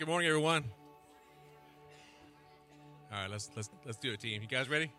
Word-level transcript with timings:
Good 0.00 0.08
morning, 0.08 0.28
everyone. 0.28 0.64
All 3.12 3.20
right, 3.20 3.30
let's 3.30 3.50
let's 3.54 3.68
let's 3.84 3.98
do 3.98 4.14
a 4.14 4.16
team. 4.16 4.40
You 4.40 4.48
guys 4.48 4.66
ready? 4.66 4.90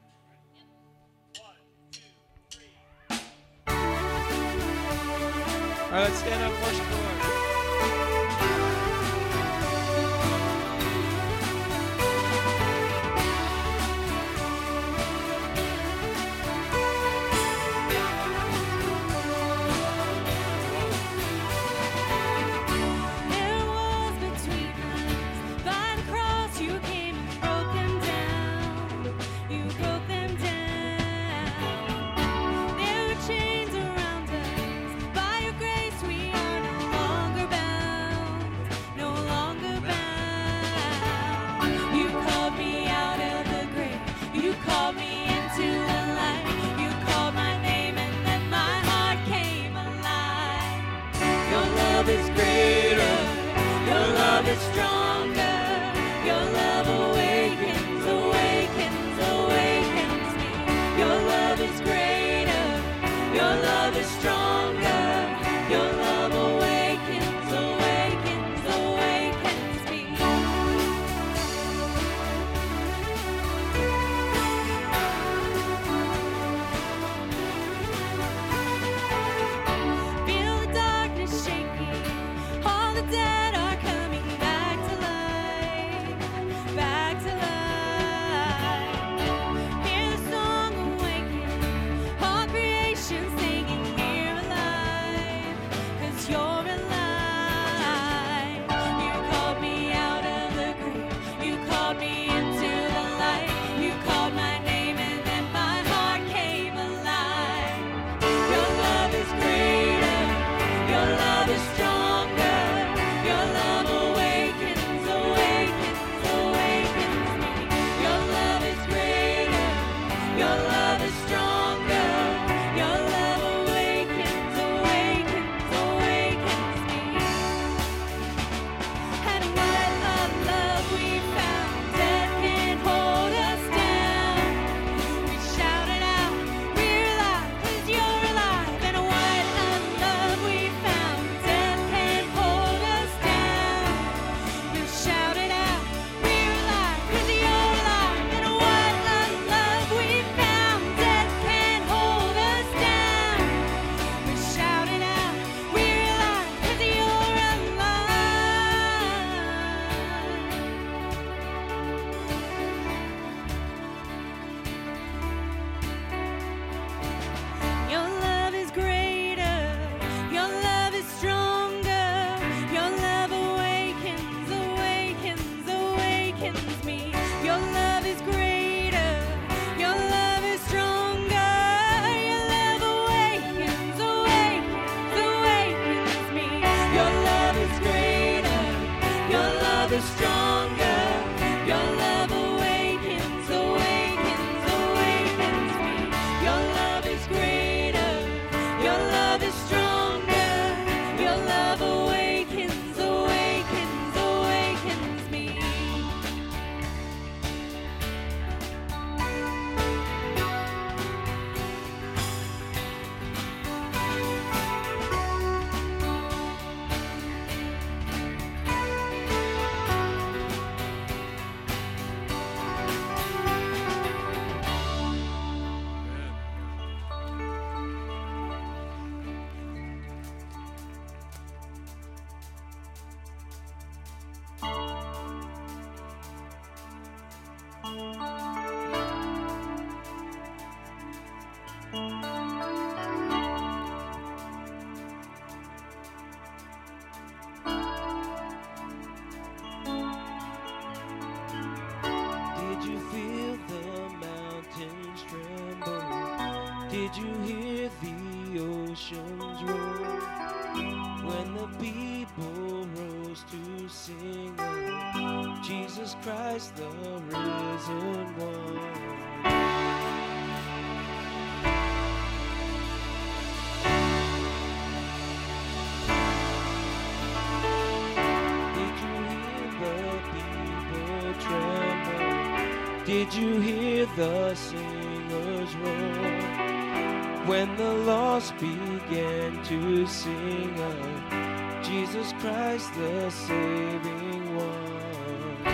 the 284.15 284.53
singers 284.55 285.75
roar 285.75 287.45
When 287.45 287.75
the 287.77 287.93
lost 287.93 288.53
began 288.57 289.63
to 289.65 290.05
sing 290.05 290.79
of 290.79 291.83
Jesus 291.83 292.33
Christ 292.39 292.93
the 292.93 293.29
saving 293.29 294.55
one. 294.55 295.67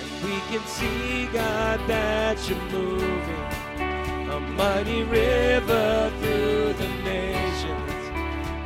And 0.00 0.24
we 0.24 0.40
can 0.50 0.66
see, 0.66 1.26
God, 1.32 1.80
that 1.88 2.48
you're 2.48 2.58
moving 2.70 4.30
a 4.30 4.40
mighty 4.40 5.02
river 5.02 6.12
through 6.20 6.72
the 6.74 6.88
nations. 7.04 7.92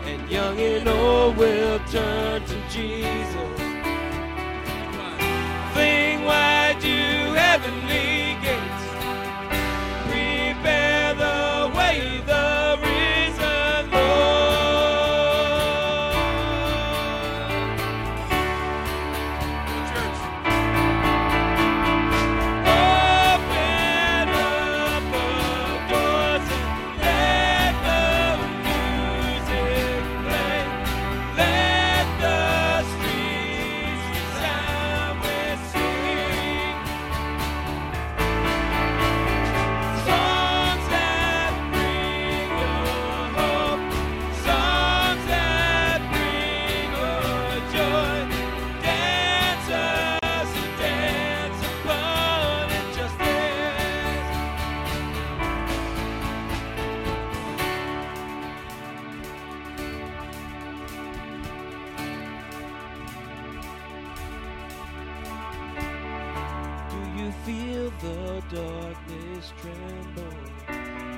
And 0.04 0.30
young 0.30 0.58
and 0.58 0.88
old 0.88 1.36
will 1.36 1.78
turn 1.90 2.44
to 2.44 2.68
Jesus 2.68 3.49
away. 6.30 6.59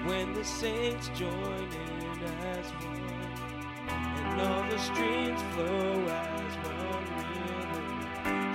when 0.05 0.33
the 0.35 0.45
saints 0.45 1.09
join 1.15 1.33
in 1.33 2.23
as 2.23 2.67
one, 2.73 3.03
and 3.89 4.41
all 4.41 4.63
the 4.69 4.79
streams 4.79 5.41
flow 5.55 6.07
as 6.07 6.57
one 6.67 7.07
river 7.19 7.83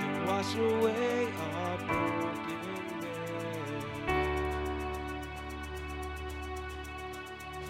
to 0.00 0.08
wash 0.26 0.54
away 0.56 1.28
our 1.54 1.78
brokenness. 1.78 3.08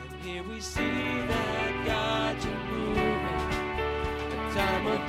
And 0.03 0.21
here 0.23 0.43
we 0.43 0.61
see 0.61 0.83
that 0.83 1.87
God's 1.87 2.47
moving, 2.71 3.27
a 4.33 4.53
time 4.55 4.87
of 4.89 5.01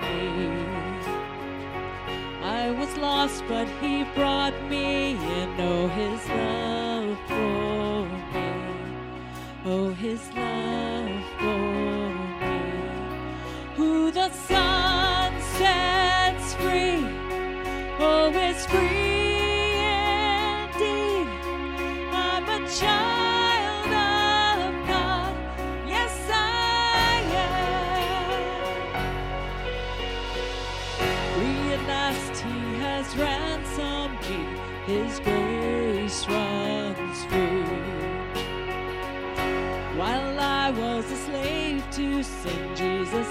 me. 0.01 0.49
I 2.43 2.71
was 2.71 2.97
lost, 2.97 3.43
but 3.49 3.69
he 3.81 4.05
brought 4.15 4.55
me 4.71 5.13
in. 5.13 5.61
Oh, 5.61 5.89
his 5.89 6.29
love. 6.29 6.48
you 42.19 42.25
sing 42.25 42.75
Jesus. 42.75 43.28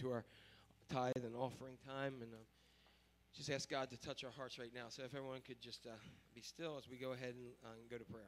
To 0.00 0.12
our 0.12 0.24
tithe 0.90 1.12
and 1.16 1.36
offering 1.36 1.76
time, 1.86 2.14
and 2.22 2.32
um, 2.32 2.40
just 3.36 3.50
ask 3.50 3.68
God 3.68 3.90
to 3.90 3.98
touch 3.98 4.24
our 4.24 4.30
hearts 4.30 4.58
right 4.58 4.72
now. 4.74 4.84
So 4.88 5.02
if 5.02 5.14
everyone 5.14 5.40
could 5.46 5.60
just 5.60 5.86
uh, 5.86 5.90
be 6.34 6.40
still 6.40 6.76
as 6.78 6.88
we 6.88 6.96
go 6.96 7.12
ahead 7.12 7.34
and, 7.34 7.52
uh, 7.64 7.68
go 7.90 7.98
to 7.98 8.04
prayer. 8.04 8.24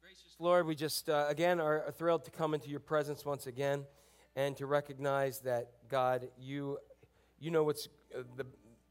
Gracious 0.00 0.36
Lord, 0.38 0.66
we 0.66 0.76
just 0.76 1.10
uh, 1.10 1.26
again 1.28 1.58
are, 1.60 1.82
are 1.86 1.92
thrilled 1.92 2.24
to 2.26 2.30
come 2.30 2.54
into 2.54 2.68
your 2.68 2.80
presence 2.80 3.24
once 3.24 3.48
again, 3.48 3.84
and 4.36 4.56
to 4.58 4.66
recognize 4.66 5.40
that 5.40 5.70
God, 5.88 6.28
you 6.38 6.78
you 7.40 7.50
know 7.50 7.64
what's 7.64 7.88
uh, 8.16 8.22
the 8.36 8.46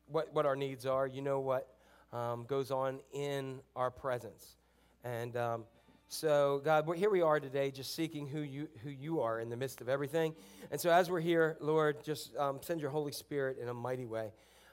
what 0.08 0.34
what 0.34 0.46
our 0.46 0.58
needs 0.58 0.86
are. 0.86 1.08
You 1.08 1.22
know 1.22 1.40
what 1.40 1.70
um, 2.12 2.46
goes 2.46 2.72
on 2.72 3.00
in 3.14 3.62
our 3.76 3.90
presence, 3.90 4.58
and 5.06 5.38
um, 5.38 5.64
so 6.08 6.62
God, 6.66 6.86
here 6.98 7.10
we 7.10 7.22
are 7.22 7.40
today, 7.40 7.72
just 7.72 7.96
seeking 7.96 8.28
who 8.28 8.42
you 8.42 8.68
who 8.84 8.90
you 8.90 9.22
are 9.22 9.40
in 9.40 9.50
the 9.50 9.56
midst 9.56 9.80
of 9.80 9.88
everything. 9.88 10.36
And 10.72 10.82
so 10.82 10.90
as 10.90 11.10
we're 11.10 11.22
here, 11.22 11.58
Lord, 11.62 12.04
just 12.04 12.36
um, 12.36 12.60
send 12.62 12.82
your 12.82 12.90
Holy 12.90 13.12
Spirit 13.12 13.58
in 13.62 13.70
a 13.70 13.74
mighty 13.74 14.06
way. 14.06 14.32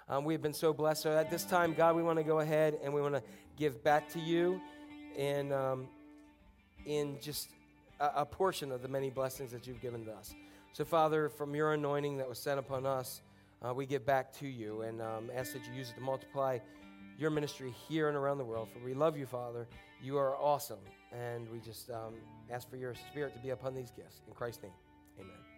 Um, 0.09 0.25
we've 0.25 0.43
been 0.43 0.55
so 0.55 0.73
blessed. 0.73 1.03
So 1.03 1.17
at 1.17 1.31
this 1.31 1.45
time, 1.45 1.75
God, 1.75 1.95
we 1.95 2.03
want 2.03 2.19
to 2.19 2.25
go 2.25 2.41
ahead 2.41 2.79
and 2.83 2.93
we 2.93 3.01
want 3.01 3.15
to 3.15 3.23
give 3.57 3.85
back 3.85 4.11
to 4.15 4.19
you, 4.19 4.61
and 5.17 5.53
um, 5.53 5.89
in 6.87 7.19
just 7.21 7.51
a, 8.01 8.11
a 8.17 8.27
portion 8.27 8.73
of 8.73 8.83
the 8.83 8.89
many 8.89 9.11
blessings 9.11 9.53
that 9.53 9.67
you've 9.67 9.81
given 9.81 10.05
to 10.07 10.13
us. 10.13 10.35
So, 10.73 10.85
Father, 10.85 11.29
from 11.29 11.55
your 11.55 11.75
anointing 11.75 12.17
that 12.17 12.29
was 12.29 12.39
sent 12.39 12.59
upon 12.59 12.87
us, 12.87 13.21
uh, 13.61 13.75
we 13.75 13.85
give 13.85 14.07
back 14.07 14.33
to 14.39 14.49
you 14.49 14.83
and 14.83 15.03
um, 15.03 15.31
ask 15.35 15.53
that 15.53 15.67
you 15.67 15.75
use 15.75 15.91
it 15.91 15.95
to 15.97 16.01
multiply 16.01 16.59
your 17.19 17.31
ministry 17.31 17.75
here 17.89 18.09
and 18.09 18.17
around 18.17 18.39
the 18.39 18.45
world. 18.45 18.69
For 18.73 18.85
we 18.85 18.95
love 18.95 19.17
you, 19.17 19.27
Father. 19.27 19.69
You 20.03 20.19
are 20.19 20.37
awesome. 20.37 20.81
And 21.13 21.49
we 21.51 21.61
just 21.61 21.91
um, 21.91 22.15
ask 22.51 22.69
for 22.69 22.77
your 22.77 22.95
spirit 22.95 23.35
to 23.35 23.41
be 23.41 23.51
upon 23.51 23.75
these 23.75 23.91
gifts. 23.91 24.21
In 24.27 24.35
Christ's 24.35 24.65
name, 24.65 24.73
amen. 25.21 25.52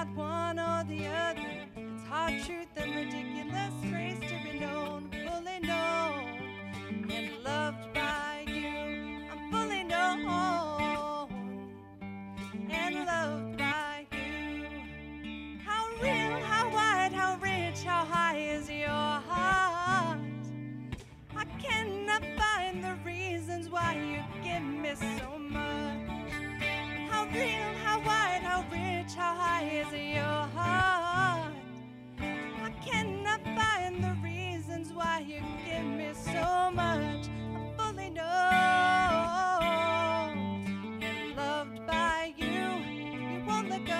Not 0.00 0.16
one 0.16 0.58
or 0.58 0.82
the 0.88 1.06
other. 1.06 1.66
It's 1.76 2.04
hard 2.08 2.32
truth 2.46 2.68
and 2.76 2.94
ridiculous 2.94 3.74
grace 3.90 4.18
to 4.20 4.50
be 4.50 4.58
known, 4.58 5.10
fully 5.10 5.60
known, 5.60 7.10
and 7.10 7.44
loved 7.44 7.92
by 7.92 8.44
you. 8.46 9.28
I'm 9.30 9.50
fully 9.52 9.84
known 9.84 10.24
and 12.70 12.94
loved 13.04 13.58
by 13.58 14.06
you. 14.12 14.64
How 15.66 15.86
real, 16.00 16.40
how 16.50 16.72
wide, 16.72 17.12
how 17.12 17.36
rich, 17.36 17.84
how 17.84 18.06
high 18.06 18.38
is 18.38 18.70
your 18.70 18.88
heart? 18.88 20.18
I 21.36 21.44
cannot 21.58 22.22
find 22.38 22.82
the 22.82 22.94
reasons 23.04 23.68
why 23.68 23.96
you 23.96 24.22
give 24.42 24.62
me 24.62 24.94
so 24.94 25.39
so 36.70 36.76
much. 36.76 37.28
I'm 37.54 37.72
fully 37.76 38.10
known 38.10 38.24
and 41.02 41.36
loved 41.36 41.86
by 41.86 42.32
you. 42.36 42.46
You 42.46 43.44
won't 43.46 43.70
let 43.70 43.84
go, 43.86 43.92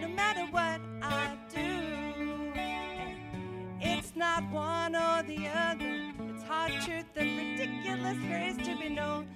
no 0.00 0.08
matter 0.14 0.46
what 0.50 0.80
I 1.02 1.36
do. 1.54 2.52
It's 3.80 4.14
not 4.16 4.50
one 4.52 4.94
or 4.94 5.22
the 5.22 5.48
other. 5.48 6.12
It's 6.28 6.42
hard 6.44 6.72
truth 6.84 7.16
and 7.16 7.38
ridiculous 7.38 8.18
grace 8.26 8.56
to 8.66 8.76
be 8.78 8.88
known, 8.90 9.26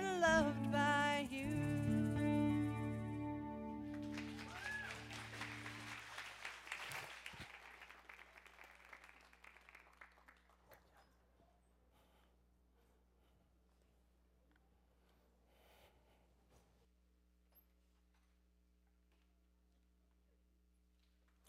and 0.00 0.20
loved 0.20 0.72
by 0.72 1.26
you. 1.30 1.46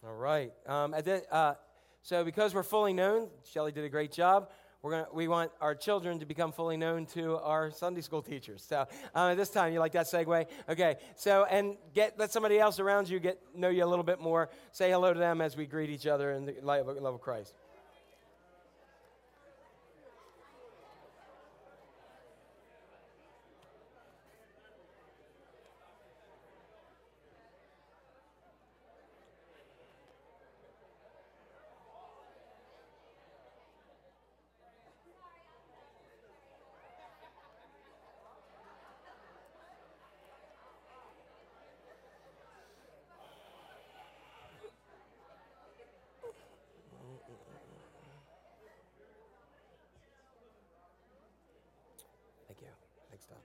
All 0.04 0.14
right. 0.14 0.52
Um, 0.68 0.92
the, 0.92 1.24
uh, 1.34 1.56
so, 2.02 2.24
because 2.24 2.56
we're 2.56 2.64
fully 2.64 2.92
known, 2.92 3.30
Shelly 3.44 3.72
did 3.72 3.86
a 3.86 3.90
great 3.90 4.12
job. 4.12 4.50
We're 4.84 4.92
gonna, 4.92 5.08
we 5.14 5.28
want 5.28 5.52
our 5.62 5.76
children 5.76 6.20
to 6.20 6.26
become 6.26 6.52
fully 6.52 6.76
known 6.76 7.06
to 7.08 7.38
our 7.38 7.70
Sunday 7.70 8.02
school 8.02 8.24
teachers. 8.24 8.66
So, 8.68 8.88
um, 9.14 9.38
this 9.38 9.50
time, 9.50 9.74
you 9.74 9.80
like 9.80 9.92
that 9.92 10.08
segue? 10.08 10.48
Okay. 10.68 10.96
So, 11.16 11.46
and 11.46 11.76
get 11.94 12.18
let 12.18 12.32
somebody 12.32 12.60
else 12.60 12.80
around 12.80 13.08
you 13.08 13.20
get 13.20 13.40
know 13.56 13.70
you 13.70 13.84
a 13.84 13.86
little 13.86 14.04
bit 14.04 14.20
more. 14.20 14.50
Say 14.72 14.90
hello 14.90 15.14
to 15.14 15.20
them 15.20 15.40
as 15.40 15.56
we 15.56 15.68
greet 15.68 15.92
each 15.92 16.08
other 16.08 16.32
in 16.32 16.46
the 16.46 16.56
love 16.64 16.88
of 17.14 17.22
Christ. 17.22 17.54
Thank 52.52 52.64
you. 52.64 52.68
Thanks, 53.10 53.26
Tom. 53.26 53.38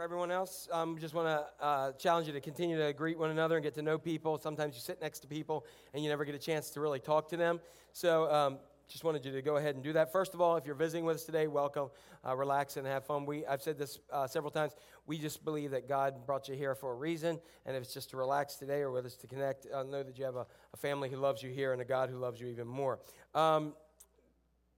For 0.00 0.04
everyone 0.04 0.30
else, 0.30 0.66
um, 0.72 0.96
just 0.98 1.12
want 1.12 1.28
to 1.28 1.62
uh, 1.62 1.92
challenge 1.92 2.26
you 2.26 2.32
to 2.32 2.40
continue 2.40 2.78
to 2.78 2.90
greet 2.94 3.18
one 3.18 3.28
another 3.28 3.56
and 3.56 3.62
get 3.62 3.74
to 3.74 3.82
know 3.82 3.98
people. 3.98 4.38
Sometimes 4.38 4.74
you 4.74 4.80
sit 4.80 4.98
next 4.98 5.18
to 5.18 5.26
people 5.28 5.66
and 5.92 6.02
you 6.02 6.08
never 6.08 6.24
get 6.24 6.34
a 6.34 6.38
chance 6.38 6.70
to 6.70 6.80
really 6.80 7.00
talk 7.00 7.28
to 7.28 7.36
them. 7.36 7.60
So, 7.92 8.32
um, 8.32 8.58
just 8.88 9.04
wanted 9.04 9.26
you 9.26 9.32
to 9.32 9.42
go 9.42 9.58
ahead 9.58 9.74
and 9.74 9.84
do 9.84 9.92
that. 9.92 10.10
First 10.10 10.32
of 10.32 10.40
all, 10.40 10.56
if 10.56 10.64
you're 10.64 10.74
visiting 10.74 11.04
with 11.04 11.16
us 11.16 11.24
today, 11.24 11.48
welcome. 11.48 11.90
Uh, 12.26 12.34
relax 12.34 12.78
and 12.78 12.86
have 12.86 13.04
fun. 13.04 13.26
We, 13.26 13.44
I've 13.44 13.60
said 13.60 13.76
this 13.76 13.98
uh, 14.10 14.26
several 14.26 14.50
times. 14.50 14.72
We 15.06 15.18
just 15.18 15.44
believe 15.44 15.72
that 15.72 15.86
God 15.86 16.24
brought 16.24 16.48
you 16.48 16.54
here 16.54 16.74
for 16.74 16.92
a 16.92 16.96
reason, 16.96 17.38
and 17.66 17.76
if 17.76 17.82
it's 17.82 17.92
just 17.92 18.08
to 18.08 18.16
relax 18.16 18.54
today 18.54 18.80
or 18.80 18.90
with 18.90 19.04
us 19.04 19.16
to 19.16 19.26
connect, 19.26 19.66
uh, 19.70 19.82
know 19.82 20.02
that 20.02 20.18
you 20.18 20.24
have 20.24 20.36
a, 20.36 20.46
a 20.72 20.76
family 20.78 21.10
who 21.10 21.18
loves 21.18 21.42
you 21.42 21.50
here 21.50 21.74
and 21.74 21.82
a 21.82 21.84
God 21.84 22.08
who 22.08 22.16
loves 22.16 22.40
you 22.40 22.46
even 22.46 22.66
more. 22.66 23.00
Um, 23.34 23.74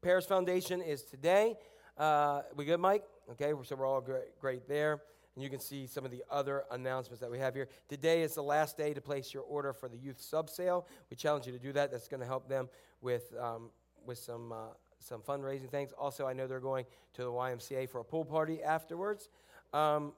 Paris 0.03 0.27
Foundation 0.27 0.83
is 0.83 1.05
today. 1.05 1.55
Uh, 1.97 2.43
we 2.57 2.65
good, 2.65 2.81
Mike? 2.81 3.05
Okay, 3.31 3.53
so 3.63 3.77
we're 3.77 3.87
all 3.87 4.01
great, 4.01 4.37
great 4.41 4.67
there. 4.67 5.01
And 5.35 5.42
you 5.42 5.51
can 5.51 5.61
see 5.61 5.87
some 5.87 6.05
of 6.05 6.11
the 6.11 6.23
other 6.31 6.64
announcements 6.71 7.21
that 7.21 7.31
we 7.31 7.38
have 7.38 7.55
here. 7.55 7.68
Today 7.88 8.23
is 8.23 8.35
the 8.35 8.42
last 8.42 8.77
day 8.77 8.92
to 8.92 9.01
place 9.01 9.33
your 9.33 9.42
order 9.45 9.73
for 9.73 9.88
the 9.88 9.97
youth 9.97 10.21
sub 10.21 10.51
sale. 10.51 10.87
We 11.11 11.16
challenge 11.16 11.47
you 11.47 11.53
to 11.53 11.59
do 11.59 11.73
that. 11.73 11.90
That's 11.90 12.09
going 12.09 12.21
to 12.21 12.27
help 12.27 12.49
them 12.49 12.68
with, 13.01 13.33
um, 13.40 13.71
with 14.05 14.18
some, 14.18 14.53
uh, 14.53 14.75
some 14.99 15.23
fundraising 15.23 15.71
things. 15.71 15.92
Also, 15.99 16.27
I 16.27 16.33
know 16.33 16.47
they're 16.47 16.61
going 16.61 16.85
to 17.14 17.23
the 17.23 17.31
YMCA 17.31 17.88
for 17.88 18.01
a 18.01 18.05
pool 18.05 18.25
party 18.25 18.62
afterwards. 18.62 19.29
Um, 19.73 20.12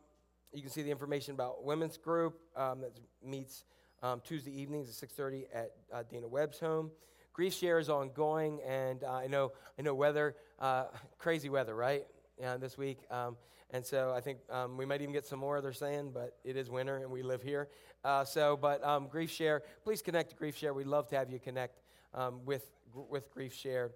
you 0.53 0.62
can 0.62 0.70
see 0.70 0.83
the 0.83 0.90
information 0.90 1.35
about 1.35 1.64
women's 1.64 1.96
group 1.96 2.38
um, 2.57 2.81
that 2.81 2.92
meets 3.24 3.64
um, 4.03 4.20
Tuesday 4.24 4.53
evenings 4.61 4.88
at 5.03 5.09
6:30 5.09 5.44
at 5.53 5.70
uh, 5.92 6.03
Dana 6.09 6.29
Webb's 6.29 6.61
home. 6.61 6.90
Grief 7.33 7.55
share 7.55 7.79
is 7.79 7.88
ongoing, 7.88 8.61
and 8.62 9.03
uh, 9.03 9.12
I 9.12 9.27
know 9.27 9.53
I 9.79 9.83
know 9.83 9.94
weather, 9.94 10.37
uh, 10.61 10.85
crazy 11.18 11.48
weather, 11.48 11.74
right? 11.74 12.05
Yeah, 12.38 12.57
this 12.57 12.77
week, 12.77 12.98
um, 13.11 13.37
and 13.70 13.85
so 13.85 14.12
I 14.14 14.20
think 14.20 14.38
um, 14.50 14.77
we 14.77 14.87
might 14.87 15.03
even 15.03 15.12
get 15.12 15.27
some 15.27 15.38
more. 15.38 15.61
They're 15.61 15.72
saying, 15.72 16.12
but 16.12 16.37
it 16.44 16.57
is 16.57 16.70
winter, 16.70 16.98
and 16.98 17.11
we 17.11 17.22
live 17.22 17.42
here. 17.42 17.68
Uh, 18.05 18.24
so, 18.24 18.57
but 18.57 18.85
um, 18.85 19.09
grief 19.09 19.31
share, 19.31 19.62
please 19.83 20.03
connect 20.03 20.31
to 20.31 20.37
grief 20.37 20.57
share. 20.57 20.74
We'd 20.74 20.87
love 20.87 21.09
to 21.09 21.16
have 21.16 21.31
you 21.31 21.38
connect 21.38 21.81
um, 22.12 22.44
with 22.44 22.70
with 22.94 23.31
grief 23.31 23.55
share 23.55 23.92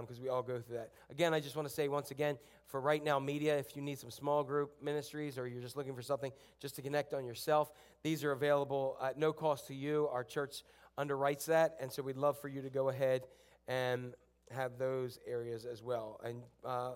because 0.00 0.18
um, 0.18 0.22
we 0.22 0.28
all 0.28 0.42
go 0.42 0.60
through 0.60 0.76
that. 0.76 0.90
Again, 1.10 1.32
I 1.32 1.40
just 1.40 1.56
want 1.56 1.66
to 1.66 1.72
say 1.72 1.88
once 1.88 2.10
again, 2.10 2.36
for 2.66 2.80
RightNow 2.82 3.24
Media, 3.24 3.56
if 3.56 3.74
you 3.74 3.80
need 3.80 3.98
some 3.98 4.10
small 4.10 4.44
group 4.44 4.72
ministries 4.82 5.38
or 5.38 5.46
you're 5.46 5.62
just 5.62 5.76
looking 5.76 5.94
for 5.94 6.02
something 6.02 6.30
just 6.60 6.76
to 6.76 6.82
connect 6.82 7.14
on 7.14 7.24
yourself, 7.24 7.72
these 8.02 8.22
are 8.22 8.32
available 8.32 8.98
at 9.02 9.18
no 9.18 9.32
cost 9.32 9.66
to 9.68 9.74
you. 9.74 10.08
Our 10.12 10.24
church 10.24 10.62
underwrites 10.98 11.46
that, 11.46 11.76
and 11.80 11.90
so 11.90 12.02
we'd 12.02 12.18
love 12.18 12.38
for 12.38 12.48
you 12.48 12.60
to 12.60 12.70
go 12.70 12.90
ahead 12.90 13.22
and 13.66 14.14
have 14.50 14.78
those 14.78 15.18
areas 15.26 15.64
as 15.64 15.82
well. 15.82 16.20
And 16.22 16.42
uh, 16.64 16.92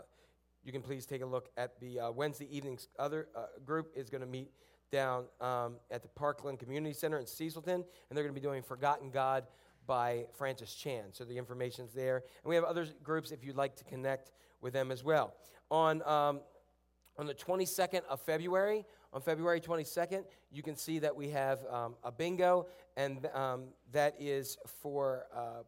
you 0.64 0.72
can 0.72 0.82
please 0.82 1.06
take 1.06 1.22
a 1.22 1.26
look 1.26 1.48
at 1.56 1.78
the 1.80 1.98
uh, 1.98 2.10
Wednesday 2.10 2.48
evening's 2.50 2.88
other 2.98 3.28
uh, 3.34 3.46
group 3.64 3.92
is 3.96 4.10
going 4.10 4.20
to 4.20 4.26
meet 4.26 4.50
down 4.90 5.24
um, 5.40 5.76
at 5.90 6.02
the 6.02 6.08
Parkland 6.08 6.58
Community 6.58 6.92
Center 6.94 7.18
in 7.18 7.24
Cecilton, 7.24 7.74
and 7.74 7.84
they're 8.10 8.22
going 8.22 8.34
to 8.34 8.40
be 8.40 8.46
doing 8.46 8.62
Forgotten 8.62 9.10
God 9.10 9.46
by 9.86 10.26
Francis 10.36 10.74
Chan. 10.74 11.04
So 11.12 11.24
the 11.24 11.36
information's 11.36 11.92
there. 11.92 12.16
And 12.16 12.48
we 12.48 12.54
have 12.54 12.64
other 12.64 12.86
groups 13.02 13.32
if 13.32 13.42
you'd 13.42 13.56
like 13.56 13.74
to 13.76 13.84
connect 13.84 14.30
with 14.60 14.72
them 14.72 14.92
as 14.92 15.02
well. 15.02 15.34
On, 15.70 16.02
um, 16.02 16.40
on 17.18 17.26
the 17.26 17.34
22nd 17.34 18.02
of 18.08 18.20
February, 18.20 18.84
on 19.12 19.20
February 19.20 19.60
22nd, 19.60 20.24
you 20.50 20.62
can 20.62 20.76
see 20.76 20.98
that 21.00 21.14
we 21.14 21.30
have 21.30 21.60
um, 21.70 21.94
a 22.04 22.12
bingo, 22.12 22.66
and 22.96 23.26
um, 23.34 23.64
that 23.92 24.14
is 24.18 24.56
for, 24.80 25.24
uh, 25.34 25.62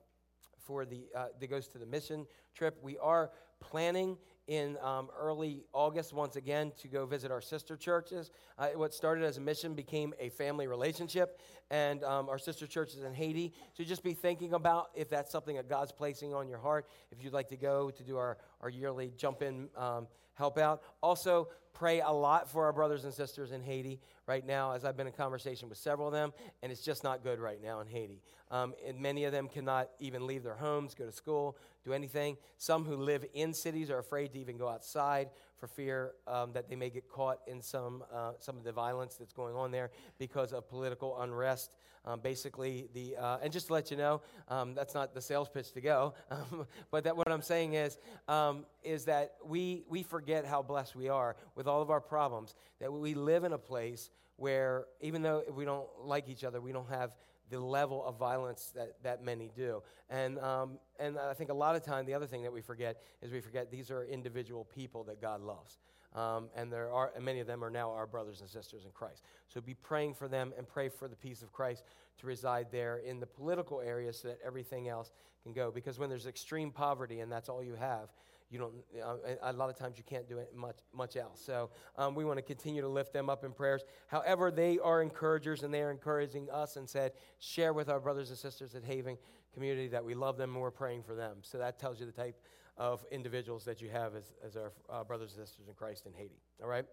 for 0.64 0.84
the, 0.84 1.06
uh, 1.16 1.26
that 1.40 1.50
goes 1.50 1.66
to 1.68 1.78
the 1.78 1.86
mission 1.86 2.26
trip. 2.54 2.78
We 2.82 2.98
are 2.98 3.30
planning 3.60 4.16
in 4.46 4.76
um, 4.82 5.08
early 5.18 5.64
August 5.72 6.12
once 6.12 6.36
again 6.36 6.72
to 6.78 6.88
go 6.88 7.06
visit 7.06 7.30
our 7.30 7.40
sister 7.40 7.76
churches. 7.76 8.30
Uh, 8.58 8.68
what 8.74 8.92
started 8.92 9.24
as 9.24 9.38
a 9.38 9.40
mission 9.40 9.74
became 9.74 10.12
a 10.20 10.28
family 10.28 10.66
relationship, 10.66 11.40
and 11.70 12.04
um, 12.04 12.28
our 12.28 12.38
sister 12.38 12.66
churches 12.66 13.02
in 13.02 13.14
Haiti. 13.14 13.52
So 13.72 13.84
just 13.84 14.02
be 14.02 14.12
thinking 14.14 14.52
about 14.52 14.90
if 14.94 15.08
that's 15.08 15.30
something 15.32 15.56
that 15.56 15.68
God's 15.68 15.92
placing 15.92 16.34
on 16.34 16.48
your 16.48 16.58
heart. 16.58 16.86
If 17.10 17.24
you'd 17.24 17.32
like 17.32 17.48
to 17.48 17.56
go 17.56 17.90
to 17.90 18.02
do 18.02 18.16
our, 18.16 18.36
our 18.64 18.70
yearly 18.70 19.12
jump 19.16 19.42
in 19.42 19.68
um, 19.76 20.08
help 20.32 20.58
out. 20.58 20.82
Also, 21.02 21.48
pray 21.74 22.00
a 22.00 22.10
lot 22.10 22.50
for 22.50 22.64
our 22.64 22.72
brothers 22.72 23.04
and 23.04 23.12
sisters 23.12 23.52
in 23.52 23.62
Haiti 23.62 24.00
right 24.26 24.46
now, 24.46 24.72
as 24.72 24.84
I've 24.84 24.96
been 24.96 25.06
in 25.06 25.12
conversation 25.12 25.68
with 25.68 25.76
several 25.76 26.08
of 26.08 26.14
them, 26.14 26.32
and 26.62 26.72
it's 26.72 26.80
just 26.80 27.04
not 27.04 27.22
good 27.22 27.38
right 27.38 27.62
now 27.62 27.80
in 27.80 27.86
Haiti. 27.86 28.22
Um, 28.50 28.72
and 28.86 28.98
many 29.00 29.24
of 29.24 29.32
them 29.32 29.48
cannot 29.48 29.90
even 30.00 30.26
leave 30.26 30.42
their 30.42 30.54
homes, 30.54 30.94
go 30.94 31.04
to 31.04 31.12
school, 31.12 31.58
do 31.84 31.92
anything. 31.92 32.38
Some 32.56 32.84
who 32.84 32.96
live 32.96 33.24
in 33.34 33.52
cities 33.52 33.90
are 33.90 33.98
afraid 33.98 34.32
to 34.32 34.38
even 34.38 34.56
go 34.56 34.68
outside 34.68 35.28
for 35.58 35.66
fear 35.66 36.12
um, 36.26 36.52
that 36.52 36.68
they 36.68 36.76
may 36.76 36.90
get 36.90 37.08
caught 37.08 37.38
in 37.46 37.62
some, 37.62 38.04
uh, 38.12 38.32
some 38.38 38.56
of 38.56 38.64
the 38.64 38.72
violence 38.72 39.16
that's 39.16 39.32
going 39.32 39.54
on 39.54 39.70
there 39.70 39.90
because 40.18 40.52
of 40.52 40.68
political 40.68 41.20
unrest. 41.20 41.70
Um, 42.06 42.20
basically, 42.20 42.88
the, 42.92 43.16
uh, 43.16 43.38
and 43.42 43.50
just 43.50 43.68
to 43.68 43.72
let 43.72 43.90
you 43.90 43.96
know, 43.96 44.20
um, 44.48 44.74
that's 44.74 44.94
not 44.94 45.14
the 45.14 45.22
sales 45.22 45.48
pitch 45.48 45.72
to 45.72 45.80
go, 45.80 46.12
um, 46.30 46.66
but 46.90 47.04
that 47.04 47.16
what 47.16 47.30
I'm 47.30 47.40
saying 47.40 47.74
is, 47.74 47.96
um, 48.28 48.66
is 48.82 49.06
that 49.06 49.36
we, 49.42 49.84
we 49.88 50.02
forget 50.02 50.44
how 50.44 50.60
blessed 50.60 50.94
we 50.94 51.08
are 51.08 51.34
with 51.54 51.66
all 51.66 51.80
of 51.80 51.90
our 51.90 52.02
problems, 52.02 52.54
that 52.78 52.92
we 52.92 53.14
live 53.14 53.44
in 53.44 53.54
a 53.54 53.58
place 53.58 54.10
where 54.36 54.84
even 55.00 55.22
though 55.22 55.44
we 55.54 55.64
don't 55.64 55.86
like 56.02 56.28
each 56.28 56.44
other, 56.44 56.60
we 56.60 56.72
don't 56.72 56.90
have 56.90 57.12
the 57.50 57.60
level 57.60 58.04
of 58.04 58.18
violence 58.18 58.72
that, 58.74 58.96
that 59.02 59.22
many 59.22 59.50
do. 59.54 59.82
And, 60.10 60.38
um, 60.38 60.78
and 60.98 61.18
I 61.18 61.34
think 61.34 61.50
a 61.50 61.54
lot 61.54 61.76
of 61.76 61.82
time, 61.82 62.06
the 62.06 62.14
other 62.14 62.26
thing 62.26 62.42
that 62.42 62.52
we 62.52 62.60
forget 62.60 63.02
is 63.22 63.32
we 63.32 63.40
forget 63.40 63.70
these 63.70 63.90
are 63.90 64.04
individual 64.04 64.64
people 64.64 65.04
that 65.04 65.20
God 65.20 65.40
loves. 65.40 65.78
Um, 66.14 66.48
and 66.54 66.72
there 66.72 66.92
are 66.92 67.10
and 67.16 67.24
many 67.24 67.40
of 67.40 67.48
them 67.48 67.64
are 67.64 67.70
now 67.70 67.90
our 67.90 68.06
brothers 68.06 68.40
and 68.40 68.48
sisters 68.48 68.84
in 68.84 68.92
Christ. 68.92 69.24
So 69.48 69.60
be 69.60 69.74
praying 69.74 70.14
for 70.14 70.28
them 70.28 70.52
and 70.56 70.66
pray 70.66 70.88
for 70.88 71.08
the 71.08 71.16
peace 71.16 71.42
of 71.42 71.52
Christ 71.52 71.82
to 72.18 72.26
reside 72.26 72.68
there 72.70 72.98
in 72.98 73.18
the 73.18 73.26
political 73.26 73.80
area 73.80 74.12
so 74.12 74.28
that 74.28 74.38
everything 74.46 74.88
else 74.88 75.12
can 75.42 75.52
go. 75.52 75.72
Because 75.72 75.98
when 75.98 76.08
there's 76.08 76.26
extreme 76.26 76.70
poverty 76.70 77.18
and 77.18 77.32
that's 77.32 77.48
all 77.48 77.64
you 77.64 77.74
have, 77.74 78.12
you 78.54 78.60
don't 78.60 78.72
uh, 79.02 79.16
a 79.42 79.52
lot 79.52 79.68
of 79.68 79.76
times 79.76 79.98
you 79.98 80.04
can't 80.04 80.28
do 80.28 80.38
it 80.38 80.54
much 80.54 80.76
much 80.92 81.16
else. 81.16 81.42
So 81.44 81.70
um, 81.98 82.14
we 82.14 82.24
want 82.24 82.38
to 82.38 82.42
continue 82.42 82.82
to 82.82 82.88
lift 82.88 83.12
them 83.12 83.28
up 83.28 83.44
in 83.44 83.52
prayers. 83.52 83.82
However 84.06 84.52
they 84.52 84.78
are 84.78 85.02
encouragers 85.02 85.64
and 85.64 85.74
they 85.74 85.82
are 85.82 85.90
encouraging 85.90 86.48
us 86.50 86.76
and 86.76 86.88
said 86.88 87.12
share 87.40 87.72
with 87.72 87.88
our 87.88 87.98
brothers 87.98 88.30
and 88.30 88.38
sisters 88.38 88.76
at 88.76 88.84
haven 88.84 89.18
community 89.52 89.88
that 89.88 90.04
we 90.04 90.14
love 90.14 90.36
them 90.36 90.52
and 90.52 90.62
we're 90.62 90.70
praying 90.70 91.02
for 91.02 91.16
them. 91.16 91.38
So 91.42 91.58
that 91.58 91.80
tells 91.80 91.98
you 91.98 92.06
the 92.06 92.12
type 92.12 92.40
of 92.76 93.04
individuals 93.10 93.64
that 93.64 93.80
you 93.80 93.88
have 93.88 94.14
as, 94.14 94.32
as 94.44 94.56
our 94.56 94.72
uh, 94.88 95.02
brothers 95.04 95.34
and 95.36 95.46
sisters 95.46 95.68
in 95.68 95.74
christ 95.74 96.06
in 96.06 96.12
haiti 96.12 96.40
all 96.62 96.68
right? 96.68 96.84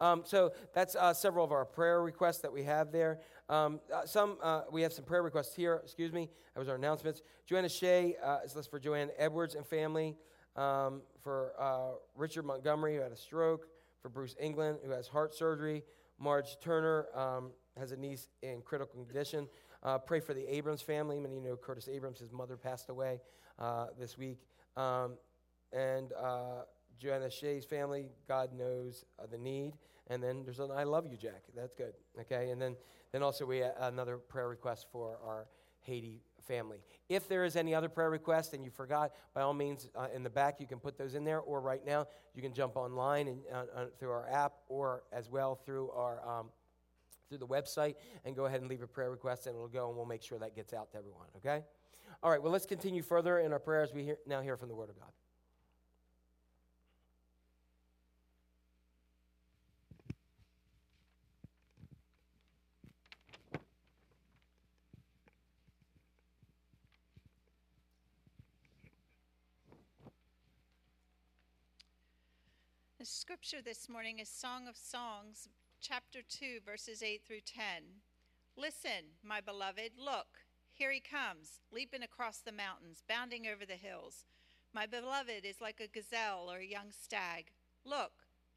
Um, 0.00 0.22
so 0.24 0.52
that's 0.74 0.96
uh, 0.96 1.12
several 1.12 1.44
of 1.44 1.52
our 1.52 1.64
prayer 1.66 2.02
requests 2.02 2.38
that 2.38 2.52
we 2.52 2.62
have 2.64 2.90
there. 2.92 3.20
Um, 3.48 3.80
uh, 3.94 4.06
some 4.06 4.38
uh, 4.42 4.62
we 4.70 4.82
have 4.82 4.92
some 4.92 5.04
prayer 5.04 5.22
requests 5.22 5.54
here 5.54 5.80
excuse 5.82 6.12
me 6.12 6.30
that 6.54 6.60
was 6.60 6.68
our 6.68 6.76
announcements. 6.76 7.22
Joanna 7.46 7.68
shea 7.68 8.16
uh, 8.22 8.38
is 8.44 8.56
listed 8.56 8.70
for 8.70 8.78
joanne 8.78 9.10
edwards 9.18 9.54
and 9.54 9.66
family 9.66 10.16
um, 10.56 11.02
for 11.22 11.52
uh, 11.58 11.96
Richard 12.16 12.44
Montgomery, 12.44 12.96
who 12.96 13.02
had 13.02 13.12
a 13.12 13.16
stroke, 13.16 13.66
for 14.00 14.08
Bruce 14.08 14.34
England, 14.40 14.78
who 14.84 14.90
has 14.90 15.08
heart 15.08 15.34
surgery. 15.34 15.82
Marge 16.18 16.58
Turner 16.60 17.06
um, 17.14 17.50
has 17.78 17.92
a 17.92 17.96
niece 17.96 18.28
in 18.42 18.62
critical 18.62 19.04
condition. 19.04 19.48
Uh, 19.82 19.98
pray 19.98 20.20
for 20.20 20.34
the 20.34 20.46
Abrams 20.54 20.82
family. 20.82 21.18
Many 21.18 21.36
of 21.36 21.42
you 21.42 21.50
know 21.50 21.56
Curtis 21.56 21.88
Abrams, 21.88 22.18
his 22.18 22.32
mother 22.32 22.56
passed 22.56 22.90
away 22.90 23.20
uh, 23.58 23.86
this 23.98 24.18
week. 24.18 24.38
Um, 24.76 25.14
and 25.72 26.12
uh, 26.12 26.62
Joanna 26.98 27.30
Shea's 27.30 27.64
family, 27.64 28.08
God 28.28 28.52
knows 28.52 29.04
uh, 29.18 29.26
the 29.30 29.38
need. 29.38 29.74
And 30.08 30.22
then 30.22 30.42
there's 30.44 30.58
an 30.58 30.70
I 30.70 30.84
love 30.84 31.06
you, 31.06 31.16
Jack. 31.16 31.42
That's 31.54 31.74
good. 31.74 31.94
Okay. 32.20 32.50
And 32.50 32.60
then, 32.60 32.76
then 33.12 33.22
also 33.22 33.46
we 33.46 33.58
have 33.58 33.74
another 33.80 34.16
prayer 34.16 34.48
request 34.48 34.86
for 34.92 35.18
our 35.24 35.46
Haiti 35.80 36.20
family. 36.40 36.78
If 37.08 37.28
there 37.28 37.44
is 37.44 37.56
any 37.56 37.74
other 37.74 37.88
prayer 37.88 38.10
request 38.10 38.54
and 38.54 38.64
you 38.64 38.70
forgot, 38.70 39.12
by 39.34 39.42
all 39.42 39.54
means, 39.54 39.88
uh, 39.94 40.08
in 40.14 40.22
the 40.22 40.30
back, 40.30 40.60
you 40.60 40.66
can 40.66 40.78
put 40.78 40.96
those 40.96 41.14
in 41.14 41.24
there, 41.24 41.40
or 41.40 41.60
right 41.60 41.84
now, 41.84 42.06
you 42.34 42.42
can 42.42 42.52
jump 42.52 42.76
online 42.76 43.28
and 43.28 43.40
uh, 43.52 43.64
uh, 43.74 43.86
through 43.98 44.10
our 44.10 44.28
app, 44.28 44.54
or 44.68 45.02
as 45.12 45.28
well 45.28 45.54
through 45.54 45.90
our 45.90 46.26
um, 46.28 46.50
through 47.28 47.38
the 47.38 47.46
website, 47.46 47.94
and 48.24 48.34
go 48.34 48.46
ahead 48.46 48.60
and 48.60 48.68
leave 48.68 48.82
a 48.82 48.86
prayer 48.86 49.10
request, 49.10 49.46
and 49.46 49.54
it'll 49.54 49.68
go, 49.68 49.88
and 49.88 49.96
we'll 49.96 50.06
make 50.06 50.22
sure 50.22 50.38
that 50.38 50.56
gets 50.56 50.72
out 50.72 50.90
to 50.90 50.98
everyone. 50.98 51.26
Okay. 51.36 51.62
All 52.22 52.30
right. 52.30 52.42
Well, 52.42 52.52
let's 52.52 52.66
continue 52.66 53.02
further 53.02 53.38
in 53.38 53.52
our 53.52 53.60
prayers. 53.60 53.92
We 53.94 54.04
hear, 54.04 54.16
now 54.26 54.40
hear 54.40 54.56
from 54.56 54.68
the 54.68 54.74
Word 54.74 54.90
of 54.90 54.98
God. 54.98 55.10
Scripture 73.20 73.60
this 73.62 73.86
morning 73.86 74.18
is 74.18 74.30
Song 74.30 74.66
of 74.66 74.78
Songs, 74.78 75.46
chapter 75.78 76.20
2, 76.26 76.60
verses 76.64 77.02
8 77.02 77.20
through 77.22 77.42
10. 77.44 77.62
Listen, 78.56 79.12
my 79.22 79.42
beloved, 79.42 79.92
look, 80.02 80.40
here 80.72 80.90
he 80.90 81.00
comes, 81.00 81.60
leaping 81.70 82.02
across 82.02 82.38
the 82.38 82.50
mountains, 82.50 83.02
bounding 83.06 83.46
over 83.46 83.66
the 83.66 83.74
hills. 83.74 84.24
My 84.72 84.86
beloved 84.86 85.44
is 85.44 85.60
like 85.60 85.80
a 85.80 85.86
gazelle 85.86 86.50
or 86.50 86.60
a 86.60 86.64
young 86.64 86.92
stag. 86.92 87.52
Look, 87.84 88.12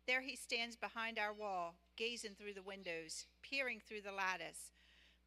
there 0.07 0.21
he 0.21 0.37
stands 0.37 0.77
behind 0.77 1.19
our 1.19 1.33
wall, 1.33 1.75
gazing 1.97 2.35
through 2.35 2.53
the 2.53 2.63
windows, 2.63 3.25
peering 3.41 3.81
through 3.85 4.03
the 4.03 4.13
lattice. 4.13 4.71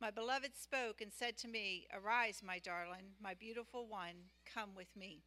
My 0.01 0.11
beloved 0.11 0.57
spoke 0.57 1.03
and 1.03 1.13
said 1.13 1.37
to 1.39 1.49
me, 1.49 1.87
Arise, 1.93 2.41
my 2.43 2.59
darling, 2.59 3.13
my 3.23 3.35
beautiful 3.35 3.87
one, 3.87 4.33
come 4.51 4.71
with 4.75 4.97
me. 4.97 5.25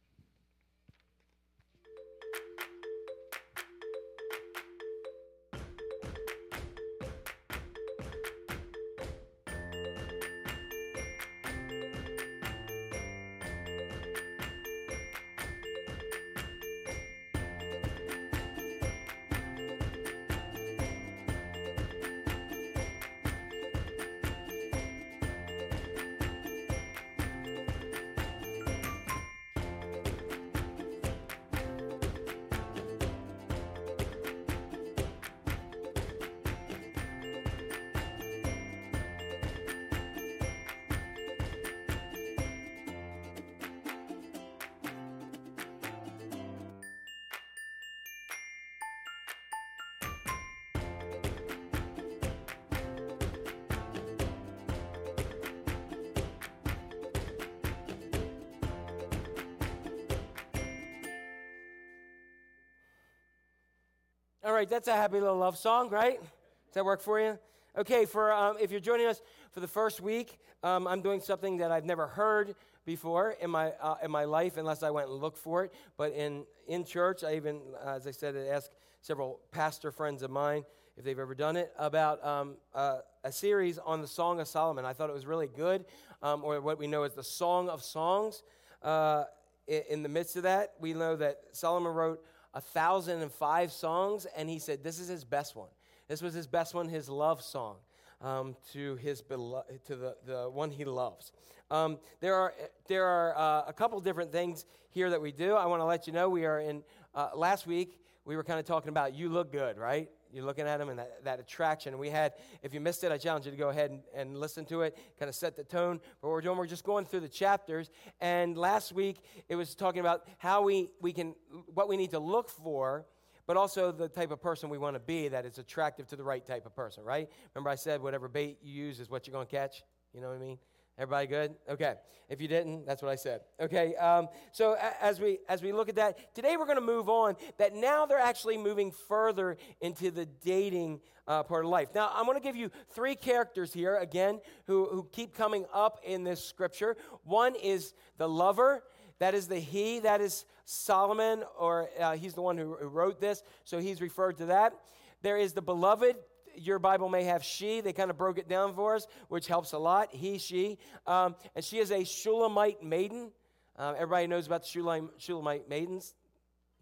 All 64.42 64.54
right, 64.54 64.70
that's 64.70 64.88
a 64.88 64.94
happy 64.94 65.20
little 65.20 65.36
love 65.36 65.58
song, 65.58 65.90
right? 65.90 66.18
Does 66.18 66.72
that 66.72 66.84
work 66.86 67.02
for 67.02 67.20
you? 67.20 67.38
Okay, 67.76 68.06
for 68.06 68.32
um, 68.32 68.56
if 68.58 68.70
you're 68.70 68.80
joining 68.80 69.06
us 69.06 69.20
for 69.52 69.60
the 69.60 69.68
first 69.68 70.00
week, 70.00 70.38
um, 70.62 70.86
I'm 70.86 71.02
doing 71.02 71.20
something 71.20 71.58
that 71.58 71.70
I've 71.70 71.84
never 71.84 72.06
heard 72.06 72.54
before 72.86 73.36
in 73.42 73.50
my 73.50 73.72
uh, 73.82 73.96
in 74.02 74.10
my 74.10 74.24
life, 74.24 74.56
unless 74.56 74.82
I 74.82 74.88
went 74.88 75.10
and 75.10 75.18
looked 75.18 75.36
for 75.36 75.64
it. 75.64 75.74
But 75.98 76.14
in 76.14 76.46
in 76.66 76.86
church, 76.86 77.22
I 77.22 77.36
even, 77.36 77.60
as 77.84 78.06
I 78.06 78.12
said, 78.12 78.34
I 78.34 78.46
asked 78.46 78.76
several 79.02 79.40
pastor 79.52 79.92
friends 79.92 80.22
of 80.22 80.30
mine 80.30 80.64
if 80.96 81.04
they've 81.04 81.18
ever 81.18 81.34
done 81.34 81.56
it 81.56 81.70
about 81.78 82.24
um, 82.24 82.54
uh, 82.74 83.00
a 83.22 83.30
series 83.30 83.76
on 83.76 84.00
the 84.00 84.08
Song 84.08 84.40
of 84.40 84.48
Solomon. 84.48 84.86
I 84.86 84.94
thought 84.94 85.10
it 85.10 85.14
was 85.14 85.26
really 85.26 85.48
good, 85.48 85.84
um, 86.22 86.42
or 86.44 86.62
what 86.62 86.78
we 86.78 86.86
know 86.86 87.02
as 87.02 87.12
the 87.12 87.22
Song 87.22 87.68
of 87.68 87.82
Songs. 87.82 88.42
Uh, 88.82 89.24
in 89.66 90.02
the 90.02 90.08
midst 90.08 90.36
of 90.36 90.44
that, 90.44 90.72
we 90.80 90.94
know 90.94 91.14
that 91.16 91.40
Solomon 91.52 91.92
wrote 91.92 92.24
a 92.54 92.60
thousand 92.60 93.22
and 93.22 93.32
five 93.32 93.72
songs, 93.72 94.26
and 94.36 94.48
he 94.48 94.58
said 94.58 94.82
this 94.82 94.98
is 94.98 95.08
his 95.08 95.24
best 95.24 95.56
one. 95.56 95.68
This 96.08 96.22
was 96.22 96.34
his 96.34 96.46
best 96.46 96.74
one, 96.74 96.88
his 96.88 97.08
love 97.08 97.42
song 97.42 97.76
um, 98.20 98.56
to 98.72 98.96
his 98.96 99.22
belo- 99.22 99.64
to 99.84 99.96
the, 99.96 100.16
the 100.26 100.50
one 100.50 100.70
he 100.70 100.84
loves. 100.84 101.32
Um, 101.70 101.98
there 102.20 102.34
are 102.34 102.52
there 102.88 103.04
are 103.04 103.36
uh, 103.36 103.64
a 103.68 103.72
couple 103.72 104.00
different 104.00 104.32
things 104.32 104.64
here 104.90 105.10
that 105.10 105.20
we 105.20 105.32
do. 105.32 105.54
I 105.54 105.66
want 105.66 105.80
to 105.80 105.84
let 105.84 106.06
you 106.06 106.12
know 106.12 106.28
we 106.28 106.44
are 106.44 106.60
in 106.60 106.82
uh, 107.14 107.30
last 107.34 107.66
week. 107.66 108.00
We 108.24 108.36
were 108.36 108.44
kind 108.44 108.58
of 108.58 108.66
talking 108.66 108.88
about 108.88 109.14
you 109.14 109.28
look 109.28 109.52
good, 109.52 109.78
right? 109.78 110.10
You're 110.32 110.44
looking 110.44 110.66
at 110.66 110.78
them 110.78 110.88
and 110.88 110.98
that, 110.98 111.24
that 111.24 111.40
attraction. 111.40 111.96
We 111.98 112.10
had, 112.10 112.34
if 112.62 112.72
you 112.72 112.80
missed 112.80 113.04
it, 113.04 113.12
I 113.12 113.18
challenge 113.18 113.46
you 113.46 113.50
to 113.50 113.56
go 113.56 113.68
ahead 113.68 113.90
and, 113.90 114.00
and 114.14 114.38
listen 114.38 114.64
to 114.66 114.82
it, 114.82 114.96
kind 115.18 115.28
of 115.28 115.34
set 115.34 115.56
the 115.56 115.64
tone. 115.64 116.00
But 116.20 116.28
we're 116.28 116.40
doing, 116.40 116.56
we're 116.56 116.66
just 116.66 116.84
going 116.84 117.04
through 117.04 117.20
the 117.20 117.28
chapters. 117.28 117.90
And 118.20 118.56
last 118.56 118.92
week, 118.92 119.22
it 119.48 119.56
was 119.56 119.74
talking 119.74 120.00
about 120.00 120.26
how 120.38 120.62
we, 120.62 120.90
we 121.00 121.12
can, 121.12 121.34
what 121.74 121.88
we 121.88 121.96
need 121.96 122.10
to 122.12 122.20
look 122.20 122.48
for 122.48 123.06
but 123.46 123.56
also 123.56 123.90
the 123.90 124.08
type 124.08 124.30
of 124.30 124.40
person 124.40 124.70
we 124.70 124.78
want 124.78 124.94
to 124.94 125.00
be 125.00 125.26
that 125.26 125.44
is 125.44 125.58
attractive 125.58 126.06
to 126.06 126.14
the 126.14 126.22
right 126.22 126.46
type 126.46 126.66
of 126.66 126.76
person, 126.76 127.02
right? 127.02 127.28
Remember, 127.52 127.68
I 127.68 127.74
said 127.74 128.00
whatever 128.00 128.28
bait 128.28 128.58
you 128.62 128.72
use 128.72 129.00
is 129.00 129.10
what 129.10 129.26
you're 129.26 129.32
going 129.32 129.44
to 129.44 129.50
catch? 129.50 129.82
You 130.14 130.20
know 130.20 130.28
what 130.28 130.36
I 130.36 130.38
mean? 130.38 130.58
Everybody 131.00 131.28
good? 131.28 131.54
Okay. 131.66 131.94
If 132.28 132.42
you 132.42 132.46
didn't, 132.46 132.84
that's 132.84 133.00
what 133.00 133.10
I 133.10 133.14
said. 133.14 133.40
Okay. 133.58 133.96
Um, 133.96 134.28
so 134.52 134.76
as 135.00 135.18
we 135.18 135.38
as 135.48 135.62
we 135.62 135.72
look 135.72 135.88
at 135.88 135.94
that 135.94 136.34
today, 136.34 136.58
we're 136.58 136.66
going 136.66 136.76
to 136.76 136.82
move 136.82 137.08
on. 137.08 137.36
That 137.56 137.74
now 137.74 138.04
they're 138.04 138.18
actually 138.18 138.58
moving 138.58 138.92
further 139.08 139.56
into 139.80 140.10
the 140.10 140.26
dating 140.26 141.00
uh, 141.26 141.42
part 141.42 141.64
of 141.64 141.70
life. 141.70 141.88
Now 141.94 142.10
I'm 142.14 142.26
going 142.26 142.36
to 142.36 142.42
give 142.42 142.54
you 142.54 142.70
three 142.90 143.14
characters 143.14 143.72
here 143.72 143.96
again 143.96 144.42
who 144.66 144.90
who 144.92 145.08
keep 145.10 145.34
coming 145.34 145.64
up 145.72 146.00
in 146.04 146.22
this 146.22 146.44
scripture. 146.44 146.98
One 147.24 147.54
is 147.54 147.94
the 148.18 148.28
lover. 148.28 148.84
That 149.20 149.34
is 149.34 149.48
the 149.48 149.58
he. 149.58 150.00
That 150.00 150.20
is 150.20 150.44
Solomon, 150.66 151.44
or 151.58 151.88
uh, 151.98 152.14
he's 152.14 152.34
the 152.34 152.42
one 152.42 152.58
who, 152.58 152.76
who 152.78 152.88
wrote 152.88 153.22
this. 153.22 153.42
So 153.64 153.78
he's 153.78 154.02
referred 154.02 154.36
to 154.36 154.46
that. 154.46 154.74
There 155.22 155.38
is 155.38 155.54
the 155.54 155.62
beloved 155.62 156.16
your 156.56 156.78
Bible 156.78 157.08
may 157.08 157.24
have 157.24 157.44
she. 157.44 157.80
They 157.80 157.92
kind 157.92 158.10
of 158.10 158.16
broke 158.16 158.38
it 158.38 158.48
down 158.48 158.74
for 158.74 158.94
us, 158.94 159.06
which 159.28 159.46
helps 159.46 159.72
a 159.72 159.78
lot. 159.78 160.14
He, 160.14 160.38
she. 160.38 160.78
Um, 161.06 161.34
and 161.54 161.64
she 161.64 161.78
is 161.78 161.90
a 161.90 162.04
Shulamite 162.04 162.82
maiden. 162.82 163.30
Uh, 163.76 163.94
everybody 163.96 164.26
knows 164.26 164.46
about 164.46 164.62
the 164.62 164.68
Shulam, 164.68 165.10
Shulamite 165.18 165.68
maidens. 165.68 166.14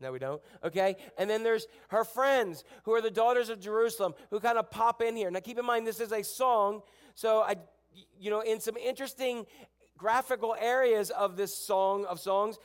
No, 0.00 0.12
we 0.12 0.18
don't. 0.18 0.40
Okay. 0.62 0.96
And 1.16 1.28
then 1.28 1.42
there's 1.42 1.66
her 1.88 2.04
friends, 2.04 2.64
who 2.84 2.92
are 2.94 3.02
the 3.02 3.10
daughters 3.10 3.48
of 3.48 3.60
Jerusalem, 3.60 4.14
who 4.30 4.40
kind 4.40 4.58
of 4.58 4.70
pop 4.70 5.02
in 5.02 5.16
here. 5.16 5.30
Now, 5.30 5.40
keep 5.40 5.58
in 5.58 5.64
mind, 5.64 5.86
this 5.86 6.00
is 6.00 6.12
a 6.12 6.22
song. 6.22 6.82
So, 7.14 7.40
I, 7.40 7.56
you 8.18 8.30
know, 8.30 8.40
in 8.40 8.60
some 8.60 8.76
interesting 8.76 9.46
graphical 9.96 10.54
areas 10.58 11.10
of 11.10 11.36
this 11.36 11.56
song 11.56 12.04
of 12.04 12.20
songs, 12.20 12.58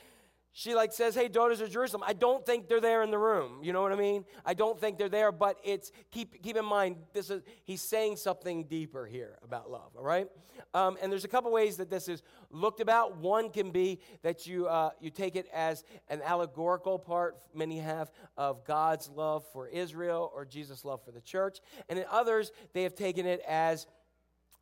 she 0.56 0.76
like 0.76 0.92
says, 0.92 1.16
"Hey, 1.16 1.26
daughters 1.26 1.60
of 1.60 1.68
Jerusalem." 1.68 2.04
I 2.06 2.12
don't 2.12 2.46
think 2.46 2.68
they're 2.68 2.80
there 2.80 3.02
in 3.02 3.10
the 3.10 3.18
room. 3.18 3.58
You 3.64 3.72
know 3.72 3.82
what 3.82 3.90
I 3.90 3.96
mean? 3.96 4.24
I 4.46 4.54
don't 4.54 4.78
think 4.78 4.98
they're 4.98 5.08
there, 5.08 5.32
but 5.32 5.58
it's 5.64 5.90
keep 6.12 6.40
keep 6.44 6.56
in 6.56 6.64
mind 6.64 6.94
this 7.12 7.28
is 7.28 7.42
he's 7.64 7.82
saying 7.82 8.16
something 8.16 8.62
deeper 8.62 9.04
here 9.04 9.36
about 9.42 9.68
love. 9.68 9.90
All 9.96 10.04
right, 10.04 10.28
um, 10.72 10.96
and 11.02 11.10
there's 11.10 11.24
a 11.24 11.28
couple 11.28 11.50
ways 11.50 11.76
that 11.78 11.90
this 11.90 12.08
is 12.08 12.22
looked 12.52 12.78
about. 12.78 13.16
One 13.16 13.50
can 13.50 13.72
be 13.72 13.98
that 14.22 14.46
you 14.46 14.68
uh, 14.68 14.90
you 15.00 15.10
take 15.10 15.34
it 15.34 15.48
as 15.52 15.82
an 16.08 16.22
allegorical 16.22 17.00
part. 17.00 17.36
Many 17.52 17.80
have 17.80 18.12
of 18.36 18.64
God's 18.64 19.08
love 19.08 19.44
for 19.52 19.66
Israel 19.66 20.30
or 20.32 20.44
Jesus' 20.44 20.84
love 20.84 21.04
for 21.04 21.10
the 21.10 21.20
church, 21.20 21.58
and 21.88 21.98
in 21.98 22.04
others 22.08 22.52
they 22.74 22.84
have 22.84 22.94
taken 22.94 23.26
it 23.26 23.40
as 23.40 23.88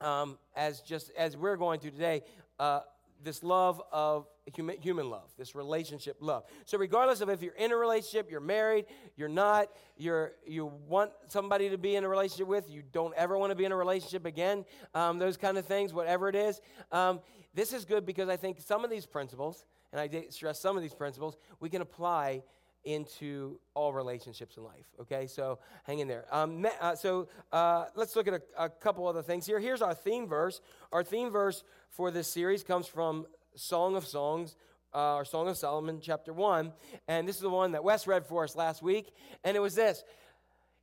um, 0.01 0.39
as 0.57 0.81
just 0.81 1.11
as 1.19 1.37
we're 1.37 1.57
going 1.57 1.81
to 1.81 1.91
today. 1.91 2.23
Uh, 2.59 2.81
this 3.23 3.43
love 3.43 3.81
of 3.93 4.27
human, 4.55 4.81
human 4.81 5.11
love, 5.11 5.31
this 5.39 5.55
relationship 5.55 6.17
love. 6.21 6.45
So, 6.65 6.79
regardless 6.79 7.21
of 7.21 7.29
if 7.29 7.43
you're 7.43 7.55
in 7.55 7.73
a 7.73 7.77
relationship, 7.77 8.31
you're 8.31 8.41
married, 8.41 8.87
you're 9.17 9.29
not, 9.29 9.69
you're, 9.97 10.33
you 10.47 10.73
want 10.89 11.13
somebody 11.29 11.71
to 11.71 11.79
be 11.79 11.97
in 11.97 12.05
a 12.05 12.09
relationship 12.09 12.47
with, 12.47 12.69
you 12.71 12.83
don't 12.93 13.15
ever 13.17 13.39
want 13.39 13.51
to 13.51 13.57
be 13.57 13.65
in 13.65 13.73
a 13.73 13.77
relationship 13.77 14.27
again, 14.27 14.65
um, 14.95 15.19
those 15.19 15.37
kind 15.37 15.59
of 15.59 15.67
things, 15.67 15.93
whatever 15.93 16.29
it 16.29 16.35
is. 16.35 16.61
Um, 16.91 17.21
this 17.55 17.73
is 17.73 17.85
good 17.85 18.07
because 18.07 18.29
I 18.29 18.37
think 18.37 18.61
some 18.61 18.85
of 18.85 18.91
these 18.91 19.07
principles, 19.07 19.67
and 19.93 20.01
I 20.01 20.27
stress 20.31 20.61
some 20.61 20.77
of 20.77 20.83
these 20.83 20.95
principles, 20.95 21.37
we 21.61 21.69
can 21.69 21.83
apply 21.83 22.43
into 22.85 23.59
all 23.75 23.93
relationships 23.93 24.57
in 24.57 24.65
life. 24.65 24.87
Okay, 25.01 25.27
so 25.27 25.59
hang 25.85 26.01
in 26.01 26.09
there. 26.09 26.25
Um, 26.31 26.67
uh, 26.81 26.95
so 26.95 27.29
uh, 27.53 27.87
let's 27.95 28.17
look 28.17 28.27
at 28.29 28.35
a, 28.35 28.43
a, 28.65 28.69
couple 28.69 29.07
other 29.07 29.23
things 29.23 29.47
here. 29.47 29.61
Here's 29.61 29.83
our 29.83 29.95
theme 29.95 30.27
verse. 30.27 30.61
Our 30.93 31.05
theme 31.05 31.31
verse 31.31 31.63
for 31.91 32.11
this 32.11 32.29
series 32.29 32.63
comes 32.63 32.87
from 32.87 33.27
Song 33.55 33.97
of 33.97 34.07
Songs. 34.07 34.57
Uh, 34.95 34.99
our 35.17 35.25
Song 35.25 35.49
of 35.49 35.57
Solomon, 35.57 36.01
chapter 36.03 36.33
1. 36.33 36.73
And 37.09 37.27
this 37.27 37.37
is 37.37 37.43
the 37.43 37.51
one 37.51 37.73
that 37.73 37.85
Wes 37.85 38.07
read 38.07 38.27
for 38.27 38.45
us 38.45 38.55
last 38.57 38.83
week. 38.83 39.13
And 39.43 39.57
it 39.57 39.61
was 39.61 39.75
this 39.75 40.03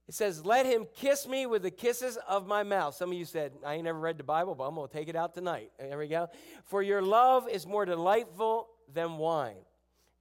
It 0.08 0.16
says, 0.16 0.46
Let 0.46 0.66
him 0.66 0.88
kiss 0.96 1.28
me 1.28 1.46
with 1.46 1.64
the 1.64 1.72
kisses 1.72 2.18
of 2.28 2.48
my 2.48 2.64
mouth. 2.64 2.96
Some 2.96 3.12
of 3.12 3.18
you 3.18 3.26
said, 3.26 3.52
I 3.66 3.76
ain't 3.76 3.84
never 3.84 4.00
read 4.00 4.18
the 4.18 4.24
Bible, 4.24 4.56
but 4.56 4.64
I'm 4.64 4.76
going 4.76 4.88
to 4.88 4.94
take 4.94 5.10
it 5.10 5.16
out 5.16 5.34
tonight. 5.34 5.72
There 5.78 5.98
we 5.98 6.08
go. 6.08 6.30
For 6.66 6.82
your 6.82 7.02
love 7.02 7.48
is 7.50 7.68
more 7.68 7.86
delightful 7.86 8.70
than 8.94 9.18
wine. 9.18 9.58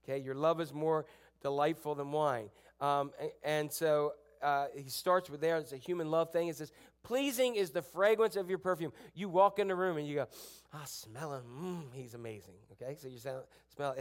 Okay, 0.03 0.19
your 0.19 0.35
love 0.35 0.61
is 0.61 0.73
more 0.73 1.05
delightful 1.41 1.95
than 1.95 2.11
wine. 2.11 2.49
Um, 2.81 3.11
and 3.43 3.71
so 3.71 4.13
uh, 4.41 4.67
he 4.75 4.89
starts 4.89 5.29
with 5.29 5.41
there. 5.41 5.57
It's 5.57 5.73
a 5.73 5.77
human 5.77 6.09
love 6.09 6.31
thing. 6.31 6.47
It 6.47 6.55
says, 6.55 6.71
pleasing 7.03 7.55
is 7.55 7.71
the 7.71 7.81
fragrance 7.81 8.35
of 8.35 8.49
your 8.49 8.57
perfume. 8.57 8.93
You 9.13 9.29
walk 9.29 9.59
in 9.59 9.67
the 9.67 9.75
room 9.75 9.97
and 9.97 10.07
you 10.07 10.15
go, 10.15 10.27
I 10.73 10.85
smell 10.85 11.33
him. 11.33 11.43
Mm, 11.61 11.83
he's 11.93 12.13
amazing. 12.13 12.53
Okay, 12.73 12.95
so 12.99 13.07
you 13.07 13.17
smell. 13.17 13.45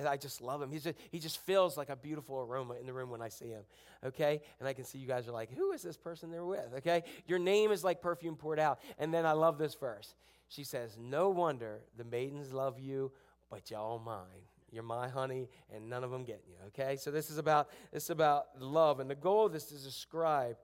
I 0.09 0.17
just 0.17 0.41
love 0.41 0.61
him. 0.61 0.71
He's 0.71 0.85
just, 0.85 0.99
he 1.11 1.19
just 1.19 1.39
feels 1.47 1.77
like 1.77 1.89
a 1.89 1.97
beautiful 1.97 2.41
aroma 2.41 2.75
in 2.81 2.87
the 2.87 2.93
room 2.93 3.11
when 3.11 3.23
I 3.23 3.29
see 3.29 3.49
him. 3.49 3.63
Okay, 4.05 4.41
and 4.59 4.69
I 4.69 4.73
can 4.73 4.85
see 4.85 4.99
you 4.99 5.07
guys 5.07 5.29
are 5.29 5.33
like, 5.33 5.53
who 5.53 5.73
is 5.73 5.83
this 5.83 5.97
person 5.97 6.31
they're 6.31 6.45
with? 6.45 6.75
Okay, 6.79 7.03
your 7.27 7.39
name 7.39 7.71
is 7.71 7.85
like 7.85 8.01
perfume 8.01 8.37
poured 8.37 8.59
out. 8.59 8.81
And 8.99 9.15
then 9.15 9.25
I 9.25 9.33
love 9.33 9.57
this 9.57 9.75
verse. 9.75 10.15
She 10.49 10.65
says, 10.65 10.97
no 11.01 11.29
wonder 11.31 11.81
the 11.97 12.05
maidens 12.05 12.53
love 12.53 12.79
you, 12.79 13.13
but 13.51 13.71
y'all 13.71 13.99
mine. 13.99 14.48
You're 14.71 14.83
my 14.83 15.09
honey, 15.09 15.49
and 15.75 15.89
none 15.89 16.05
of 16.05 16.11
them 16.11 16.25
getting 16.25 16.49
you. 16.49 16.57
Okay, 16.69 16.97
so 16.97 17.11
this 17.11 17.31
is 17.31 17.39
about 17.39 17.69
this 17.93 18.05
is 18.05 18.11
about 18.11 18.47
love, 18.59 19.01
and 19.01 19.09
the 19.09 19.15
goal 19.15 19.47
of 19.47 19.53
this 19.53 19.73
is 19.73 19.81
to 19.81 19.89
describe 19.89 20.57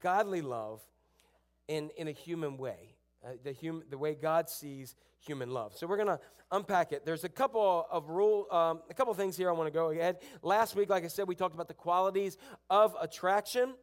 godly 0.00 0.42
love 0.42 0.80
in 1.66 1.90
in 1.96 2.08
a 2.08 2.12
human 2.12 2.56
way, 2.56 2.94
uh, 3.24 3.30
the 3.42 3.52
human 3.52 3.84
the 3.90 3.98
way 3.98 4.14
God 4.14 4.48
sees 4.48 4.94
human 5.18 5.50
love. 5.50 5.76
So 5.76 5.86
we're 5.86 5.96
gonna 5.96 6.20
unpack 6.52 6.92
it. 6.92 7.04
There's 7.04 7.24
a 7.24 7.28
couple 7.28 7.86
of 7.90 8.08
rule, 8.08 8.46
um, 8.50 8.80
a 8.88 8.94
couple 8.94 9.12
things 9.14 9.36
here 9.36 9.48
I 9.48 9.52
want 9.52 9.66
to 9.66 9.72
go 9.72 9.90
ahead. 9.90 10.18
Last 10.42 10.76
week, 10.76 10.88
like 10.88 11.04
I 11.04 11.08
said, 11.08 11.28
we 11.28 11.34
talked 11.34 11.54
about 11.54 11.68
the 11.68 11.74
qualities 11.74 12.38
of 12.70 12.96
attraction. 13.00 13.74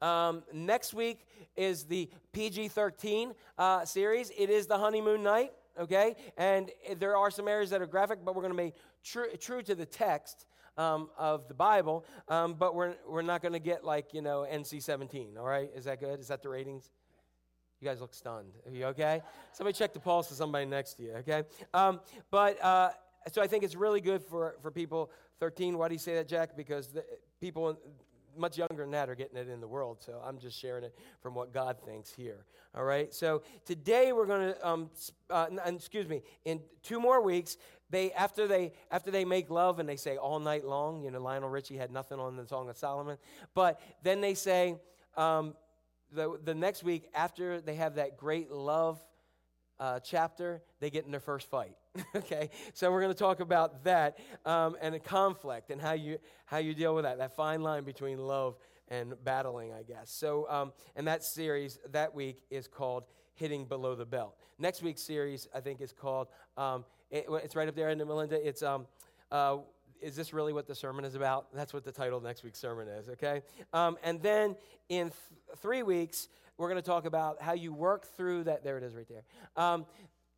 Um, 0.00 0.44
next 0.52 0.94
week 0.94 1.26
is 1.56 1.84
the 1.84 2.10
PG 2.32 2.68
13 2.68 3.34
uh, 3.56 3.84
series. 3.84 4.30
It 4.36 4.50
is 4.50 4.66
the 4.66 4.78
honeymoon 4.78 5.22
night 5.22 5.52
okay? 5.78 6.16
And 6.36 6.70
there 6.98 7.16
are 7.16 7.30
some 7.30 7.48
areas 7.48 7.70
that 7.70 7.80
are 7.80 7.86
graphic, 7.86 8.20
but 8.24 8.34
we're 8.34 8.42
going 8.42 8.56
to 8.56 8.62
be 8.62 8.74
true, 9.04 9.26
true 9.38 9.62
to 9.62 9.74
the 9.74 9.86
text 9.86 10.46
um, 10.76 11.10
of 11.18 11.48
the 11.48 11.54
Bible, 11.54 12.04
um, 12.28 12.54
but 12.54 12.74
we're, 12.74 12.94
we're 13.06 13.22
not 13.22 13.42
going 13.42 13.52
to 13.52 13.58
get 13.58 13.84
like, 13.84 14.14
you 14.14 14.22
know, 14.22 14.46
NC 14.50 14.82
17, 14.82 15.36
all 15.36 15.44
right? 15.44 15.70
Is 15.74 15.84
that 15.84 16.00
good? 16.00 16.20
Is 16.20 16.28
that 16.28 16.42
the 16.42 16.48
ratings? 16.48 16.90
You 17.80 17.88
guys 17.88 18.00
look 18.00 18.14
stunned. 18.14 18.52
Are 18.66 18.72
you 18.72 18.86
okay? 18.86 19.22
Somebody 19.52 19.76
check 19.76 19.92
the 19.92 20.00
pulse 20.00 20.30
of 20.30 20.36
somebody 20.36 20.66
next 20.66 20.94
to 20.94 21.02
you, 21.02 21.12
okay? 21.16 21.44
Um, 21.74 22.00
but 22.30 22.62
uh, 22.62 22.90
so 23.32 23.42
I 23.42 23.46
think 23.46 23.64
it's 23.64 23.76
really 23.76 24.00
good 24.00 24.22
for, 24.22 24.56
for 24.62 24.70
people 24.70 25.10
13. 25.40 25.78
Why 25.78 25.88
do 25.88 25.94
you 25.94 26.00
say 26.00 26.14
that, 26.14 26.28
Jack? 26.28 26.56
Because 26.56 26.88
the, 26.88 27.04
people 27.40 27.78
much 28.38 28.56
younger 28.58 28.82
than 28.82 28.90
that 28.92 29.08
are 29.08 29.14
getting 29.14 29.36
it 29.36 29.48
in 29.48 29.60
the 29.60 29.68
world. 29.68 29.98
So 30.00 30.20
I'm 30.24 30.38
just 30.38 30.58
sharing 30.58 30.84
it 30.84 30.94
from 31.20 31.34
what 31.34 31.52
God 31.52 31.76
thinks 31.84 32.12
here. 32.12 32.44
All 32.74 32.84
right. 32.84 33.12
So 33.12 33.42
today 33.64 34.12
we're 34.12 34.26
going 34.26 34.54
to, 34.54 34.68
um, 34.68 34.90
uh, 35.30 35.46
excuse 35.66 36.08
me, 36.08 36.22
in 36.44 36.60
two 36.82 37.00
more 37.00 37.22
weeks, 37.22 37.56
they 37.90 38.12
after 38.12 38.46
they 38.46 38.72
after 38.90 39.10
they 39.10 39.24
make 39.24 39.50
love 39.50 39.78
and 39.78 39.88
they 39.88 39.96
say 39.96 40.16
all 40.16 40.38
night 40.38 40.64
long. 40.64 41.02
You 41.02 41.10
know, 41.10 41.20
Lionel 41.20 41.48
Richie 41.48 41.76
had 41.76 41.90
nothing 41.90 42.20
on 42.20 42.36
the 42.36 42.46
Song 42.46 42.68
of 42.68 42.76
Solomon, 42.76 43.16
but 43.54 43.80
then 44.02 44.20
they 44.20 44.34
say 44.34 44.76
um, 45.16 45.54
the 46.12 46.38
the 46.44 46.54
next 46.54 46.82
week 46.82 47.08
after 47.14 47.60
they 47.60 47.76
have 47.76 47.94
that 47.94 48.16
great 48.16 48.50
love 48.50 49.00
uh, 49.80 50.00
chapter, 50.00 50.62
they 50.80 50.90
get 50.90 51.04
in 51.04 51.10
their 51.10 51.20
first 51.20 51.48
fight. 51.48 51.76
okay, 52.16 52.50
so 52.74 52.90
we're 52.90 53.00
going 53.00 53.12
to 53.12 53.18
talk 53.18 53.40
about 53.40 53.84
that 53.84 54.18
um, 54.44 54.76
and 54.80 54.94
a 54.94 54.98
conflict 54.98 55.70
and 55.70 55.80
how 55.80 55.92
you 55.92 56.18
how 56.46 56.58
you 56.58 56.74
deal 56.74 56.94
with 56.94 57.04
that 57.04 57.18
that 57.18 57.34
fine 57.34 57.62
line 57.62 57.84
between 57.84 58.18
love 58.18 58.56
and 58.88 59.14
battling, 59.24 59.72
I 59.72 59.82
guess. 59.82 60.10
So, 60.10 60.48
um, 60.48 60.72
and 60.96 61.06
that 61.06 61.22
series 61.22 61.78
that 61.90 62.14
week 62.14 62.42
is 62.50 62.66
called 62.66 63.04
Hitting 63.34 63.64
Below 63.66 63.94
the 63.94 64.06
Belt. 64.06 64.36
Next 64.58 64.82
week's 64.82 65.02
series, 65.02 65.46
I 65.54 65.60
think, 65.60 65.80
is 65.80 65.92
called, 65.92 66.28
um, 66.56 66.84
it- 67.10 67.26
it's 67.28 67.54
right 67.54 67.68
up 67.68 67.74
there 67.74 67.90
in 67.90 67.98
Melinda. 67.98 68.46
It's, 68.46 68.62
um, 68.62 68.86
uh, 69.30 69.58
is 70.00 70.16
this 70.16 70.32
really 70.32 70.52
what 70.54 70.66
the 70.66 70.74
sermon 70.74 71.04
is 71.04 71.14
about? 71.14 71.52
That's 71.52 71.74
what 71.74 71.84
the 71.84 71.92
title 71.92 72.16
of 72.16 72.24
next 72.24 72.42
week's 72.44 72.58
sermon 72.58 72.88
is, 72.88 73.08
okay? 73.10 73.42
Um, 73.74 73.98
and 74.02 74.22
then 74.22 74.56
in 74.88 75.10
th- 75.10 75.58
three 75.58 75.82
weeks, 75.82 76.28
we're 76.56 76.68
going 76.68 76.80
to 76.80 76.86
talk 76.86 77.04
about 77.04 77.42
how 77.42 77.52
you 77.52 77.72
work 77.74 78.06
through 78.16 78.44
that. 78.44 78.64
There 78.64 78.78
it 78.78 78.84
is 78.84 78.94
right 78.94 79.06
there. 79.08 79.24
Um, 79.56 79.86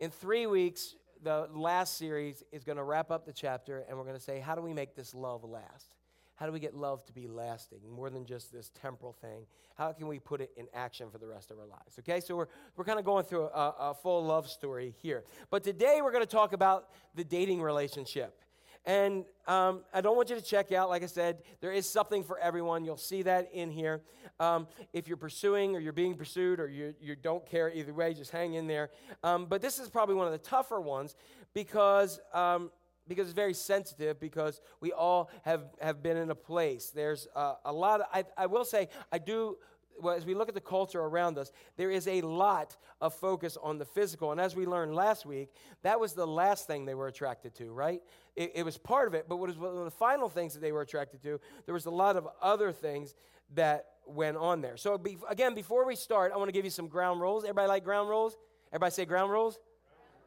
in 0.01 0.11
three 0.11 0.47
weeks, 0.47 0.97
the 1.23 1.49
last 1.53 1.97
series 1.99 2.43
is 2.53 2.65
going 2.65 2.79
to 2.79 2.85
wrap 2.85 3.11
up 3.11 3.27
the 3.27 3.33
chapter, 3.33 3.85
and 3.89 3.97
we're 3.97 4.05
going 4.05 4.17
to 4.17 4.23
say, 4.23 4.41
how 4.41 4.55
do 4.55 4.63
we 4.63 4.73
make 4.73 4.95
this 4.95 5.15
love 5.15 5.45
last? 5.45 5.97
How 6.35 6.47
do 6.47 6.53
we 6.53 6.61
get 6.61 6.75
love 6.75 7.05
to 7.05 7.13
be 7.13 7.29
lasting, 7.29 7.81
more 7.87 8.09
than 8.09 8.25
just 8.25 8.51
this 8.51 8.71
temporal 8.81 9.13
thing? 9.13 9.45
How 9.77 9.93
can 9.93 10.07
we 10.07 10.19
put 10.19 10.41
it 10.41 10.51
in 10.57 10.69
action 10.73 11.11
for 11.11 11.19
the 11.19 11.27
rest 11.27 11.51
of 11.51 11.59
our 11.59 11.67
lives? 11.67 11.99
Okay, 11.99 12.21
so 12.21 12.35
we're, 12.35 12.47
we're 12.77 12.85
kind 12.85 12.99
of 12.99 13.05
going 13.05 13.25
through 13.25 13.45
a, 13.45 13.75
a 13.79 13.95
full 13.95 14.25
love 14.25 14.49
story 14.49 14.95
here. 15.03 15.25
But 15.51 15.63
today 15.65 16.01
we're 16.03 16.13
going 16.13 16.25
to 16.25 16.31
talk 16.31 16.55
about 16.55 16.89
the 17.15 17.25
dating 17.25 17.61
relationship. 17.61 18.41
And 18.87 19.25
um, 19.47 19.83
I 19.93 20.01
don't 20.01 20.17
want 20.17 20.31
you 20.31 20.37
to 20.37 20.43
check 20.43 20.73
out. 20.73 20.89
Like 20.89 21.03
I 21.03 21.07
said, 21.07 21.43
there 21.61 21.73
is 21.73 21.89
something 21.89 22.25
for 22.25 22.39
everyone. 22.39 22.85
You'll 22.85 22.97
see 22.97 23.23
that 23.23 23.51
in 23.53 23.71
here. 23.71 24.01
Um, 24.39 24.67
if 24.93 25.07
you're 25.07 25.19
pursuing 25.19 25.77
or 25.77 25.81
you're 25.81 25.93
being 25.93 26.15
pursued 26.15 26.61
or 26.61 26.69
you, 26.69 26.95
you 27.01 27.15
don't 27.15 27.45
care 27.45 27.71
either 27.73 27.93
way, 27.93 28.15
just 28.15 28.31
hang 28.31 28.55
in 28.55 28.67
there. 28.67 28.91
Um, 29.23 29.47
but 29.47 29.61
this 29.61 29.79
is 29.79 29.91
probably 29.91 30.15
one 30.15 30.27
of 30.27 30.33
the 30.33 30.39
tougher 30.39 30.81
ones 30.81 31.15
because, 31.53 32.21
um, 32.33 32.71
because 33.07 33.27
it's 33.27 33.35
very 33.35 33.55
sensitive, 33.55 34.19
because 34.19 34.63
we 34.81 34.93
all 34.93 35.31
have, 35.43 35.65
have 35.81 36.03
been 36.03 36.17
in 36.17 36.31
a 36.31 36.35
place. 36.35 36.91
There's 36.91 37.29
uh, 37.37 37.55
a 37.65 37.73
lot, 37.73 38.01
of, 38.01 38.07
I, 38.15 38.25
I 38.37 38.47
will 38.47 38.65
say, 38.65 38.89
I 39.13 39.19
do 39.19 39.59
well, 40.01 40.15
as 40.15 40.27
we 40.27 40.35
look 40.35 40.49
at 40.49 40.55
the 40.55 40.61
culture 40.61 41.01
around 41.01 41.39
us, 41.39 41.53
there 41.77 41.91
is 41.91 42.09
a 42.09 42.21
lot 42.23 42.77
of 43.01 43.15
focus 43.15 43.57
on 43.63 43.79
the 43.79 43.85
physical. 43.85 44.33
And 44.33 44.41
as 44.41 44.55
we 44.57 44.67
learned 44.67 44.95
last 44.95 45.27
week, 45.27 45.53
that 45.83 46.01
was 46.01 46.13
the 46.13 46.27
last 46.27 46.67
thing 46.67 46.85
they 46.85 46.95
were 46.95 47.09
attracted 47.09 47.55
to, 47.57 47.73
right? 47.73 48.03
It, 48.37 48.53
it 48.57 48.63
was 48.65 48.79
part 48.79 49.09
of 49.09 49.15
it, 49.15 49.27
but 49.29 49.37
what 49.37 49.49
was 49.49 49.59
one 49.59 49.77
of 49.77 49.85
the 49.85 49.91
final 49.91 50.29
things 50.29 50.55
that 50.55 50.61
they 50.61 50.73
were 50.73 50.83
attracted 50.83 51.23
to? 51.23 51.41
There 51.67 51.75
was 51.75 51.87
a 51.87 51.91
lot 51.91 52.17
of 52.17 52.29
other 52.41 52.73
things 52.73 53.15
that 53.55 53.87
went 54.07 54.37
on 54.37 54.61
there. 54.61 54.77
So, 54.77 54.97
be, 54.99 55.19
again, 55.29 55.55
before 55.55 55.87
we 55.87 55.97
start, 55.97 56.33
I 56.33 56.37
want 56.37 56.49
to 56.49 56.53
give 56.53 56.65
you 56.65 56.71
some 56.71 56.89
ground 56.89 57.21
rules. 57.21 57.45
Everybody 57.45 57.69
like 57.69 57.85
ground 57.85 58.09
rules? 58.09 58.37
Everybody 58.73 58.93
say 58.93 59.05
ground 59.05 59.31
rules? 59.31 59.59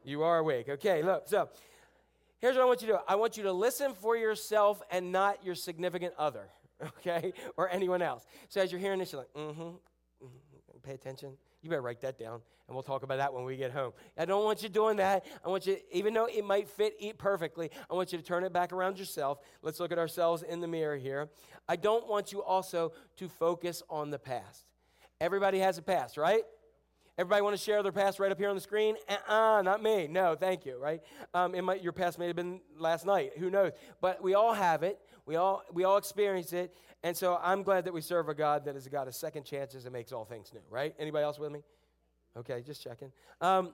You 0.03 0.23
are 0.23 0.39
awake. 0.39 0.69
Okay, 0.69 1.01
look. 1.01 1.27
So, 1.27 1.49
here's 2.39 2.55
what 2.55 2.63
I 2.63 2.65
want 2.65 2.81
you 2.81 2.87
to 2.87 2.93
do 2.93 2.99
I 3.07 3.15
want 3.15 3.37
you 3.37 3.43
to 3.43 3.53
listen 3.53 3.93
for 3.93 4.17
yourself 4.17 4.81
and 4.91 5.11
not 5.11 5.43
your 5.45 5.55
significant 5.55 6.13
other, 6.17 6.49
okay, 6.99 7.33
or 7.57 7.69
anyone 7.69 8.01
else. 8.01 8.25
So 8.49 8.61
as 8.61 8.71
you're 8.71 8.81
hearing 8.81 8.99
this, 8.99 9.11
you're 9.11 9.21
like, 9.21 9.33
mm-hmm, 9.33 9.61
mm-hmm, 9.61 10.77
pay 10.83 10.93
attention. 10.93 11.33
You 11.61 11.69
better 11.69 11.81
write 11.81 12.01
that 12.01 12.19
down, 12.19 12.41
and 12.67 12.75
we'll 12.75 12.83
talk 12.83 13.03
about 13.03 13.17
that 13.17 13.33
when 13.33 13.45
we 13.45 13.55
get 13.55 13.71
home. 13.71 13.93
I 14.17 14.25
don't 14.25 14.43
want 14.43 14.61
you 14.63 14.69
doing 14.69 14.97
that. 14.97 15.25
I 15.45 15.49
want 15.49 15.65
you, 15.65 15.77
even 15.91 16.13
though 16.13 16.25
it 16.25 16.43
might 16.43 16.67
fit 16.67 16.95
eat 16.99 17.17
perfectly, 17.17 17.71
I 17.89 17.93
want 17.93 18.11
you 18.11 18.17
to 18.17 18.23
turn 18.23 18.43
it 18.43 18.51
back 18.51 18.73
around 18.73 18.99
yourself. 18.99 19.39
Let's 19.61 19.79
look 19.79 19.91
at 19.91 19.97
ourselves 19.97 20.43
in 20.43 20.59
the 20.59 20.67
mirror 20.67 20.97
here. 20.97 21.29
I 21.67 21.77
don't 21.77 22.07
want 22.07 22.33
you 22.33 22.43
also 22.43 22.91
to 23.17 23.29
focus 23.29 23.81
on 23.89 24.09
the 24.09 24.19
past. 24.19 24.65
Everybody 25.21 25.59
has 25.59 25.77
a 25.77 25.81
past, 25.81 26.17
right? 26.17 26.43
Everybody 27.17 27.43
want 27.43 27.55
to 27.55 27.63
share 27.63 27.83
their 27.83 27.91
past 27.91 28.19
right 28.19 28.31
up 28.31 28.39
here 28.39 28.49
on 28.49 28.55
the 28.55 28.61
screen? 28.61 28.95
Uh-uh, 29.07 29.61
not 29.61 29.83
me. 29.83 30.07
No, 30.07 30.35
thank 30.35 30.65
you, 30.65 30.77
right? 30.77 30.99
Um, 31.35 31.53
it 31.53 31.61
might, 31.61 31.83
your 31.83 31.93
past 31.93 32.17
may 32.17 32.25
have 32.25 32.35
been 32.35 32.59
last 32.75 33.05
night. 33.05 33.33
Who 33.37 33.51
knows? 33.51 33.71
But 34.01 34.23
we 34.23 34.33
all 34.33 34.53
have 34.53 34.81
it. 34.81 34.99
We 35.25 35.35
all, 35.35 35.63
we 35.71 35.83
all 35.83 35.97
experience 35.97 36.53
it. 36.53 36.75
And 37.03 37.15
so 37.15 37.39
I'm 37.41 37.63
glad 37.63 37.85
that 37.85 37.93
we 37.93 38.01
serve 38.01 38.29
a 38.29 38.33
God 38.33 38.65
that 38.65 38.75
is 38.75 38.85
a 38.85 38.89
God 38.89 39.07
of 39.07 39.15
second 39.15 39.43
chances 39.43 39.85
and 39.85 39.93
makes 39.93 40.11
all 40.11 40.25
things 40.25 40.51
new, 40.53 40.61
right? 40.69 40.93
Anybody 40.99 41.23
else 41.23 41.39
with 41.39 41.51
me? 41.51 41.63
Okay, 42.37 42.61
just 42.61 42.81
checking. 42.81 43.11
Um, 43.41 43.73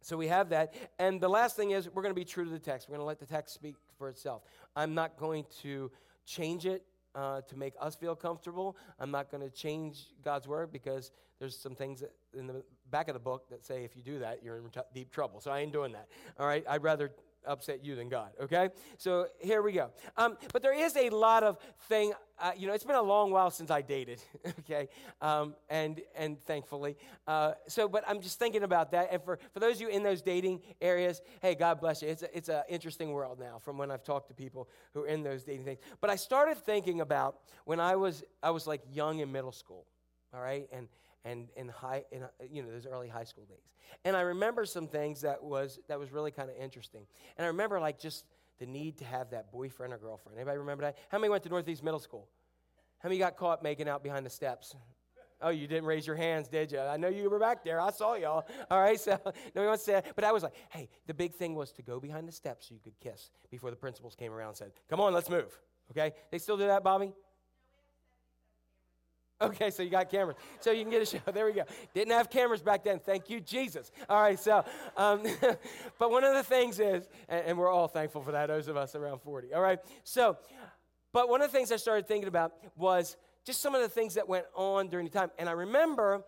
so 0.00 0.16
we 0.16 0.28
have 0.28 0.50
that. 0.50 0.74
And 0.98 1.20
the 1.20 1.28
last 1.28 1.56
thing 1.56 1.70
is 1.70 1.88
we're 1.88 2.02
going 2.02 2.14
to 2.14 2.20
be 2.20 2.24
true 2.24 2.44
to 2.44 2.50
the 2.50 2.58
text. 2.58 2.88
We're 2.88 2.96
going 2.96 3.04
to 3.04 3.06
let 3.06 3.18
the 3.18 3.26
text 3.26 3.54
speak 3.54 3.76
for 3.96 4.08
itself. 4.08 4.42
I'm 4.76 4.94
not 4.94 5.16
going 5.16 5.46
to 5.62 5.90
change 6.26 6.66
it 6.66 6.84
uh, 7.14 7.40
to 7.42 7.56
make 7.56 7.74
us 7.80 7.94
feel 7.94 8.14
comfortable. 8.14 8.76
I'm 8.98 9.10
not 9.10 9.30
going 9.30 9.42
to 9.42 9.50
change 9.50 10.08
God's 10.22 10.48
word 10.48 10.72
because 10.72 11.12
there's 11.38 11.56
some 11.56 11.74
things 11.74 12.02
in 12.36 12.46
the 12.46 12.62
back 12.90 13.08
of 13.08 13.14
the 13.14 13.20
book 13.20 13.48
that 13.50 13.64
say 13.64 13.84
if 13.84 13.96
you 13.96 14.02
do 14.02 14.18
that, 14.18 14.42
you're 14.42 14.58
in 14.58 14.68
t- 14.70 14.80
deep 14.92 15.10
trouble. 15.10 15.40
So 15.40 15.50
I 15.50 15.60
ain't 15.60 15.72
doing 15.72 15.92
that. 15.92 16.08
All 16.38 16.46
right? 16.46 16.64
I'd 16.68 16.82
rather 16.82 17.12
upset 17.46 17.84
you 17.84 17.94
than 17.94 18.08
God, 18.08 18.30
okay? 18.40 18.70
So 18.98 19.26
here 19.40 19.62
we 19.62 19.72
go. 19.72 19.90
Um, 20.16 20.36
but 20.52 20.62
there 20.62 20.74
is 20.74 20.96
a 20.96 21.10
lot 21.10 21.42
of 21.42 21.58
thing, 21.88 22.12
uh, 22.38 22.52
you 22.56 22.66
know, 22.66 22.74
it's 22.74 22.84
been 22.84 22.96
a 22.96 23.02
long 23.02 23.30
while 23.30 23.50
since 23.50 23.70
I 23.70 23.82
dated, 23.82 24.20
okay? 24.60 24.88
Um, 25.20 25.54
and, 25.68 26.00
and 26.16 26.40
thankfully. 26.44 26.96
Uh, 27.26 27.52
so, 27.68 27.88
but 27.88 28.04
I'm 28.06 28.20
just 28.20 28.38
thinking 28.38 28.62
about 28.62 28.90
that. 28.92 29.08
And 29.10 29.22
for, 29.22 29.38
for 29.52 29.60
those 29.60 29.76
of 29.76 29.82
you 29.82 29.88
in 29.88 30.02
those 30.02 30.22
dating 30.22 30.60
areas, 30.80 31.22
hey, 31.40 31.54
God 31.54 31.80
bless 31.80 32.02
you. 32.02 32.08
It's 32.08 32.22
an 32.22 32.28
it's 32.32 32.48
a 32.48 32.64
interesting 32.68 33.12
world 33.12 33.38
now 33.38 33.58
from 33.58 33.78
when 33.78 33.90
I've 33.90 34.04
talked 34.04 34.28
to 34.28 34.34
people 34.34 34.68
who 34.92 35.04
are 35.04 35.06
in 35.06 35.22
those 35.22 35.44
dating 35.44 35.64
things. 35.64 35.78
But 36.00 36.10
I 36.10 36.16
started 36.16 36.58
thinking 36.58 37.00
about 37.00 37.38
when 37.64 37.80
I 37.80 37.96
was, 37.96 38.24
I 38.42 38.50
was 38.50 38.66
like 38.66 38.82
young 38.92 39.20
in 39.20 39.30
middle 39.32 39.52
school, 39.52 39.86
all 40.32 40.40
right? 40.40 40.68
And, 40.72 40.88
and 41.24 41.48
in 41.56 41.68
high, 41.68 42.04
in, 42.12 42.22
uh, 42.22 42.28
you 42.50 42.62
know, 42.62 42.70
those 42.70 42.86
early 42.86 43.08
high 43.08 43.24
school 43.24 43.44
days. 43.44 43.72
And 44.04 44.16
I 44.16 44.20
remember 44.20 44.64
some 44.64 44.86
things 44.86 45.20
that 45.22 45.42
was 45.42 45.78
that 45.88 45.98
was 45.98 46.12
really 46.12 46.30
kind 46.30 46.50
of 46.50 46.56
interesting. 46.56 47.06
And 47.36 47.44
I 47.44 47.48
remember 47.48 47.80
like 47.80 47.98
just 47.98 48.24
the 48.58 48.66
need 48.66 48.98
to 48.98 49.04
have 49.04 49.30
that 49.30 49.50
boyfriend 49.50 49.92
or 49.92 49.98
girlfriend. 49.98 50.38
Anybody 50.38 50.58
remember 50.58 50.84
that? 50.84 50.98
How 51.08 51.18
many 51.18 51.30
went 51.30 51.42
to 51.44 51.48
Northeast 51.48 51.82
Middle 51.82 52.00
School? 52.00 52.28
How 52.98 53.08
many 53.08 53.18
got 53.18 53.36
caught 53.36 53.62
making 53.62 53.88
out 53.88 54.02
behind 54.02 54.24
the 54.24 54.30
steps? 54.30 54.74
Oh, 55.42 55.50
you 55.50 55.66
didn't 55.66 55.84
raise 55.84 56.06
your 56.06 56.16
hands, 56.16 56.48
did 56.48 56.72
you? 56.72 56.78
I 56.78 56.96
know 56.96 57.08
you 57.08 57.28
were 57.28 57.38
back 57.38 57.64
there. 57.64 57.80
I 57.80 57.90
saw 57.90 58.14
y'all. 58.14 58.46
All 58.70 58.80
right, 58.80 58.98
so 58.98 59.18
nobody 59.54 59.66
wants 59.66 59.84
to 59.84 59.90
say 59.90 59.92
that. 59.94 60.14
But 60.14 60.24
I 60.24 60.32
was 60.32 60.42
like, 60.42 60.54
hey, 60.70 60.88
the 61.06 61.12
big 61.12 61.34
thing 61.34 61.54
was 61.54 61.72
to 61.72 61.82
go 61.82 62.00
behind 62.00 62.26
the 62.26 62.32
steps 62.32 62.68
so 62.68 62.74
you 62.74 62.80
could 62.80 62.98
kiss 63.00 63.30
before 63.50 63.70
the 63.70 63.76
principals 63.76 64.14
came 64.14 64.32
around 64.32 64.48
and 64.48 64.56
said, 64.56 64.72
come 64.88 65.00
on, 65.00 65.12
let's 65.12 65.28
move. 65.28 65.58
Okay? 65.90 66.14
They 66.30 66.38
still 66.38 66.56
do 66.56 66.66
that, 66.66 66.82
Bobby? 66.82 67.12
Okay, 69.54 69.70
so 69.70 69.82
you 69.82 69.90
got 69.90 70.10
cameras. 70.10 70.36
So 70.60 70.70
you 70.70 70.82
can 70.82 70.90
get 70.90 71.02
a 71.02 71.06
show. 71.06 71.18
There 71.32 71.46
we 71.46 71.52
go. 71.52 71.64
Didn't 71.94 72.12
have 72.12 72.30
cameras 72.30 72.62
back 72.62 72.84
then. 72.84 72.98
Thank 72.98 73.28
you, 73.28 73.40
Jesus. 73.40 73.90
All 74.08 74.20
right, 74.20 74.38
so, 74.38 74.64
um, 74.96 75.22
but 75.98 76.10
one 76.10 76.24
of 76.24 76.34
the 76.34 76.42
things 76.42 76.78
is, 76.78 77.08
and, 77.28 77.46
and 77.46 77.58
we're 77.58 77.70
all 77.70 77.88
thankful 77.88 78.22
for 78.22 78.32
that, 78.32 78.46
those 78.46 78.68
of 78.68 78.76
us 78.76 78.94
around 78.94 79.20
40. 79.20 79.52
All 79.54 79.60
right, 79.60 79.78
so, 80.02 80.36
but 81.12 81.28
one 81.28 81.42
of 81.42 81.50
the 81.50 81.56
things 81.56 81.70
I 81.72 81.76
started 81.76 82.08
thinking 82.08 82.28
about 82.28 82.52
was 82.76 83.16
just 83.44 83.60
some 83.60 83.74
of 83.74 83.82
the 83.82 83.88
things 83.88 84.14
that 84.14 84.28
went 84.28 84.46
on 84.54 84.88
during 84.88 85.06
the 85.06 85.12
time. 85.12 85.30
And 85.38 85.48
I 85.48 85.52
remember 85.52 86.24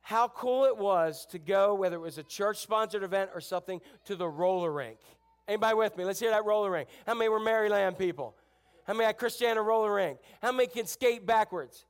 how 0.00 0.28
cool 0.28 0.64
it 0.64 0.76
was 0.76 1.26
to 1.30 1.38
go, 1.38 1.74
whether 1.74 1.96
it 1.96 2.00
was 2.00 2.18
a 2.18 2.24
church 2.24 2.58
sponsored 2.58 3.04
event 3.04 3.30
or 3.34 3.40
something, 3.40 3.80
to 4.04 4.16
the 4.16 4.28
roller 4.28 4.72
rink. 4.72 4.98
Anybody 5.46 5.74
with 5.74 5.96
me? 5.96 6.04
Let's 6.04 6.20
hear 6.20 6.30
that 6.30 6.44
roller 6.44 6.70
rink. 6.70 6.88
How 7.06 7.14
many 7.14 7.28
were 7.28 7.40
Maryland 7.40 7.96
people? 7.98 8.36
How 8.86 8.94
many 8.94 9.06
had 9.06 9.16
Christiana 9.16 9.62
roller 9.62 9.94
rink? 9.94 10.18
How 10.40 10.52
many 10.52 10.66
can 10.66 10.86
skate 10.86 11.24
backwards? 11.24 11.84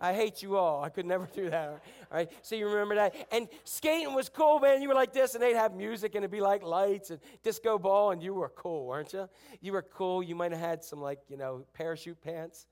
I 0.00 0.12
hate 0.12 0.42
you 0.42 0.56
all. 0.56 0.84
I 0.84 0.90
could 0.90 1.06
never 1.06 1.26
do 1.26 1.50
that. 1.50 1.68
All 1.68 1.78
right. 2.12 2.30
So 2.42 2.54
you 2.54 2.68
remember 2.68 2.94
that? 2.94 3.14
And 3.32 3.48
skating 3.64 4.14
was 4.14 4.28
cool, 4.28 4.60
man. 4.60 4.80
You 4.80 4.88
were 4.88 4.94
like 4.94 5.12
this, 5.12 5.34
and 5.34 5.42
they'd 5.42 5.56
have 5.56 5.74
music, 5.74 6.14
and 6.14 6.22
it'd 6.22 6.30
be 6.30 6.40
like 6.40 6.62
lights 6.62 7.10
and 7.10 7.18
disco 7.42 7.78
ball, 7.78 8.12
and 8.12 8.22
you 8.22 8.34
were 8.34 8.50
cool, 8.50 8.86
weren't 8.86 9.12
you? 9.12 9.28
You 9.60 9.72
were 9.72 9.82
cool. 9.82 10.22
You 10.22 10.36
might 10.36 10.52
have 10.52 10.60
had 10.60 10.84
some, 10.84 11.00
like, 11.00 11.18
you 11.28 11.36
know, 11.36 11.64
parachute 11.74 12.20
pants, 12.22 12.66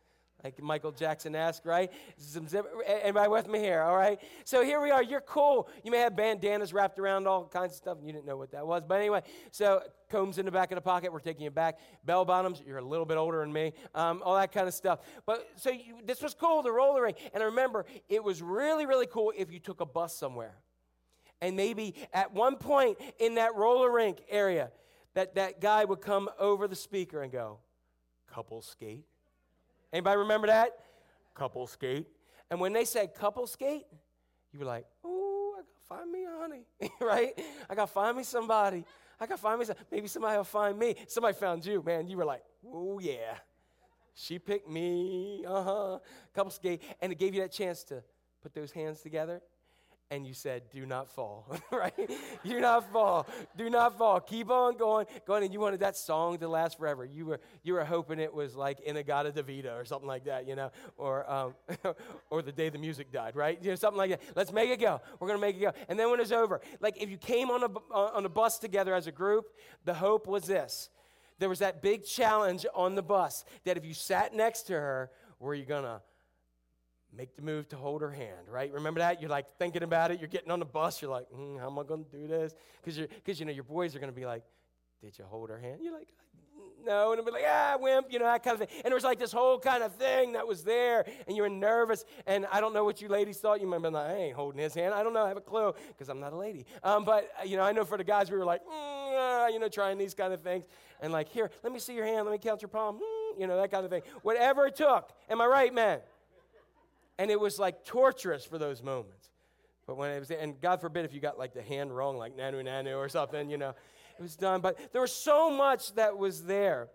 like 0.47 0.63
Michael 0.63 0.93
Jackson 0.93 1.35
asked, 1.35 1.67
right? 1.67 1.91
Some 2.19 2.47
zip, 2.47 2.67
anybody 2.87 3.29
with 3.29 3.49
me 3.49 3.59
here? 3.59 3.83
All 3.83 3.97
right. 3.97 4.21
So 4.45 4.63
here 4.63 4.81
we 4.81 4.93
are. 4.93 5.03
You're 5.03 5.21
cool. 5.23 5.69
You 5.83 5.91
may 5.91 5.99
have 5.99 6.15
bandanas 6.15 6.73
wrapped 6.73 7.01
around 7.01 7.27
all 7.27 7.49
kinds 7.49 7.73
of 7.73 7.77
stuff, 7.77 7.99
and 7.99 8.07
you 8.07 8.13
didn't 8.13 8.27
know 8.27 8.37
what 8.37 8.53
that 8.53 8.65
was. 8.65 8.85
But 8.87 9.01
anyway, 9.01 9.23
so 9.51 9.83
combs 10.09 10.39
in 10.39 10.45
the 10.45 10.53
back 10.53 10.71
of 10.71 10.77
the 10.77 10.83
pocket. 10.83 11.13
We're 11.13 11.19
taking 11.19 11.43
you 11.43 11.51
back. 11.51 11.81
Bell 12.05 12.25
bottoms. 12.25 12.63
You're 12.65 12.79
a 12.79 12.85
little 12.85 13.07
bit 13.07 13.17
older 13.17 13.41
than 13.41 13.53
me. 13.53 13.73
Um, 13.93 14.23
all 14.25 14.37
that 14.37 14.53
kind 14.53 14.69
of 14.69 14.75
stuff. 14.75 15.01
But 15.27 15.49
so 15.57 15.71
you, 15.71 15.99
this 16.05 16.23
was 16.23 16.33
cool, 16.33 16.63
the 16.63 16.71
roller 16.71 17.03
rink. 17.03 17.17
And 17.35 17.43
I 17.43 17.47
remember 17.47 17.85
it 18.09 18.23
was 18.23 18.41
really, 18.41 18.87
really 18.87 19.07
cool 19.07 19.33
if 19.37 19.51
you 19.51 19.59
took 19.59 19.81
a 19.81 19.87
bus 19.87 20.17
somewhere. 20.17 20.55
And 21.41 21.57
maybe 21.57 21.97
at 22.13 22.33
one 22.33 22.55
point 22.55 22.99
in 23.19 23.35
that 23.35 23.57
roller 23.57 23.91
rink 23.91 24.23
area, 24.31 24.71
that, 25.15 25.35
that 25.35 25.61
guy 25.61 25.85
would 25.85 26.01
come 26.01 26.31
over 26.39 26.69
the 26.69 26.77
speaker 26.77 27.23
and 27.23 27.33
go, 27.33 27.59
couple 28.33 28.63
skate. 28.63 29.07
Anybody 29.97 30.19
remember 30.19 30.49
that? 30.49 30.73
Couple 31.35 31.67
skate. 31.67 32.07
And 32.51 32.61
when 32.61 32.75
they 32.75 32.85
said 32.85 33.15
couple 33.15 33.47
skate, 33.47 33.87
you 34.53 34.59
were 34.59 34.67
like, 34.67 34.85
oh, 35.03 35.55
I 35.57 35.63
gotta 35.63 36.03
find 36.03 36.13
me 36.13 36.25
a 36.27 36.39
honey, 36.39 36.67
right? 37.01 37.33
I 37.71 37.75
gotta 37.75 37.91
find 37.91 38.15
me 38.15 38.23
somebody. 38.23 38.85
I 39.19 39.25
gotta 39.25 39.41
find 39.41 39.59
me 39.59 39.65
some. 39.65 39.77
Maybe 39.91 40.07
somebody 40.07 40.37
will 40.37 40.45
find 40.45 40.79
me. 40.79 40.97
Somebody 41.09 41.33
found 41.33 41.65
you, 41.65 41.83
man. 41.83 42.09
You 42.09 42.19
were 42.19 42.27
like, 42.27 42.43
oh 42.71 42.99
yeah, 42.99 43.39
she 44.13 44.39
picked 44.39 44.69
me. 44.69 45.47
Uh 45.49 45.63
huh. 45.63 45.99
Couple 46.35 46.51
skate, 46.51 46.83
and 47.01 47.11
it 47.11 47.19
gave 47.19 47.35
you 47.35 47.41
that 47.41 47.53
chance 47.53 47.83
to 47.85 48.03
put 48.43 48.53
those 48.53 48.73
hands 48.73 49.01
together. 49.01 49.41
And 50.09 50.25
you 50.25 50.35
said, 50.35 50.63
Do 50.73 50.87
not 50.87 51.09
fall, 51.09 51.53
right? 51.73 52.11
Do 52.45 52.61
not 52.61 52.93
fall. 52.93 53.27
Do 53.57 53.69
not 53.69 53.99
fall. 53.99 54.21
Keep 54.21 54.51
on 54.51 54.77
going, 54.77 55.07
going. 55.27 55.43
And 55.43 55.53
you 55.53 55.59
wanted 55.59 55.81
that 55.81 55.97
song 55.97 56.39
to 56.39 56.49
last 56.49 56.79
forever. 56.79 57.05
You 57.05 57.27
were, 57.27 57.41
you 57.65 57.73
were 57.75 57.85
hoping 57.85 58.21
it 58.21 58.33
was 58.33 58.55
like 58.55 58.79
In-A-Gadda-Da-Vida 58.81 59.75
or 59.75 59.85
something 59.85 60.07
like 60.07 60.27
that, 60.27 60.47
you 60.47 60.55
know, 60.55 60.71
or, 60.97 61.29
um, 61.29 61.55
or 62.31 62.41
the 62.43 62.53
day 62.53 62.69
the 62.69 62.79
music 62.79 63.11
died, 63.11 63.35
right? 63.35 63.59
You 63.61 63.71
know, 63.71 63.75
something 63.75 63.99
like 63.99 64.11
that. 64.11 64.21
Let's 64.37 64.53
make 64.53 64.71
it 64.71 64.81
go. 64.81 65.01
We're 65.19 65.27
going 65.27 65.41
to 65.41 65.47
make 65.47 65.57
it 65.57 65.61
go. 65.61 65.73
And 65.89 65.99
then 65.99 66.09
when 66.11 66.21
it's 66.21 66.31
over, 66.31 66.61
like 66.81 67.03
if 67.03 67.11
you 67.11 67.17
came 67.17 67.51
on 67.51 67.65
a, 67.65 67.95
on 67.95 68.25
a 68.25 68.29
bus 68.29 68.61
together 68.61 68.95
as 68.95 69.09
a 69.09 69.13
group, 69.13 69.47
the 69.85 69.95
hope 69.95 70.29
was 70.29 70.45
this. 70.45 70.89
There 71.41 71.49
was 71.49 71.59
that 71.59 71.83
big 71.83 72.05
challenge 72.05 72.65
on 72.75 72.95
the 72.95 73.03
bus 73.03 73.45
that 73.65 73.77
if 73.77 73.85
you 73.85 73.93
sat 73.93 74.35
next 74.35 74.63
to 74.63 74.75
her, 74.75 75.11
were 75.41 75.55
you 75.55 75.65
going 75.65 75.85
to 75.85 76.01
make 77.17 77.35
the 77.37 77.43
move 77.43 77.69
to 77.71 77.77
hold 77.77 78.03
her 78.03 78.11
hand, 78.11 78.49
right? 78.49 78.73
Remember 78.73 79.01
that? 79.01 79.21
You're 79.21 79.31
like 79.31 79.47
thinking 79.59 79.83
about 79.83 80.11
it. 80.11 80.21
You're 80.21 80.29
getting 80.29 80.51
on 80.51 80.59
the 80.59 80.67
bus. 80.67 81.01
You're 81.01 81.11
like, 81.11 81.27
mm, 81.31 81.59
how 81.59 81.67
am 81.71 81.79
I 81.79 81.83
going 81.83 82.05
to 82.05 82.11
do 82.11 82.27
this? 82.27 82.55
Because 82.81 82.99
you're, 82.99 83.09
because 83.09 83.41
you 83.41 83.47
know 83.47 83.53
your 83.53 83.65
boys 83.65 83.95
are 83.97 83.99
going 83.99 84.13
to 84.13 84.17
be 84.17 84.27
like, 84.27 84.43
did 85.03 85.19
you 85.19 85.25
hold 85.25 85.51
her 85.51 85.59
hand? 85.59 85.81
You're 85.83 85.93
like, 85.93 86.09
no, 86.87 87.11
and 87.11 87.19
it'll 87.19 87.27
be 87.27 87.33
like, 87.33 87.45
ah, 87.47 87.77
wimp, 87.81 88.07
you 88.11 88.21
know, 88.21 88.27
that 88.27 88.45
kind 88.45 88.61
of 88.61 88.69
thing. 88.69 88.79
And 88.85 88.93
there 88.93 88.95
was 88.95 89.03
like 89.03 89.19
this 89.19 89.33
whole 89.33 89.59
kind 89.59 89.83
of 89.83 89.95
thing 89.97 90.33
that 90.35 90.47
was 90.47 90.63
there, 90.63 91.05
and 91.27 91.37
you 91.37 91.43
were 91.43 91.49
nervous. 91.49 92.05
And 92.27 92.47
I 92.53 92.61
don't 92.61 92.73
know 92.73 92.85
what 92.85 93.03
you 93.03 93.09
ladies 93.09 93.39
thought. 93.39 93.61
You 93.61 93.67
might 93.67 93.83
be 93.83 93.89
like, 93.89 94.09
I 94.09 94.15
ain't 94.15 94.37
holding 94.37 94.61
his 94.61 94.73
hand. 94.73 94.95
I 94.95 95.03
don't 95.03 95.13
know. 95.13 95.25
I 95.25 95.29
have 95.29 95.37
a 95.37 95.41
clue 95.43 95.75
because 95.89 96.09
I'm 96.09 96.21
not 96.21 96.33
a 96.33 96.37
lady. 96.37 96.65
Um, 96.85 97.05
but, 97.05 97.29
uh, 97.41 97.45
you 97.45 97.57
know, 97.57 97.65
I 97.65 97.73
know 97.73 97.85
for 97.85 97.99
the 97.99 98.05
guys, 98.05 98.31
we 98.31 98.39
were 98.39 98.45
like, 98.45 98.63
mm, 98.63 98.69
ah, 98.71 99.49
you 99.49 99.59
know, 99.59 99.69
trying 99.69 99.99
these 99.99 100.15
kind 100.15 100.33
of 100.33 100.43
things. 100.43 100.65
And 101.01 101.13
like, 101.13 101.29
here, 101.29 101.51
let 101.65 101.73
me 101.73 101.81
see 101.81 101.95
your 101.95 102.07
hand. 102.07 102.25
Let 102.25 102.33
me 102.33 102.39
count 102.39 102.63
your 102.63 102.69
palm. 102.69 102.97
Mm, 102.97 103.41
you 103.41 103.47
know, 103.49 103.57
that 103.57 103.73
kind 103.73 103.85
of 103.85 103.91
thing. 103.91 104.03
Whatever 104.23 104.67
it 104.67 104.77
took. 104.77 105.11
Am 105.29 105.41
I 105.41 105.47
right, 105.47 105.75
man? 105.75 105.99
And 107.19 107.31
it 107.31 107.41
was 107.41 107.59
like 107.59 107.85
torturous 107.85 108.45
for 108.45 108.59
those 108.59 108.83
moments. 108.83 109.31
But 109.87 109.97
when 109.97 110.11
it 110.11 110.19
was, 110.19 110.31
and 110.31 110.61
God 110.61 110.81
forbid 110.81 111.05
if 111.05 111.15
you 111.15 111.21
got 111.21 111.39
like 111.39 111.55
the 111.55 111.63
hand 111.63 111.97
wrong, 111.97 112.19
like 112.19 112.37
nanu 112.37 112.63
nanu 112.63 112.97
or 112.97 113.09
something, 113.09 113.49
you 113.49 113.57
know, 113.57 113.75
it 114.19 114.23
was 114.23 114.37
done. 114.37 114.61
But 114.61 114.93
there 114.93 115.01
was 115.01 115.13
so 115.13 115.51
much 115.51 115.95
that 115.95 116.17
was 116.19 116.45
there. 116.45 116.89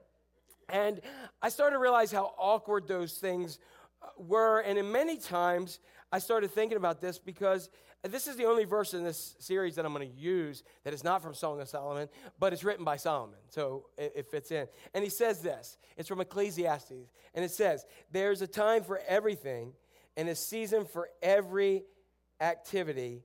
And 0.70 1.02
I 1.42 1.50
started 1.50 1.76
to 1.76 1.80
realize 1.80 2.12
how 2.12 2.34
awkward 2.38 2.88
those 2.88 3.14
things 3.14 3.60
uh, 4.02 4.08
were. 4.18 4.60
And 4.60 4.78
in 4.78 4.92
many 4.92 5.18
times, 5.18 5.80
I 6.12 6.20
started 6.20 6.52
thinking 6.52 6.78
about 6.78 7.02
this 7.02 7.18
because 7.20 7.70
this 8.04 8.28
is 8.28 8.36
the 8.36 8.46
only 8.46 8.66
verse 8.66 8.94
in 8.94 9.04
this 9.04 9.36
series 9.40 9.76
that 9.76 9.86
I'm 9.86 9.94
going 9.94 10.10
to 10.10 10.16
use 10.16 10.64
that 10.84 10.94
is 10.94 11.04
not 11.04 11.22
from 11.22 11.34
Song 11.34 11.62
of 11.62 11.70
Solomon, 11.70 12.10
but 12.40 12.52
it's 12.52 12.64
written 12.64 12.84
by 12.84 12.98
Solomon. 12.98 13.38
So 13.50 13.86
it, 13.98 14.14
it 14.16 14.32
fits 14.32 14.52
in. 14.52 14.68
And 14.94 15.04
he 15.04 15.10
says 15.10 15.42
this 15.42 15.78
it's 15.98 16.10
from 16.10 16.20
Ecclesiastes. 16.20 17.12
And 17.34 17.46
it 17.46 17.52
says, 17.52 17.86
There's 18.12 18.42
a 18.42 18.48
time 18.48 18.84
for 18.84 19.02
everything 19.08 19.74
and 20.18 20.30
a 20.30 20.36
season 20.36 20.86
for 20.86 21.10
every 21.22 21.84
activity 22.40 23.24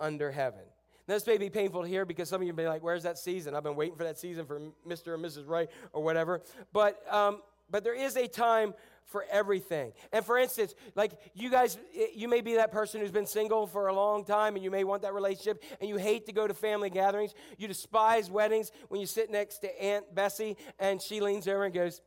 under 0.00 0.30
heaven. 0.30 0.62
Now, 1.08 1.14
this 1.14 1.26
may 1.26 1.38
be 1.38 1.50
painful 1.50 1.82
to 1.82 1.88
hear 1.88 2.04
because 2.04 2.28
some 2.28 2.40
of 2.40 2.46
you 2.46 2.52
may 2.52 2.64
be 2.64 2.68
like, 2.68 2.82
Where's 2.82 3.04
that 3.04 3.18
season? 3.18 3.54
I've 3.54 3.62
been 3.62 3.76
waiting 3.76 3.96
for 3.96 4.04
that 4.04 4.18
season 4.18 4.44
for 4.44 4.60
Mr. 4.86 5.14
and 5.14 5.24
Mrs. 5.24 5.46
Right 5.46 5.70
or 5.92 6.02
whatever. 6.02 6.42
But, 6.72 7.00
um, 7.12 7.42
but 7.70 7.84
there 7.84 7.94
is 7.94 8.16
a 8.16 8.26
time 8.26 8.74
for 9.06 9.24
everything. 9.30 9.92
And 10.12 10.24
for 10.24 10.38
instance, 10.38 10.74
like 10.94 11.12
you 11.34 11.50
guys, 11.50 11.78
eh, 11.96 12.06
you 12.14 12.28
may 12.28 12.40
be 12.40 12.56
that 12.56 12.72
person 12.72 13.00
who's 13.00 13.10
been 13.10 13.26
single 13.26 13.66
for 13.66 13.86
a 13.86 13.94
long 13.94 14.24
time 14.24 14.56
and 14.56 14.64
you 14.64 14.70
may 14.70 14.84
want 14.84 15.02
that 15.02 15.14
relationship 15.14 15.62
and 15.80 15.88
you 15.88 15.96
hate 15.96 16.26
to 16.26 16.32
go 16.32 16.46
to 16.46 16.54
family 16.54 16.90
gatherings. 16.90 17.34
You 17.56 17.68
despise 17.68 18.30
weddings 18.30 18.72
when 18.88 19.00
you 19.00 19.06
sit 19.06 19.30
next 19.30 19.58
to 19.58 19.82
Aunt 19.82 20.14
Bessie 20.14 20.56
and 20.78 21.00
she 21.00 21.20
leans 21.20 21.48
over 21.48 21.64
and 21.64 21.74
goes, 21.74 22.00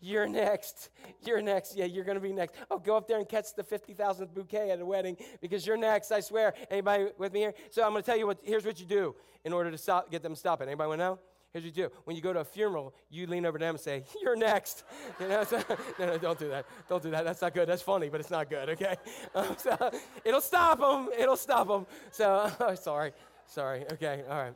You're 0.00 0.28
next. 0.28 0.90
You're 1.24 1.42
next. 1.42 1.76
Yeah, 1.76 1.86
you're 1.86 2.04
going 2.04 2.16
to 2.16 2.20
be 2.20 2.32
next. 2.32 2.54
Oh, 2.70 2.78
go 2.78 2.96
up 2.96 3.08
there 3.08 3.18
and 3.18 3.28
catch 3.28 3.54
the 3.54 3.64
50,000th 3.64 4.32
bouquet 4.32 4.70
at 4.70 4.80
a 4.80 4.86
wedding 4.86 5.16
because 5.40 5.66
you're 5.66 5.76
next, 5.76 6.12
I 6.12 6.20
swear. 6.20 6.54
Anybody 6.70 7.08
with 7.18 7.32
me 7.32 7.40
here? 7.40 7.54
So 7.70 7.82
I'm 7.82 7.90
going 7.90 8.02
to 8.02 8.06
tell 8.06 8.18
you 8.18 8.26
what, 8.26 8.38
here's 8.42 8.64
what 8.64 8.78
you 8.78 8.86
do 8.86 9.14
in 9.44 9.52
order 9.52 9.70
to 9.70 9.78
stop, 9.78 10.10
get 10.10 10.22
them 10.22 10.32
to 10.32 10.38
stop 10.38 10.60
it. 10.60 10.68
Anybody 10.68 10.88
want 10.88 11.00
to 11.00 11.04
know? 11.04 11.18
Here's 11.54 11.64
what 11.66 11.76
you 11.76 11.84
do. 11.84 11.90
When 12.02 12.16
you 12.16 12.22
go 12.22 12.32
to 12.32 12.40
a 12.40 12.44
funeral, 12.44 12.92
you 13.10 13.28
lean 13.28 13.46
over 13.46 13.56
to 13.58 13.64
them 13.64 13.76
and 13.76 13.80
say, 13.80 14.02
You're 14.22 14.36
next. 14.36 14.82
You 15.20 15.28
know, 15.28 15.44
so, 15.44 15.62
no, 16.00 16.06
no, 16.06 16.18
don't 16.18 16.38
do 16.38 16.48
that. 16.48 16.66
Don't 16.88 17.00
do 17.00 17.10
that. 17.12 17.24
That's 17.24 17.40
not 17.40 17.54
good. 17.54 17.68
That's 17.68 17.82
funny, 17.82 18.08
but 18.08 18.18
it's 18.18 18.30
not 18.30 18.50
good, 18.50 18.68
okay? 18.70 18.96
Um, 19.32 19.54
so 19.56 19.92
it'll 20.24 20.40
stop 20.40 20.80
them. 20.80 21.08
It'll 21.16 21.36
stop 21.36 21.68
them. 21.68 21.86
So, 22.10 22.50
oh, 22.58 22.74
sorry. 22.74 23.12
Sorry. 23.46 23.84
Okay. 23.92 24.24
All 24.28 24.42
right. 24.42 24.54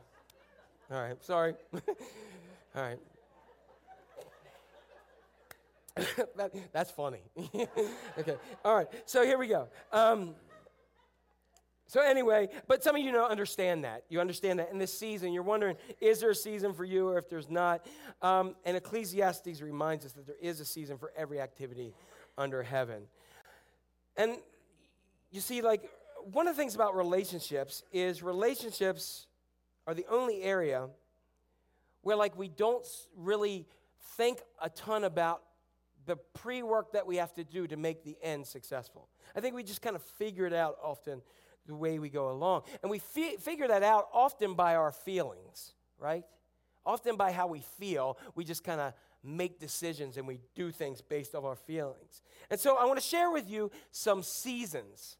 All 0.91 1.01
right. 1.01 1.23
Sorry. 1.23 1.53
All 2.75 2.81
right. 2.81 2.99
that, 6.35 6.51
that's 6.73 6.91
funny. 6.91 7.21
okay. 8.17 8.35
All 8.65 8.75
right. 8.75 8.87
So 9.05 9.23
here 9.23 9.37
we 9.37 9.47
go. 9.47 9.69
Um, 9.93 10.35
so 11.89 12.01
anyway, 12.01 12.49
but 12.67 12.83
some 12.83 12.95
of 12.95 13.01
you 13.01 13.11
know 13.11 13.25
understand 13.25 13.83
that. 13.83 14.03
You 14.09 14.21
understand 14.21 14.59
that 14.59 14.69
in 14.71 14.77
this 14.77 14.95
season, 14.95 15.33
you're 15.33 15.41
wondering, 15.41 15.75
is 15.99 16.19
there 16.19 16.29
a 16.29 16.35
season 16.35 16.71
for 16.71 16.85
you 16.85 17.07
or 17.07 17.17
if 17.17 17.27
there's 17.27 17.49
not? 17.49 17.83
Um, 18.21 18.55
and 18.63 18.77
Ecclesiastes 18.77 19.59
reminds 19.59 20.05
us 20.05 20.11
that 20.11 20.27
there 20.27 20.35
is 20.39 20.59
a 20.59 20.65
season 20.65 20.99
for 20.99 21.11
every 21.17 21.41
activity 21.41 21.95
under 22.37 22.61
heaven. 22.61 23.07
And 24.15 24.37
you 25.31 25.41
see, 25.41 25.63
like, 25.63 25.89
one 26.31 26.47
of 26.47 26.55
the 26.55 26.61
things 26.61 26.75
about 26.75 26.95
relationships 26.95 27.81
is 27.91 28.21
relationships 28.21 29.25
are 29.87 29.95
the 29.95 30.05
only 30.11 30.43
area 30.43 30.89
where, 32.03 32.15
like, 32.15 32.37
we 32.37 32.49
don't 32.49 32.85
really 33.17 33.65
think 34.15 34.37
a 34.61 34.69
ton 34.69 35.05
about 35.05 35.41
the 36.05 36.17
pre 36.35 36.61
work 36.61 36.91
that 36.91 37.07
we 37.07 37.15
have 37.15 37.33
to 37.33 37.43
do 37.43 37.65
to 37.65 37.77
make 37.77 38.03
the 38.03 38.15
end 38.21 38.45
successful. 38.45 39.09
I 39.35 39.39
think 39.39 39.55
we 39.55 39.63
just 39.63 39.81
kind 39.81 39.95
of 39.95 40.03
figure 40.03 40.45
it 40.45 40.53
out 40.53 40.77
often 40.83 41.23
the 41.65 41.75
way 41.75 41.99
we 41.99 42.09
go 42.09 42.31
along. 42.31 42.63
And 42.81 42.89
we 42.89 42.99
fi- 42.99 43.37
figure 43.37 43.67
that 43.67 43.83
out 43.83 44.09
often 44.13 44.53
by 44.53 44.75
our 44.75 44.91
feelings, 44.91 45.73
right? 45.99 46.23
Often 46.85 47.15
by 47.15 47.31
how 47.31 47.47
we 47.47 47.61
feel, 47.61 48.17
we 48.35 48.43
just 48.43 48.63
kind 48.63 48.81
of 48.81 48.93
make 49.23 49.59
decisions 49.59 50.17
and 50.17 50.27
we 50.27 50.39
do 50.55 50.71
things 50.71 51.01
based 51.01 51.35
off 51.35 51.43
our 51.43 51.55
feelings. 51.55 52.21
And 52.49 52.59
so 52.59 52.77
I 52.77 52.85
want 52.85 52.99
to 52.99 53.05
share 53.05 53.31
with 53.31 53.49
you 53.49 53.71
some 53.91 54.23
seasons 54.23 55.17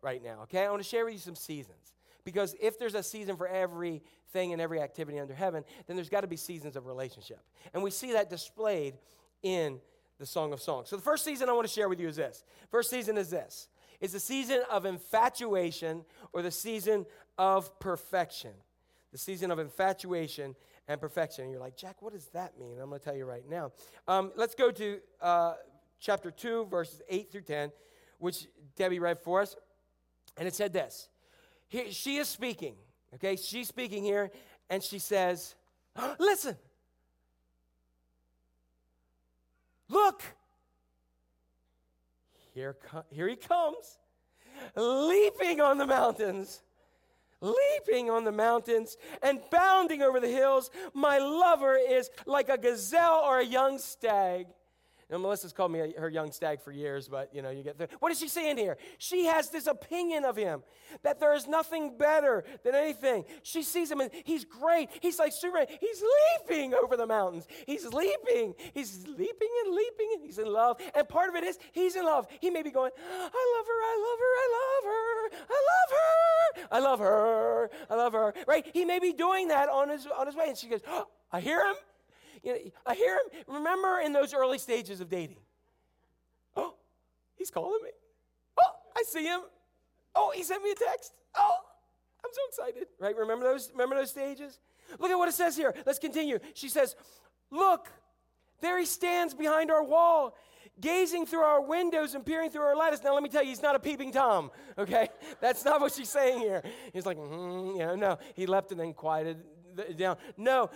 right 0.00 0.22
now, 0.22 0.42
okay? 0.42 0.64
I 0.64 0.70
want 0.70 0.82
to 0.82 0.88
share 0.88 1.04
with 1.04 1.14
you 1.14 1.20
some 1.20 1.34
seasons. 1.34 1.94
Because 2.24 2.54
if 2.60 2.78
there's 2.78 2.94
a 2.94 3.02
season 3.02 3.36
for 3.36 3.46
everything 3.46 4.52
and 4.52 4.60
every 4.60 4.80
activity 4.80 5.18
under 5.18 5.34
heaven, 5.34 5.64
then 5.86 5.96
there's 5.96 6.08
got 6.08 6.22
to 6.22 6.26
be 6.26 6.36
seasons 6.36 6.74
of 6.76 6.86
relationship. 6.86 7.40
And 7.74 7.82
we 7.82 7.90
see 7.90 8.12
that 8.12 8.30
displayed 8.30 8.94
in 9.42 9.78
the 10.18 10.24
Song 10.24 10.52
of 10.52 10.62
Songs. 10.62 10.88
So 10.88 10.96
the 10.96 11.02
first 11.02 11.24
season 11.24 11.48
I 11.48 11.52
want 11.52 11.66
to 11.66 11.72
share 11.72 11.88
with 11.88 12.00
you 12.00 12.08
is 12.08 12.16
this. 12.16 12.44
First 12.70 12.88
season 12.88 13.18
is 13.18 13.30
this. 13.30 13.68
It's 14.00 14.12
the 14.12 14.20
season 14.20 14.60
of 14.70 14.84
infatuation 14.84 16.04
or 16.32 16.42
the 16.42 16.50
season 16.50 17.06
of 17.38 17.78
perfection. 17.78 18.52
The 19.12 19.18
season 19.18 19.50
of 19.50 19.58
infatuation 19.58 20.56
and 20.88 21.00
perfection. 21.00 21.44
And 21.44 21.52
you're 21.52 21.60
like, 21.60 21.76
Jack, 21.76 22.02
what 22.02 22.12
does 22.12 22.26
that 22.28 22.58
mean? 22.58 22.78
I'm 22.80 22.88
going 22.88 23.00
to 23.00 23.04
tell 23.04 23.16
you 23.16 23.24
right 23.24 23.48
now. 23.48 23.72
Um, 24.08 24.32
let's 24.36 24.54
go 24.54 24.70
to 24.70 24.98
uh, 25.20 25.54
chapter 26.00 26.30
2, 26.30 26.66
verses 26.66 27.00
8 27.08 27.30
through 27.30 27.42
10, 27.42 27.72
which 28.18 28.46
Debbie 28.76 28.98
read 28.98 29.18
for 29.20 29.40
us. 29.40 29.56
And 30.36 30.48
it 30.48 30.54
said 30.54 30.72
this 30.72 31.08
Here, 31.68 31.90
She 31.90 32.16
is 32.16 32.28
speaking, 32.28 32.74
okay? 33.14 33.36
She's 33.36 33.68
speaking 33.68 34.02
here, 34.02 34.30
and 34.68 34.82
she 34.82 34.98
says, 34.98 35.54
Listen, 36.18 36.56
look, 39.88 40.22
here, 42.54 42.76
co- 42.90 43.04
here 43.10 43.28
he 43.28 43.36
comes, 43.36 43.98
leaping 44.76 45.60
on 45.60 45.78
the 45.78 45.86
mountains, 45.86 46.62
leaping 47.40 48.10
on 48.10 48.24
the 48.24 48.32
mountains 48.32 48.96
and 49.22 49.40
bounding 49.50 50.02
over 50.02 50.20
the 50.20 50.28
hills. 50.28 50.70
My 50.94 51.18
lover 51.18 51.76
is 51.76 52.10
like 52.26 52.48
a 52.48 52.56
gazelle 52.56 53.22
or 53.24 53.40
a 53.40 53.44
young 53.44 53.78
stag. 53.78 54.46
Now, 55.10 55.18
Melissa's 55.18 55.52
called 55.52 55.72
me 55.72 55.80
a, 55.80 56.00
her 56.00 56.08
young 56.08 56.32
stag 56.32 56.60
for 56.60 56.72
years, 56.72 57.08
but 57.08 57.34
you 57.34 57.42
know, 57.42 57.50
you 57.50 57.62
get 57.62 57.78
there. 57.78 57.88
What 58.00 58.12
is 58.12 58.18
she 58.18 58.28
saying 58.28 58.56
here? 58.56 58.76
She 58.98 59.26
has 59.26 59.50
this 59.50 59.66
opinion 59.66 60.24
of 60.24 60.36
him 60.36 60.62
that 61.02 61.20
there 61.20 61.34
is 61.34 61.46
nothing 61.46 61.96
better 61.98 62.44
than 62.64 62.74
anything. 62.74 63.24
She 63.42 63.62
sees 63.62 63.90
him 63.90 64.00
and 64.00 64.10
he's 64.24 64.44
great. 64.44 64.88
He's 65.00 65.18
like 65.18 65.32
Superman. 65.32 65.66
He's 65.80 66.02
leaping 66.40 66.74
over 66.74 66.96
the 66.96 67.06
mountains. 67.06 67.46
He's 67.66 67.84
leaping. 67.86 68.54
He's 68.72 69.06
leaping 69.06 69.48
and 69.64 69.74
leaping 69.74 70.08
and 70.14 70.24
he's 70.24 70.38
in 70.38 70.46
love. 70.46 70.80
And 70.94 71.08
part 71.08 71.28
of 71.28 71.36
it 71.36 71.44
is 71.44 71.58
he's 71.72 71.96
in 71.96 72.04
love. 72.04 72.26
He 72.40 72.50
may 72.50 72.62
be 72.62 72.70
going, 72.70 72.90
I 72.96 73.56
love 73.56 73.66
her, 73.66 73.80
I 73.82 73.96
love 74.06 74.18
her, 74.18 74.34
I 74.40 74.48
love 74.58 74.84
her, 74.84 75.36
I 75.50 75.60
love 75.70 75.90
her, 75.90 76.68
I 76.70 76.78
love 76.78 76.98
her, 77.00 77.70
I 77.90 77.94
love 77.94 78.12
her. 78.12 78.34
Right? 78.46 78.66
He 78.72 78.84
may 78.84 78.98
be 78.98 79.12
doing 79.12 79.48
that 79.48 79.68
on 79.68 79.88
his 79.88 80.06
on 80.06 80.26
his 80.26 80.36
way. 80.36 80.48
And 80.48 80.56
she 80.56 80.68
goes, 80.68 80.80
oh, 80.88 81.06
I 81.30 81.40
hear 81.40 81.66
him. 81.66 81.74
You 82.44 82.52
know, 82.52 82.58
I 82.86 82.94
hear 82.94 83.14
him. 83.14 83.44
Remember 83.54 84.00
in 84.00 84.12
those 84.12 84.34
early 84.34 84.58
stages 84.58 85.00
of 85.00 85.08
dating? 85.08 85.38
Oh, 86.56 86.74
he's 87.36 87.50
calling 87.50 87.80
me. 87.82 87.90
Oh, 88.60 88.70
I 88.96 89.02
see 89.02 89.24
him. 89.24 89.40
Oh, 90.14 90.30
he 90.34 90.42
sent 90.42 90.62
me 90.62 90.70
a 90.70 90.74
text. 90.74 91.14
Oh, 91.34 91.56
I'm 92.24 92.30
so 92.32 92.40
excited. 92.48 92.88
Right? 93.00 93.16
Remember 93.16 93.44
those? 93.44 93.70
Remember 93.72 93.96
those 93.96 94.10
stages? 94.10 94.60
Look 94.98 95.10
at 95.10 95.16
what 95.16 95.28
it 95.28 95.34
says 95.34 95.56
here. 95.56 95.74
Let's 95.86 95.98
continue. 95.98 96.38
She 96.52 96.68
says, 96.68 96.94
Look, 97.50 97.88
there 98.60 98.78
he 98.78 98.84
stands 98.84 99.34
behind 99.34 99.70
our 99.70 99.82
wall. 99.82 100.36
gazing 100.80 101.24
through 101.24 101.40
our 101.40 101.62
windows 101.62 102.14
and 102.14 102.26
peering 102.26 102.50
through 102.50 102.62
our 102.62 102.76
lattice. 102.76 103.02
Now, 103.02 103.14
let 103.14 103.22
me 103.22 103.28
tell 103.28 103.42
you, 103.42 103.48
he's 103.48 103.62
not 103.62 103.74
a 103.74 103.78
peeping 103.78 104.12
Tom, 104.12 104.50
okay? 104.76 105.08
That's 105.40 105.64
not 105.64 105.80
what 105.80 105.92
she's 105.92 106.08
saying 106.08 106.40
here. 106.40 106.62
He's 106.92 107.06
like, 107.06 107.16
mm, 107.16 107.72
you 107.72 107.78
know, 107.78 107.94
no. 107.94 108.18
He 108.34 108.46
left 108.46 108.72
and 108.72 108.80
then 108.80 108.92
quieted 108.92 109.38
down. 109.96 110.16
No. 110.36 110.70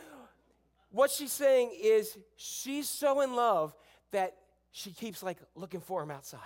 What 0.91 1.11
she's 1.11 1.32
saying 1.32 1.72
is 1.80 2.16
she's 2.36 2.89
so 2.89 3.20
in 3.20 3.34
love 3.34 3.74
that 4.12 4.34
she 4.70 4.93
keeps 4.93 5.22
like 5.22 5.39
looking 5.55 5.80
for 5.80 6.03
him 6.03 6.11
outside, 6.11 6.41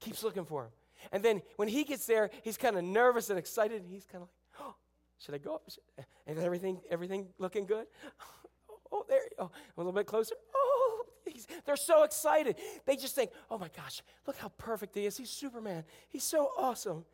keeps 0.00 0.22
looking 0.22 0.44
for 0.44 0.64
him. 0.64 0.70
And 1.12 1.22
then 1.22 1.42
when 1.56 1.68
he 1.68 1.84
gets 1.84 2.06
there, 2.06 2.30
he's 2.42 2.56
kind 2.56 2.76
of 2.76 2.84
nervous 2.84 3.30
and 3.30 3.38
excited, 3.38 3.82
and 3.82 3.90
he's 3.90 4.04
kind 4.04 4.22
of 4.22 4.28
like, 4.28 4.68
oh, 4.68 4.74
should 5.18 5.34
I 5.34 5.38
go 5.38 5.56
up? 5.56 5.62
Is 5.66 5.78
everything, 6.26 6.80
everything 6.90 7.28
looking 7.38 7.66
good? 7.66 7.86
Oh, 8.92 9.04
there, 9.08 9.18
oh, 9.40 9.46
a 9.46 9.50
little 9.76 9.92
bit 9.92 10.06
closer. 10.06 10.36
Oh, 10.54 11.04
they're 11.66 11.76
so 11.76 12.04
excited. 12.04 12.56
They 12.86 12.96
just 12.96 13.14
think, 13.16 13.30
oh 13.50 13.58
my 13.58 13.68
gosh, 13.76 14.00
look 14.26 14.36
how 14.36 14.48
perfect 14.50 14.94
he 14.94 15.06
is. 15.06 15.16
He's 15.16 15.28
Superman. 15.28 15.84
He's 16.08 16.22
so 16.22 16.52
awesome. 16.56 17.04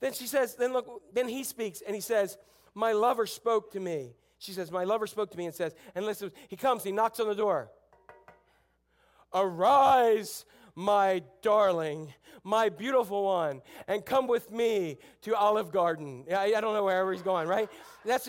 Then 0.00 0.14
she 0.14 0.26
says, 0.26 0.54
then 0.54 0.72
look, 0.72 1.02
then 1.12 1.28
he 1.28 1.44
speaks 1.44 1.82
and 1.82 1.94
he 1.94 2.00
says, 2.00 2.38
my 2.74 2.92
lover 2.92 3.26
spoke 3.26 3.72
to 3.72 3.80
me. 3.80 4.14
She 4.38 4.52
says, 4.52 4.70
my 4.70 4.84
lover 4.84 5.06
spoke 5.06 5.30
to 5.32 5.38
me 5.38 5.46
and 5.46 5.54
says, 5.54 5.74
and 5.94 6.06
listen, 6.06 6.30
he 6.48 6.56
comes, 6.56 6.84
he 6.84 6.92
knocks 6.92 7.18
on 7.20 7.28
the 7.28 7.34
door. 7.34 7.70
Arise, 9.34 10.44
my 10.74 11.22
darling, 11.42 12.14
my 12.44 12.68
beautiful 12.68 13.24
one, 13.24 13.62
and 13.88 14.04
come 14.04 14.28
with 14.28 14.50
me 14.52 14.98
to 15.22 15.34
Olive 15.34 15.72
Garden. 15.72 16.24
I, 16.30 16.54
I 16.54 16.60
don't 16.60 16.72
know 16.72 16.84
wherever 16.84 17.12
he's 17.12 17.22
going, 17.22 17.48
right? 17.48 17.68
That's, 18.04 18.28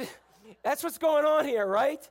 that's 0.64 0.84
what's 0.84 0.98
going 0.98 1.26
on 1.26 1.46
here, 1.46 1.66
right? 1.66 2.08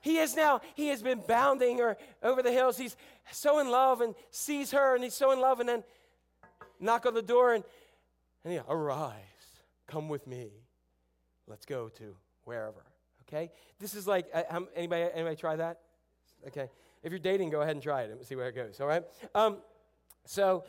He 0.00 0.18
is 0.18 0.34
now, 0.34 0.60
he 0.74 0.88
has 0.88 1.02
been 1.02 1.20
bounding 1.26 1.78
her 1.78 1.96
over 2.22 2.42
the 2.42 2.52
hills. 2.52 2.78
He's 2.78 2.96
so 3.32 3.58
in 3.58 3.70
love 3.70 4.00
and 4.00 4.14
sees 4.30 4.70
her, 4.70 4.94
and 4.94 5.04
he's 5.04 5.14
so 5.14 5.32
in 5.32 5.40
love, 5.40 5.60
and 5.60 5.68
then 5.68 5.84
knock 6.80 7.06
on 7.06 7.14
the 7.14 7.22
door 7.22 7.54
and, 7.54 7.64
and 8.44 8.52
he, 8.54 8.60
arise, 8.68 9.12
come 9.86 10.08
with 10.08 10.26
me. 10.26 10.50
Let's 11.46 11.66
go 11.66 11.88
to 11.90 12.16
wherever. 12.44 12.85
Okay? 13.28 13.50
This 13.78 13.94
is 13.94 14.06
like, 14.06 14.26
uh, 14.32 14.60
anybody, 14.74 15.08
anybody 15.12 15.36
try 15.36 15.56
that? 15.56 15.80
Okay. 16.46 16.68
If 17.02 17.12
you're 17.12 17.18
dating, 17.18 17.50
go 17.50 17.60
ahead 17.60 17.74
and 17.74 17.82
try 17.82 18.02
it 18.02 18.10
and 18.10 18.24
see 18.24 18.36
where 18.36 18.48
it 18.48 18.54
goes. 18.54 18.80
All 18.80 18.86
right. 18.86 19.04
Um, 19.34 19.58
so 20.24 20.64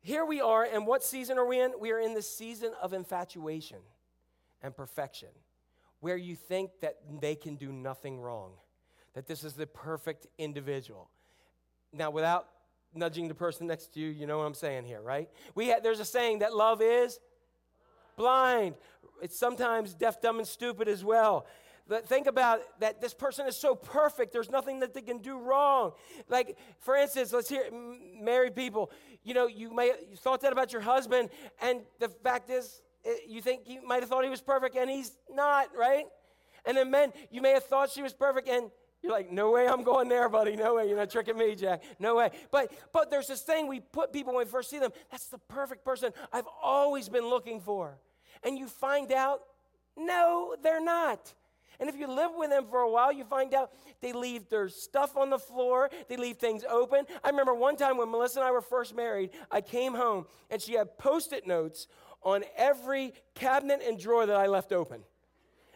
here 0.00 0.24
we 0.24 0.40
are, 0.40 0.64
and 0.64 0.86
what 0.86 1.02
season 1.02 1.38
are 1.38 1.46
we 1.46 1.60
in? 1.60 1.72
We 1.80 1.92
are 1.92 1.98
in 1.98 2.14
the 2.14 2.22
season 2.22 2.72
of 2.82 2.92
infatuation 2.92 3.78
and 4.62 4.76
perfection, 4.76 5.28
where 6.00 6.16
you 6.16 6.36
think 6.36 6.70
that 6.80 6.98
they 7.20 7.34
can 7.34 7.56
do 7.56 7.72
nothing 7.72 8.20
wrong, 8.20 8.52
that 9.14 9.26
this 9.26 9.44
is 9.44 9.54
the 9.54 9.66
perfect 9.66 10.26
individual. 10.38 11.10
Now, 11.92 12.10
without 12.10 12.48
nudging 12.94 13.28
the 13.28 13.34
person 13.34 13.66
next 13.66 13.94
to 13.94 14.00
you, 14.00 14.08
you 14.08 14.26
know 14.26 14.38
what 14.38 14.44
I'm 14.44 14.54
saying 14.54 14.84
here, 14.84 15.00
right? 15.00 15.28
We 15.54 15.70
ha- 15.70 15.80
there's 15.82 16.00
a 16.00 16.04
saying 16.04 16.40
that 16.40 16.54
love 16.54 16.80
is 16.82 17.18
blind. 18.16 18.74
It's 19.22 19.38
sometimes 19.38 19.94
deaf, 19.94 20.20
dumb, 20.20 20.38
and 20.38 20.46
stupid 20.46 20.88
as 20.88 21.04
well. 21.04 21.46
But 21.86 22.08
think 22.08 22.26
about 22.26 22.60
that 22.80 23.00
this 23.00 23.12
person 23.12 23.46
is 23.46 23.56
so 23.56 23.74
perfect, 23.74 24.32
there's 24.32 24.50
nothing 24.50 24.80
that 24.80 24.94
they 24.94 25.02
can 25.02 25.18
do 25.18 25.38
wrong. 25.38 25.92
Like, 26.28 26.56
for 26.80 26.96
instance, 26.96 27.32
let's 27.32 27.48
hear 27.48 27.64
married 28.20 28.54
people. 28.54 28.90
You 29.22 29.34
know, 29.34 29.46
you 29.46 29.74
may 29.74 29.92
you 30.10 30.16
thought 30.16 30.40
that 30.42 30.52
about 30.52 30.72
your 30.72 30.80
husband, 30.80 31.28
and 31.60 31.82
the 32.00 32.08
fact 32.08 32.48
is, 32.48 32.80
eh, 33.04 33.14
you 33.28 33.42
think 33.42 33.62
you 33.66 33.86
might 33.86 34.00
have 34.00 34.08
thought 34.08 34.24
he 34.24 34.30
was 34.30 34.40
perfect, 34.40 34.76
and 34.76 34.88
he's 34.88 35.12
not, 35.30 35.76
right? 35.76 36.06
And 36.64 36.76
then 36.76 36.90
men, 36.90 37.12
you 37.30 37.42
may 37.42 37.52
have 37.52 37.64
thought 37.64 37.90
she 37.90 38.02
was 38.02 38.14
perfect, 38.14 38.48
and 38.48 38.70
you're 39.02 39.12
like, 39.12 39.30
no 39.30 39.50
way 39.50 39.68
I'm 39.68 39.82
going 39.82 40.08
there, 40.08 40.30
buddy. 40.30 40.56
No 40.56 40.76
way. 40.76 40.88
You're 40.88 40.96
not 40.96 41.10
tricking 41.10 41.36
me, 41.36 41.54
Jack. 41.54 41.82
No 41.98 42.16
way. 42.16 42.30
But 42.50 42.72
but 42.90 43.10
there's 43.10 43.26
this 43.26 43.42
thing 43.42 43.68
we 43.68 43.80
put 43.80 44.10
people 44.10 44.32
when 44.32 44.46
we 44.46 44.50
first 44.50 44.70
see 44.70 44.78
them, 44.78 44.92
that's 45.10 45.26
the 45.26 45.36
perfect 45.36 45.84
person 45.84 46.12
I've 46.32 46.48
always 46.62 47.10
been 47.10 47.28
looking 47.28 47.60
for. 47.60 47.98
And 48.42 48.58
you 48.58 48.66
find 48.66 49.12
out, 49.12 49.42
no, 49.94 50.56
they're 50.62 50.82
not. 50.82 51.34
And 51.80 51.88
if 51.88 51.96
you 51.96 52.06
live 52.06 52.32
with 52.36 52.50
them 52.50 52.66
for 52.68 52.80
a 52.80 52.90
while, 52.90 53.12
you 53.12 53.24
find 53.24 53.54
out 53.54 53.70
they 54.00 54.12
leave 54.12 54.48
their 54.48 54.68
stuff 54.68 55.16
on 55.16 55.30
the 55.30 55.38
floor, 55.38 55.90
they 56.08 56.16
leave 56.16 56.36
things 56.36 56.64
open. 56.68 57.04
I 57.22 57.30
remember 57.30 57.54
one 57.54 57.76
time 57.76 57.96
when 57.96 58.10
Melissa 58.10 58.40
and 58.40 58.48
I 58.48 58.52
were 58.52 58.60
first 58.60 58.94
married, 58.94 59.30
I 59.50 59.60
came 59.60 59.94
home 59.94 60.26
and 60.50 60.60
she 60.60 60.74
had 60.74 60.98
post 60.98 61.32
it 61.32 61.46
notes 61.46 61.86
on 62.22 62.44
every 62.56 63.12
cabinet 63.34 63.82
and 63.86 63.98
drawer 63.98 64.26
that 64.26 64.36
I 64.36 64.46
left 64.46 64.72
open 64.72 65.04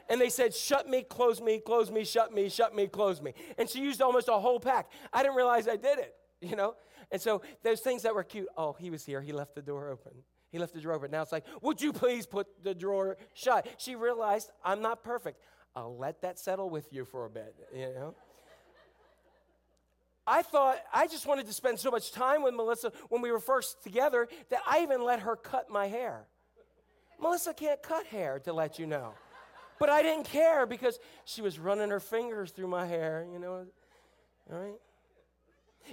and 0.09 0.21
they 0.21 0.31
said, 0.31 0.55
Shut 0.55 0.89
me, 0.89 1.03
close 1.03 1.41
me, 1.41 1.59
close 1.59 1.91
me, 1.91 2.05
shut 2.05 2.33
me, 2.33 2.49
shut 2.49 2.75
me, 2.75 2.87
close 2.87 3.21
me. 3.21 3.35
And 3.57 3.69
she 3.69 3.81
used 3.81 4.01
almost 4.01 4.29
a 4.29 4.33
whole 4.33 4.61
pack. 4.61 4.91
I 5.13 5.23
didn't 5.23 5.37
realize 5.37 5.69
I 5.69 5.77
did 5.77 5.99
it, 5.99 6.15
you 6.41 6.57
know? 6.57 6.75
And 7.11 7.21
so 7.21 7.43
those 7.63 7.81
things 7.81 8.03
that 8.03 8.15
were 8.15 8.25
cute, 8.25 8.49
oh, 8.57 8.77
he 8.79 8.91
was 8.91 9.05
here, 9.05 9.21
he 9.21 9.33
left 9.33 9.55
the 9.55 9.63
door 9.63 9.89
open. 9.89 10.13
He 10.51 10.59
left 10.59 10.73
the 10.73 10.81
drawer 10.81 10.97
open. 10.97 11.11
Now 11.11 11.23
it's 11.23 11.33
like, 11.33 11.45
Would 11.63 11.81
you 11.81 11.93
please 11.93 12.27
put 12.27 12.47
the 12.63 12.75
drawer 12.75 13.17
shut? 13.35 13.67
She 13.79 13.97
realized 13.97 14.51
I'm 14.65 14.81
not 14.81 15.05
perfect. 15.05 15.41
I'll 15.79 15.97
let 15.97 16.23
that 16.23 16.41
settle 16.41 16.69
with 16.71 16.93
you 16.93 17.05
for 17.05 17.25
a 17.25 17.31
bit, 17.31 17.55
you 17.73 17.95
know? 17.95 18.15
I 20.27 20.43
thought 20.43 20.79
I 20.93 21.07
just 21.07 21.25
wanted 21.25 21.47
to 21.47 21.53
spend 21.53 21.79
so 21.79 21.93
much 21.93 22.11
time 22.11 22.43
with 22.43 22.53
Melissa 22.53 22.93
when 23.11 23.23
we 23.23 23.31
were 23.31 23.39
first 23.39 23.81
together 23.85 24.27
that 24.51 24.61
I 24.67 24.83
even 24.83 25.05
let 25.05 25.21
her 25.21 25.37
cut 25.37 25.71
my 25.71 25.87
hair. 25.87 26.27
Melissa 27.21 27.55
can't 27.55 27.81
cut 27.81 28.07
hair 28.07 28.41
to 28.41 28.53
let 28.53 28.81
you 28.81 28.87
know. 28.87 29.15
But 29.79 29.89
I 29.89 30.03
didn't 30.03 30.25
care 30.25 30.67
because 30.67 30.99
she 31.25 31.43
was 31.43 31.61
running 31.61 31.91
her 31.91 32.01
fingers 32.01 32.51
through 32.51 32.67
my 32.67 32.85
hair, 32.85 33.25
you 33.33 33.39
know. 33.39 33.65
All 34.53 34.59
right? 34.59 34.75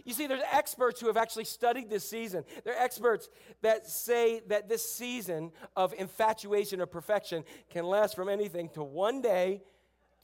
You 0.03 0.13
see, 0.13 0.25
there's 0.25 0.41
experts 0.51 0.99
who 0.99 1.07
have 1.07 1.15
actually 1.15 1.45
studied 1.45 1.91
this 1.91 2.09
season. 2.09 2.43
There 2.63 2.73
are 2.73 2.83
experts 2.83 3.29
that 3.61 3.88
say 3.88 4.41
that 4.47 4.67
this 4.67 4.91
season 4.91 5.51
of 5.75 5.93
infatuation 5.93 6.81
or 6.81 6.88
perfection 6.88 7.43
can 7.69 7.86
last 7.86 8.15
from 8.15 8.27
anything 8.27 8.69
to 8.69 8.83
one 8.83 9.21
day 9.21 9.61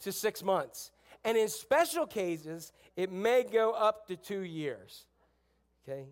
to 0.01 0.11
six 0.11 0.43
months. 0.43 0.91
And 1.23 1.37
in 1.37 1.47
special 1.47 2.07
cases, 2.07 2.71
it 2.95 3.11
may 3.11 3.43
go 3.43 3.71
up 3.71 4.07
to 4.07 4.15
two 4.15 4.41
years. 4.41 5.05
Okay? 5.87 6.05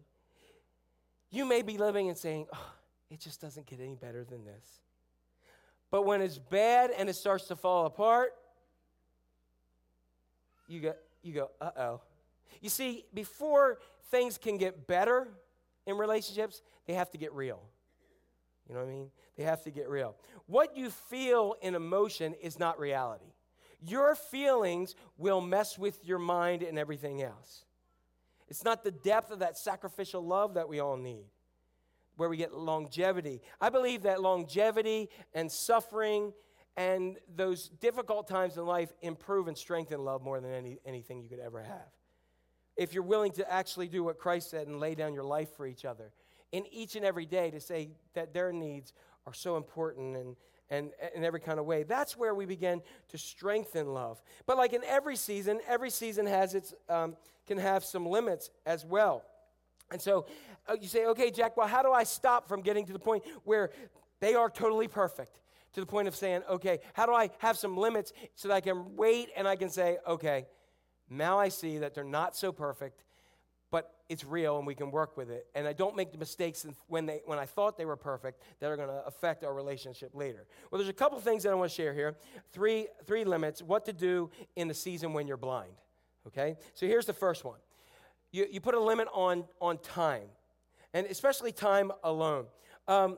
You 1.31 1.45
may 1.45 1.61
be 1.61 1.77
living 1.77 2.09
and 2.09 2.17
saying, 2.17 2.47
oh, 2.53 2.71
it 3.09 3.19
just 3.19 3.41
doesn't 3.41 3.65
get 3.65 3.79
any 3.79 3.95
better 3.95 4.23
than 4.23 4.45
this. 4.45 4.81
But 5.91 6.05
when 6.05 6.21
it's 6.21 6.37
bad 6.37 6.91
and 6.95 7.09
it 7.09 7.15
starts 7.15 7.47
to 7.47 7.55
fall 7.55 7.85
apart, 7.85 8.33
you 10.67 10.79
go, 10.81 10.93
you 11.23 11.33
go, 11.33 11.49
uh 11.59 11.71
oh. 11.77 12.01
You 12.61 12.69
see, 12.69 13.05
before 13.13 13.79
things 14.11 14.37
can 14.37 14.57
get 14.57 14.85
better 14.85 15.27
in 15.87 15.97
relationships, 15.97 16.61
they 16.85 16.93
have 16.93 17.09
to 17.11 17.17
get 17.17 17.33
real. 17.33 17.61
You 18.67 18.75
know 18.75 18.81
what 18.81 18.89
I 18.89 18.93
mean? 18.93 19.11
They 19.35 19.43
have 19.43 19.63
to 19.63 19.71
get 19.71 19.89
real. 19.89 20.15
What 20.45 20.77
you 20.77 20.91
feel 20.91 21.55
in 21.61 21.73
emotion 21.73 22.35
is 22.41 22.59
not 22.59 22.79
reality. 22.79 23.33
Your 23.81 24.15
feelings 24.15 24.95
will 25.17 25.41
mess 25.41 25.77
with 25.77 26.03
your 26.05 26.19
mind 26.19 26.63
and 26.63 26.77
everything 26.77 27.21
else. 27.21 27.63
It's 28.47 28.63
not 28.63 28.83
the 28.83 28.91
depth 28.91 29.31
of 29.31 29.39
that 29.39 29.57
sacrificial 29.57 30.25
love 30.25 30.55
that 30.55 30.67
we 30.67 30.79
all 30.79 30.97
need 30.97 31.25
where 32.17 32.27
we 32.27 32.35
get 32.35 32.53
longevity. 32.53 33.41
I 33.61 33.69
believe 33.69 34.03
that 34.03 34.21
longevity 34.21 35.09
and 35.33 35.49
suffering 35.49 36.33
and 36.75 37.17
those 37.33 37.69
difficult 37.69 38.27
times 38.27 38.57
in 38.57 38.65
life 38.65 38.91
improve 39.01 39.47
and 39.47 39.57
strengthen 39.57 40.03
love 40.03 40.21
more 40.21 40.41
than 40.41 40.51
any, 40.51 40.79
anything 40.85 41.21
you 41.21 41.29
could 41.29 41.39
ever 41.39 41.61
have. 41.61 41.87
If 42.75 42.93
you're 42.93 43.03
willing 43.03 43.31
to 43.33 43.49
actually 43.49 43.87
do 43.87 44.03
what 44.03 44.17
Christ 44.17 44.49
said 44.49 44.67
and 44.67 44.79
lay 44.79 44.95
down 44.95 45.13
your 45.13 45.23
life 45.23 45.55
for 45.55 45.65
each 45.65 45.85
other 45.85 46.11
in 46.51 46.65
each 46.71 46.95
and 46.95 47.05
every 47.05 47.25
day 47.25 47.51
to 47.51 47.59
say 47.59 47.89
that 48.15 48.33
their 48.33 48.51
needs 48.51 48.93
are 49.25 49.33
so 49.33 49.55
important 49.55 50.17
and, 50.17 50.35
and 50.69 50.91
in 51.15 51.23
every 51.23 51.39
kind 51.39 51.59
of 51.59 51.65
way, 51.65 51.83
that's 51.83 52.15
where 52.15 52.35
we 52.35 52.45
begin 52.45 52.81
to 53.09 53.17
strengthen 53.17 53.93
love. 53.93 54.21
But 54.45 54.57
like 54.57 54.73
in 54.73 54.83
every 54.83 55.15
season, 55.15 55.59
every 55.67 55.89
season 55.89 56.25
has 56.25 56.53
its, 56.53 56.73
um, 56.87 57.15
can 57.47 57.57
have 57.57 57.83
some 57.83 58.05
limits 58.05 58.51
as 58.65 58.85
well. 58.85 59.23
And 59.91 59.99
so 60.01 60.27
uh, 60.67 60.75
you 60.79 60.87
say, 60.87 61.07
okay, 61.07 61.31
Jack, 61.31 61.57
well, 61.57 61.67
how 61.67 61.81
do 61.81 61.91
I 61.91 62.03
stop 62.03 62.47
from 62.47 62.61
getting 62.61 62.85
to 62.85 62.93
the 62.93 62.99
point 62.99 63.23
where 63.43 63.71
they 64.19 64.35
are 64.35 64.49
totally 64.49 64.87
perfect? 64.87 65.39
To 65.73 65.79
the 65.79 65.85
point 65.85 66.07
of 66.07 66.15
saying, 66.15 66.41
okay, 66.49 66.79
how 66.93 67.05
do 67.05 67.13
I 67.13 67.29
have 67.39 67.57
some 67.57 67.77
limits 67.77 68.11
so 68.35 68.47
that 68.47 68.55
I 68.55 68.61
can 68.61 68.95
wait 68.95 69.29
and 69.35 69.47
I 69.47 69.55
can 69.55 69.69
say, 69.69 69.97
okay, 70.07 70.47
now 71.09 71.39
I 71.39 71.49
see 71.49 71.79
that 71.79 71.93
they're 71.93 72.03
not 72.03 72.35
so 72.35 72.51
perfect, 72.51 73.03
it's 74.09 74.25
real 74.25 74.57
and 74.57 74.65
we 74.65 74.73
can 74.73 74.89
work 74.89 75.15
with 75.15 75.29
it. 75.29 75.45
And 75.53 75.67
I 75.67 75.73
don't 75.73 75.95
make 75.95 76.11
the 76.11 76.17
mistakes 76.17 76.65
when, 76.87 77.05
they, 77.05 77.21
when 77.25 77.37
I 77.37 77.45
thought 77.45 77.77
they 77.77 77.85
were 77.85 77.95
perfect 77.95 78.41
that 78.59 78.69
are 78.69 78.75
going 78.75 78.89
to 78.89 79.05
affect 79.05 79.43
our 79.43 79.53
relationship 79.53 80.11
later. 80.15 80.47
Well, 80.69 80.79
there's 80.79 80.89
a 80.89 80.93
couple 80.93 81.19
things 81.19 81.43
that 81.43 81.51
I 81.51 81.55
want 81.55 81.69
to 81.69 81.75
share 81.75 81.93
here. 81.93 82.17
Three, 82.51 82.87
three 83.05 83.23
limits, 83.23 83.61
what 83.61 83.85
to 83.85 83.93
do 83.93 84.31
in 84.55 84.67
the 84.67 84.73
season 84.73 85.13
when 85.13 85.27
you're 85.27 85.37
blind. 85.37 85.73
Okay? 86.27 86.57
So 86.73 86.87
here's 86.87 87.05
the 87.05 87.13
first 87.13 87.45
one 87.45 87.59
you, 88.31 88.47
you 88.51 88.59
put 88.59 88.75
a 88.75 88.79
limit 88.79 89.07
on, 89.13 89.45
on 89.61 89.77
time, 89.77 90.27
and 90.93 91.05
especially 91.07 91.51
time 91.51 91.91
alone. 92.03 92.45
Um, 92.87 93.17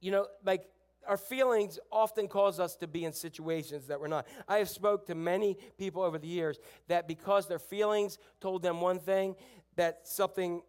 you 0.00 0.10
know, 0.10 0.26
like 0.44 0.64
our 1.06 1.16
feelings 1.16 1.78
often 1.90 2.28
cause 2.28 2.60
us 2.60 2.76
to 2.76 2.86
be 2.86 3.04
in 3.04 3.12
situations 3.12 3.86
that 3.86 4.00
we're 4.00 4.08
not. 4.08 4.26
I 4.46 4.58
have 4.58 4.68
spoke 4.68 5.06
to 5.06 5.14
many 5.14 5.56
people 5.78 6.02
over 6.02 6.18
the 6.18 6.28
years 6.28 6.58
that 6.88 7.08
because 7.08 7.48
their 7.48 7.58
feelings 7.58 8.18
told 8.40 8.62
them 8.62 8.80
one 8.80 8.98
thing, 8.98 9.34
that 9.76 10.00
something, 10.04 10.62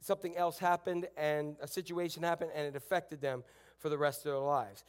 something 0.00 0.36
else 0.36 0.58
happened 0.58 1.06
and 1.16 1.56
a 1.60 1.68
situation 1.68 2.22
happened 2.22 2.50
and 2.54 2.66
it 2.66 2.76
affected 2.76 3.20
them 3.20 3.44
for 3.78 3.88
the 3.88 3.98
rest 3.98 4.20
of 4.20 4.32
their 4.32 4.38
lives. 4.38 4.84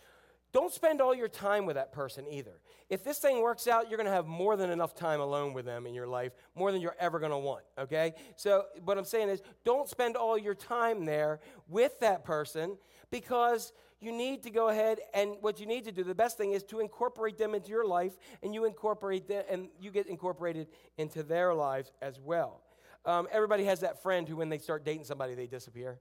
Don't 0.52 0.74
spend 0.74 1.00
all 1.00 1.14
your 1.14 1.28
time 1.28 1.68
with 1.68 1.76
that 1.76 1.92
person 1.92 2.26
either. 2.28 2.60
If 2.90 3.04
this 3.04 3.20
thing 3.20 3.42
works 3.42 3.68
out, 3.68 3.88
you're 3.88 3.98
going 3.98 4.08
to 4.08 4.14
have 4.14 4.26
more 4.26 4.58
than 4.58 4.72
enough 4.72 4.96
time 4.96 5.20
alone 5.20 5.54
with 5.54 5.66
them 5.66 5.86
in 5.86 5.94
your 5.94 6.08
life, 6.08 6.32
more 6.56 6.72
than 6.72 6.82
you're 6.82 6.96
ever 7.00 7.20
going 7.20 7.32
to 7.32 7.38
want, 7.38 7.64
okay? 7.78 8.14
So, 8.36 8.66
what 8.84 8.98
I'm 8.98 9.06
saying 9.06 9.30
is, 9.30 9.44
don't 9.64 9.88
spend 9.88 10.16
all 10.16 10.40
your 10.40 10.56
time 10.56 11.06
there 11.06 11.40
with 11.68 12.00
that 12.00 12.26
person 12.26 12.78
because 13.12 13.74
you 14.00 14.12
need 14.12 14.42
to 14.44 14.50
go 14.50 14.70
ahead 14.70 15.00
and 15.14 15.36
what 15.42 15.60
you 15.60 15.68
need 15.68 15.86
to 15.86 15.92
do, 15.92 16.04
the 16.04 16.16
best 16.16 16.38
thing 16.38 16.54
is 16.54 16.64
to 16.64 16.80
incorporate 16.80 17.38
them 17.38 17.54
into 17.54 17.70
your 17.70 17.86
life 17.86 18.18
and 18.42 18.54
you 18.54 18.66
incorporate 18.66 19.28
them 19.28 19.44
and 19.50 19.68
you 19.80 19.92
get 19.92 20.08
incorporated 20.08 20.68
into 20.98 21.22
their 21.22 21.54
lives 21.54 21.92
as 22.02 22.20
well. 22.20 22.62
Um, 23.06 23.28
everybody 23.32 23.64
has 23.66 23.80
that 23.82 24.02
friend 24.02 24.28
who, 24.28 24.38
when 24.38 24.50
they 24.50 24.58
start 24.58 24.86
dating 24.86 25.06
somebody, 25.06 25.36
they 25.36 25.48
disappear. 25.48 26.00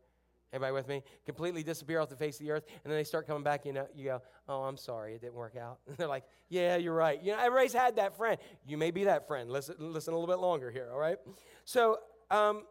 Everybody 0.52 0.72
with 0.72 0.88
me? 0.88 1.02
Completely 1.26 1.62
disappear 1.62 2.00
off 2.00 2.08
the 2.08 2.16
face 2.16 2.40
of 2.40 2.46
the 2.46 2.52
earth, 2.52 2.64
and 2.82 2.90
then 2.90 2.98
they 2.98 3.04
start 3.04 3.26
coming 3.26 3.42
back. 3.42 3.66
You 3.66 3.74
know, 3.74 3.86
you 3.94 4.04
go, 4.04 4.22
"Oh, 4.48 4.62
I'm 4.62 4.78
sorry, 4.78 5.14
it 5.14 5.20
didn't 5.20 5.34
work 5.34 5.56
out." 5.56 5.78
And 5.86 5.96
they're 5.98 6.08
like, 6.08 6.24
"Yeah, 6.48 6.76
you're 6.76 6.94
right." 6.94 7.22
You 7.22 7.32
know, 7.32 7.38
everybody's 7.38 7.74
had 7.74 7.96
that 7.96 8.16
friend. 8.16 8.38
You 8.66 8.78
may 8.78 8.90
be 8.90 9.04
that 9.04 9.26
friend. 9.26 9.50
Listen, 9.50 9.74
listen 9.78 10.14
a 10.14 10.16
little 10.18 10.32
bit 10.32 10.40
longer 10.40 10.70
here. 10.70 10.88
All 10.90 10.98
right. 10.98 11.18
So, 11.66 11.98
um, 12.30 12.62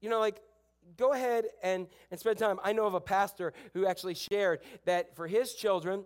you 0.00 0.10
know, 0.10 0.20
like, 0.20 0.40
go 0.96 1.12
ahead 1.12 1.46
and 1.62 1.88
and 2.12 2.20
spend 2.20 2.38
time. 2.38 2.60
I 2.62 2.72
know 2.72 2.86
of 2.86 2.94
a 2.94 3.00
pastor 3.00 3.52
who 3.74 3.84
actually 3.84 4.14
shared 4.14 4.60
that 4.84 5.16
for 5.16 5.26
his 5.26 5.54
children. 5.54 6.04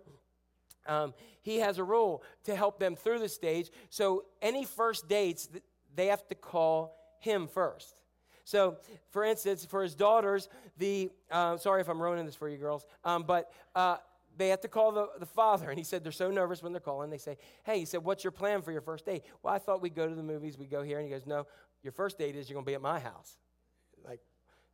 Um, 0.87 1.13
he 1.41 1.59
has 1.59 1.77
a 1.77 1.83
rule 1.83 2.23
to 2.45 2.55
help 2.55 2.79
them 2.79 2.95
through 2.95 3.19
the 3.19 3.29
stage. 3.29 3.69
So, 3.91 4.25
any 4.41 4.65
first 4.65 5.07
dates, 5.07 5.47
they 5.93 6.07
have 6.07 6.27
to 6.29 6.35
call 6.35 6.96
him 7.19 7.47
first. 7.47 7.95
So, 8.43 8.77
for 9.09 9.25
instance, 9.25 9.65
for 9.65 9.83
his 9.83 9.93
daughters, 9.93 10.47
the 10.77 11.11
uh, 11.29 11.57
sorry 11.57 11.81
if 11.81 11.89
I'm 11.89 12.01
ruining 12.01 12.25
this 12.25 12.35
for 12.35 12.47
you 12.47 12.57
girls, 12.57 12.85
um, 13.03 13.23
but 13.23 13.51
uh, 13.75 13.97
they 14.37 14.49
have 14.49 14.61
to 14.61 14.67
call 14.67 14.91
the, 14.91 15.09
the 15.19 15.25
father. 15.25 15.69
And 15.69 15.77
he 15.77 15.83
said 15.83 16.03
they're 16.03 16.11
so 16.11 16.31
nervous 16.31 16.63
when 16.63 16.71
they're 16.71 16.79
calling. 16.79 17.09
They 17.09 17.17
say, 17.17 17.37
Hey, 17.65 17.79
he 17.79 17.85
said, 17.85 18.03
What's 18.03 18.23
your 18.23 18.31
plan 18.31 18.61
for 18.61 18.71
your 18.71 18.81
first 18.81 19.05
date? 19.05 19.23
Well, 19.43 19.53
I 19.53 19.59
thought 19.59 19.81
we'd 19.81 19.95
go 19.95 20.07
to 20.07 20.15
the 20.15 20.23
movies, 20.23 20.57
we'd 20.57 20.69
go 20.69 20.81
here. 20.81 20.99
And 20.99 21.05
he 21.05 21.13
goes, 21.13 21.25
No, 21.25 21.45
your 21.83 21.91
first 21.91 22.17
date 22.17 22.35
is 22.35 22.49
you're 22.49 22.55
going 22.55 22.65
to 22.65 22.69
be 22.69 22.75
at 22.75 22.81
my 22.81 22.99
house. 22.99 23.37
Like, 24.05 24.21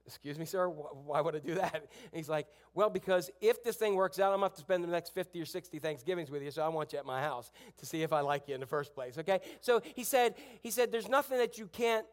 excuse 0.06 0.38
me, 0.38 0.46
sir, 0.46 0.68
why 0.68 1.22
would 1.22 1.36
I 1.36 1.40
do 1.40 1.56
that? 1.56 1.74
And 1.76 1.84
he's 2.14 2.30
like, 2.30 2.48
Well, 2.74 2.90
because 2.90 3.32
if 3.42 3.64
this 3.64 3.78
thing 3.78 3.96
works 3.96 4.20
out, 4.20 4.34
I'm 4.34 4.40
going 4.40 4.50
to 4.50 4.54
have 4.54 4.56
to 4.56 4.62
spend 4.62 4.84
the 4.84 4.90
next 4.90 5.14
50 5.14 5.42
or 5.42 5.46
60 5.46 5.80
Thanksgivings 5.80 6.30
with 6.30 6.44
you, 6.44 6.52
so 6.52 6.62
I 6.62 6.68
want 6.68 6.94
you 6.94 7.00
at 7.00 7.06
my 7.06 7.22
house 7.22 7.52
to 7.78 7.86
see 7.86 8.04
if 8.04 8.14
I 8.14 8.20
like 8.20 8.48
you 8.48 8.54
in 8.56 8.60
the 8.60 8.68
first 8.68 8.94
place, 8.94 9.18
okay? 9.18 9.40
So 9.62 9.82
he 9.96 10.04
said, 10.04 10.36
he 10.62 10.72
said, 10.72 10.92
There's 10.92 11.10
nothing 11.10 11.38
that 11.38 11.58
you 11.58 11.68
can't 11.68 12.06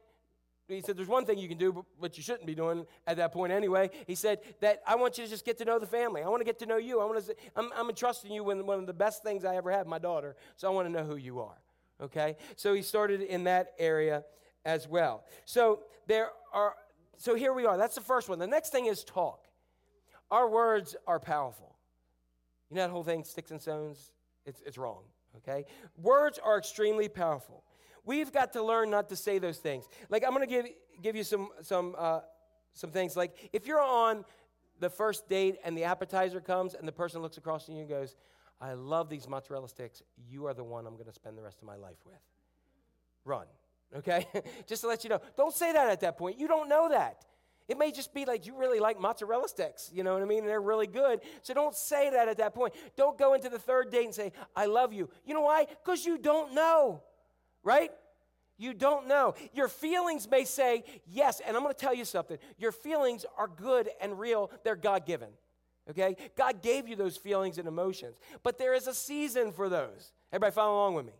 he 0.76 0.82
said, 0.82 0.96
There's 0.96 1.08
one 1.08 1.24
thing 1.24 1.38
you 1.38 1.48
can 1.48 1.58
do, 1.58 1.84
but 2.00 2.16
you 2.16 2.22
shouldn't 2.22 2.46
be 2.46 2.54
doing 2.54 2.86
at 3.06 3.16
that 3.16 3.32
point 3.32 3.52
anyway. 3.52 3.90
He 4.06 4.14
said, 4.14 4.40
That 4.60 4.82
I 4.86 4.96
want 4.96 5.18
you 5.18 5.24
to 5.24 5.30
just 5.30 5.44
get 5.44 5.58
to 5.58 5.64
know 5.64 5.78
the 5.78 5.86
family. 5.86 6.22
I 6.22 6.28
want 6.28 6.40
to 6.40 6.44
get 6.44 6.58
to 6.60 6.66
know 6.66 6.76
you. 6.76 7.00
I 7.00 7.04
want 7.04 7.24
to, 7.24 7.34
I'm, 7.56 7.70
I'm 7.76 7.88
entrusting 7.88 8.32
you 8.32 8.44
with 8.44 8.60
one 8.60 8.78
of 8.78 8.86
the 8.86 8.92
best 8.92 9.22
things 9.22 9.44
I 9.44 9.56
ever 9.56 9.70
had, 9.70 9.86
my 9.86 9.98
daughter. 9.98 10.36
So 10.56 10.68
I 10.68 10.70
want 10.70 10.88
to 10.88 10.92
know 10.92 11.04
who 11.04 11.16
you 11.16 11.40
are. 11.40 11.58
Okay? 12.02 12.36
So 12.56 12.74
he 12.74 12.82
started 12.82 13.20
in 13.20 13.44
that 13.44 13.72
area 13.78 14.24
as 14.64 14.88
well. 14.88 15.24
So 15.44 15.80
there 16.06 16.30
are, 16.52 16.74
so 17.16 17.34
here 17.34 17.52
we 17.52 17.66
are. 17.66 17.76
That's 17.76 17.94
the 17.94 18.00
first 18.00 18.28
one. 18.28 18.38
The 18.38 18.46
next 18.46 18.70
thing 18.70 18.86
is 18.86 19.04
talk. 19.04 19.44
Our 20.30 20.48
words 20.48 20.96
are 21.06 21.18
powerful. 21.18 21.76
You 22.70 22.76
know 22.76 22.82
that 22.82 22.90
whole 22.90 23.02
thing, 23.02 23.24
sticks 23.24 23.50
and 23.50 23.60
stones? 23.60 24.12
It's, 24.46 24.62
it's 24.64 24.78
wrong. 24.78 25.02
Okay? 25.38 25.64
Words 25.96 26.38
are 26.42 26.58
extremely 26.58 27.08
powerful. 27.08 27.64
We've 28.04 28.32
got 28.32 28.52
to 28.54 28.62
learn 28.62 28.90
not 28.90 29.08
to 29.10 29.16
say 29.16 29.38
those 29.38 29.58
things. 29.58 29.86
Like 30.08 30.24
I'm 30.24 30.34
going 30.34 30.46
to 30.46 30.52
give 30.52 30.66
give 31.02 31.16
you 31.16 31.24
some 31.24 31.48
some 31.62 31.94
uh, 31.96 32.20
some 32.74 32.90
things. 32.90 33.16
Like 33.16 33.50
if 33.52 33.66
you're 33.66 33.82
on 33.82 34.24
the 34.78 34.90
first 34.90 35.28
date 35.28 35.56
and 35.64 35.76
the 35.76 35.84
appetizer 35.84 36.40
comes 36.40 36.74
and 36.74 36.86
the 36.86 36.92
person 36.92 37.22
looks 37.22 37.36
across 37.36 37.68
at 37.68 37.74
you 37.74 37.80
and 37.80 37.88
goes, 37.88 38.16
"I 38.60 38.74
love 38.74 39.08
these 39.08 39.28
mozzarella 39.28 39.68
sticks. 39.68 40.02
You 40.28 40.46
are 40.46 40.54
the 40.54 40.64
one 40.64 40.86
I'm 40.86 40.94
going 40.94 41.06
to 41.06 41.12
spend 41.12 41.36
the 41.36 41.42
rest 41.42 41.58
of 41.60 41.66
my 41.66 41.76
life 41.76 41.98
with." 42.04 42.20
Run, 43.24 43.46
okay? 43.96 44.26
just 44.66 44.82
to 44.82 44.88
let 44.88 45.04
you 45.04 45.10
know. 45.10 45.20
Don't 45.36 45.54
say 45.54 45.72
that 45.72 45.88
at 45.90 46.00
that 46.00 46.16
point. 46.16 46.38
You 46.38 46.48
don't 46.48 46.68
know 46.68 46.88
that. 46.88 47.24
It 47.70 47.78
may 47.78 47.92
just 47.92 48.12
be 48.12 48.24
like 48.24 48.46
you 48.46 48.58
really 48.58 48.80
like 48.80 48.98
mozzarella 48.98 49.48
sticks, 49.48 49.92
you 49.94 50.02
know 50.02 50.12
what 50.14 50.22
I 50.22 50.24
mean? 50.24 50.44
They're 50.44 50.60
really 50.60 50.88
good. 50.88 51.20
So 51.42 51.54
don't 51.54 51.72
say 51.72 52.10
that 52.10 52.26
at 52.26 52.38
that 52.38 52.52
point. 52.52 52.74
Don't 52.96 53.16
go 53.16 53.34
into 53.34 53.48
the 53.48 53.60
third 53.60 53.92
date 53.92 54.06
and 54.06 54.14
say, 54.14 54.32
I 54.56 54.66
love 54.66 54.92
you. 54.92 55.08
You 55.24 55.34
know 55.34 55.42
why? 55.42 55.66
Because 55.84 56.04
you 56.04 56.18
don't 56.18 56.52
know 56.52 57.00
right? 57.62 57.90
You 58.60 58.74
don't 58.74 59.08
know. 59.08 59.34
Your 59.54 59.68
feelings 59.68 60.28
may 60.30 60.44
say 60.44 60.84
yes, 61.06 61.40
and 61.40 61.56
I'm 61.56 61.62
going 61.62 61.74
to 61.74 61.80
tell 61.80 61.94
you 61.94 62.04
something. 62.04 62.36
Your 62.58 62.72
feelings 62.72 63.24
are 63.38 63.48
good 63.48 63.88
and 64.02 64.18
real, 64.18 64.50
they're 64.64 64.76
God 64.76 65.06
given. 65.06 65.30
Okay? 65.88 66.14
God 66.36 66.62
gave 66.62 66.86
you 66.86 66.94
those 66.94 67.16
feelings 67.16 67.56
and 67.56 67.66
emotions, 67.66 68.18
but 68.42 68.58
there 68.58 68.74
is 68.74 68.86
a 68.86 68.94
season 68.94 69.50
for 69.50 69.68
those. 69.68 70.12
Everybody 70.30 70.52
follow 70.52 70.74
along 70.74 70.94
with 70.94 71.06
me. 71.06 71.12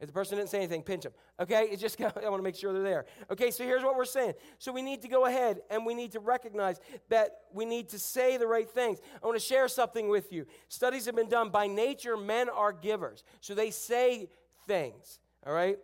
If 0.00 0.06
the 0.06 0.12
person 0.12 0.38
didn't 0.38 0.50
say 0.50 0.58
anything, 0.58 0.82
pinch 0.82 1.02
them. 1.02 1.12
Okay? 1.40 1.68
It's 1.70 1.80
just 1.80 1.98
I 2.02 2.10
want 2.28 2.36
to 2.36 2.42
make 2.42 2.54
sure 2.54 2.72
they're 2.72 2.82
there. 2.82 3.06
Okay, 3.30 3.50
so 3.50 3.64
here's 3.64 3.82
what 3.82 3.96
we're 3.96 4.04
saying. 4.04 4.34
So 4.58 4.70
we 4.70 4.82
need 4.82 5.02
to 5.02 5.08
go 5.08 5.24
ahead 5.24 5.60
and 5.70 5.84
we 5.84 5.94
need 5.94 6.12
to 6.12 6.20
recognize 6.20 6.80
that 7.08 7.30
we 7.52 7.64
need 7.64 7.88
to 7.88 7.98
say 7.98 8.36
the 8.36 8.46
right 8.46 8.68
things. 8.68 9.00
I 9.22 9.26
want 9.26 9.38
to 9.38 9.44
share 9.44 9.68
something 9.68 10.08
with 10.08 10.32
you. 10.32 10.46
Studies 10.68 11.06
have 11.06 11.16
been 11.16 11.28
done 11.28 11.48
by 11.48 11.66
nature, 11.66 12.16
men 12.16 12.48
are 12.48 12.72
givers. 12.72 13.24
So 13.40 13.54
they 13.54 13.70
say 13.70 14.28
things 14.66 15.18
all 15.46 15.52
right? 15.52 15.78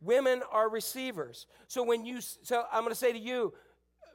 Women 0.00 0.42
are 0.50 0.68
receivers. 0.68 1.46
So 1.66 1.82
when 1.82 2.04
you, 2.04 2.20
so 2.20 2.64
I'm 2.72 2.82
going 2.82 2.92
to 2.92 2.98
say 2.98 3.12
to 3.12 3.18
you, 3.18 3.52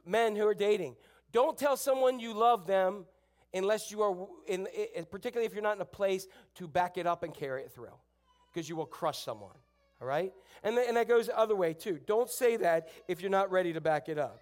men 0.06 0.34
who 0.36 0.46
are 0.46 0.54
dating, 0.54 0.96
don't 1.32 1.58
tell 1.58 1.76
someone 1.76 2.20
you 2.20 2.32
love 2.32 2.66
them 2.66 3.04
unless 3.52 3.90
you 3.90 4.02
are, 4.02 4.26
in, 4.46 4.66
particularly 5.10 5.46
if 5.46 5.52
you're 5.52 5.62
not 5.62 5.76
in 5.76 5.82
a 5.82 5.86
place 5.86 6.26
to 6.56 6.66
back 6.66 6.96
it 6.96 7.06
up 7.06 7.22
and 7.22 7.34
carry 7.34 7.62
it 7.62 7.72
through, 7.72 7.94
because 8.52 8.68
you 8.68 8.76
will 8.76 8.86
crush 8.86 9.24
someone. 9.24 9.54
All 10.00 10.08
right? 10.08 10.32
And, 10.62 10.76
and 10.78 10.96
that 10.96 11.08
goes 11.08 11.26
the 11.26 11.38
other 11.38 11.54
way 11.54 11.72
too. 11.72 12.00
Don't 12.06 12.28
say 12.28 12.56
that 12.56 12.88
if 13.08 13.20
you're 13.20 13.30
not 13.30 13.50
ready 13.50 13.72
to 13.72 13.80
back 13.80 14.08
it 14.08 14.18
up. 14.18 14.40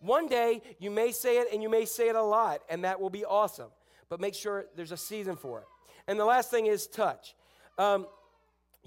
One 0.00 0.28
day 0.28 0.62
you 0.78 0.90
may 0.90 1.12
say 1.12 1.38
it 1.38 1.48
and 1.52 1.62
you 1.62 1.68
may 1.68 1.84
say 1.84 2.08
it 2.08 2.16
a 2.16 2.22
lot, 2.22 2.62
and 2.68 2.84
that 2.84 3.00
will 3.00 3.10
be 3.10 3.24
awesome. 3.24 3.70
But 4.08 4.20
make 4.20 4.34
sure 4.34 4.66
there's 4.76 4.92
a 4.92 4.96
season 4.96 5.36
for 5.36 5.60
it. 5.60 5.66
And 6.06 6.18
the 6.18 6.24
last 6.24 6.50
thing 6.50 6.66
is 6.66 6.86
touch. 6.86 7.34
Um, 7.78 8.06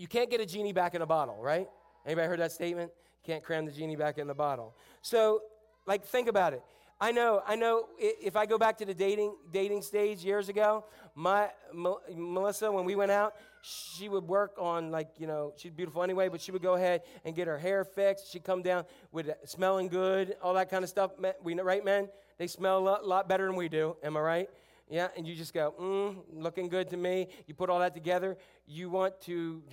you 0.01 0.07
can't 0.07 0.31
get 0.31 0.41
a 0.41 0.45
genie 0.47 0.73
back 0.73 0.95
in 0.95 1.03
a 1.03 1.05
bottle, 1.05 1.37
right? 1.39 1.69
Anybody 2.07 2.27
heard 2.27 2.39
that 2.39 2.51
statement? 2.51 2.91
Can't 3.23 3.43
cram 3.43 3.67
the 3.67 3.71
genie 3.71 3.95
back 3.95 4.17
in 4.17 4.25
the 4.25 4.33
bottle. 4.33 4.73
So, 5.03 5.41
like, 5.85 6.03
think 6.03 6.27
about 6.27 6.53
it. 6.53 6.63
I 6.99 7.11
know, 7.11 7.43
I 7.45 7.55
know. 7.55 7.85
If 7.99 8.35
I 8.35 8.47
go 8.47 8.57
back 8.57 8.79
to 8.79 8.85
the 8.85 8.95
dating 8.95 9.35
dating 9.51 9.83
stage 9.83 10.23
years 10.23 10.49
ago, 10.49 10.85
my 11.13 11.49
Melissa, 11.71 12.71
when 12.71 12.85
we 12.85 12.95
went 12.95 13.11
out, 13.11 13.35
she 13.61 14.09
would 14.09 14.27
work 14.27 14.53
on 14.57 14.91
like 14.91 15.09
you 15.17 15.27
know 15.27 15.53
she's 15.55 15.71
beautiful 15.71 16.01
anyway, 16.01 16.29
but 16.29 16.41
she 16.41 16.51
would 16.51 16.61
go 16.61 16.73
ahead 16.73 17.01
and 17.25 17.35
get 17.35 17.47
her 17.47 17.57
hair 17.57 17.83
fixed. 17.83 18.31
She'd 18.31 18.43
come 18.43 18.61
down 18.61 18.85
with 19.11 19.31
smelling 19.45 19.87
good, 19.87 20.35
all 20.43 20.53
that 20.55 20.69
kind 20.69 20.83
of 20.83 20.89
stuff. 20.89 21.11
We 21.43 21.59
right, 21.59 21.85
men? 21.85 22.09
They 22.37 22.47
smell 22.47 22.79
a 22.79 23.05
lot 23.05 23.29
better 23.29 23.45
than 23.45 23.55
we 23.55 23.69
do. 23.69 23.97
Am 24.03 24.17
I 24.17 24.19
right? 24.19 24.49
Yeah, 24.91 25.07
and 25.15 25.25
you 25.25 25.35
just 25.35 25.53
go, 25.53 25.73
mm, 25.79 26.17
looking 26.33 26.67
good 26.67 26.89
to 26.89 26.97
me. 26.97 27.29
You 27.47 27.53
put 27.53 27.69
all 27.69 27.79
that 27.79 27.93
together. 27.93 28.37
You 28.67 28.89
want 28.89 29.21
to, 29.21 29.63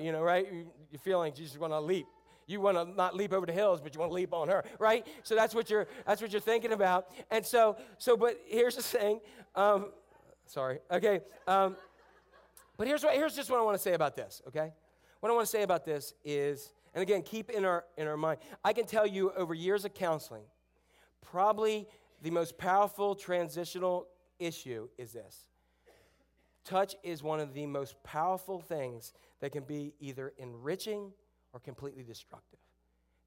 you 0.00 0.10
know, 0.10 0.20
right? 0.20 0.52
Your 0.90 0.98
feelings, 0.98 1.38
you 1.38 1.46
just 1.46 1.60
want 1.60 1.72
to 1.72 1.80
leap. 1.80 2.06
You 2.48 2.60
want 2.60 2.76
to 2.76 2.84
not 2.84 3.14
leap 3.14 3.32
over 3.32 3.46
the 3.46 3.52
hills, 3.52 3.80
but 3.80 3.94
you 3.94 4.00
want 4.00 4.10
to 4.10 4.14
leap 4.14 4.34
on 4.34 4.48
her, 4.48 4.64
right? 4.80 5.06
So 5.22 5.36
that's 5.36 5.54
what 5.54 5.70
you're 5.70 5.86
that's 6.04 6.20
what 6.20 6.32
you're 6.32 6.40
thinking 6.40 6.72
about. 6.72 7.06
And 7.30 7.46
so, 7.46 7.76
so, 7.98 8.16
but 8.16 8.40
here's 8.46 8.74
the 8.74 8.82
thing. 8.82 9.20
Um, 9.54 9.92
sorry. 10.46 10.80
Okay. 10.90 11.20
Um, 11.46 11.76
but 12.76 12.88
here's 12.88 13.04
what 13.04 13.14
here's 13.14 13.36
just 13.36 13.50
what 13.50 13.60
I 13.60 13.62
want 13.62 13.76
to 13.76 13.82
say 13.82 13.92
about 13.92 14.16
this. 14.16 14.42
Okay. 14.48 14.72
What 15.20 15.30
I 15.30 15.34
want 15.34 15.46
to 15.46 15.50
say 15.50 15.62
about 15.62 15.84
this 15.84 16.14
is, 16.24 16.72
and 16.94 17.02
again, 17.02 17.22
keep 17.22 17.50
in 17.50 17.64
our 17.64 17.84
in 17.96 18.08
our 18.08 18.16
mind. 18.16 18.40
I 18.64 18.72
can 18.72 18.86
tell 18.86 19.06
you 19.06 19.30
over 19.32 19.54
years 19.54 19.84
of 19.84 19.94
counseling, 19.94 20.44
probably 21.20 21.86
the 22.22 22.30
most 22.30 22.58
powerful 22.58 23.14
transitional 23.14 24.08
issue 24.38 24.88
is 24.98 25.12
this 25.12 25.48
touch 26.64 26.94
is 27.02 27.22
one 27.22 27.40
of 27.40 27.54
the 27.54 27.66
most 27.66 28.02
powerful 28.02 28.60
things 28.60 29.14
that 29.40 29.52
can 29.52 29.64
be 29.64 29.94
either 30.00 30.34
enriching 30.36 31.10
or 31.54 31.60
completely 31.60 32.02
destructive. 32.02 32.58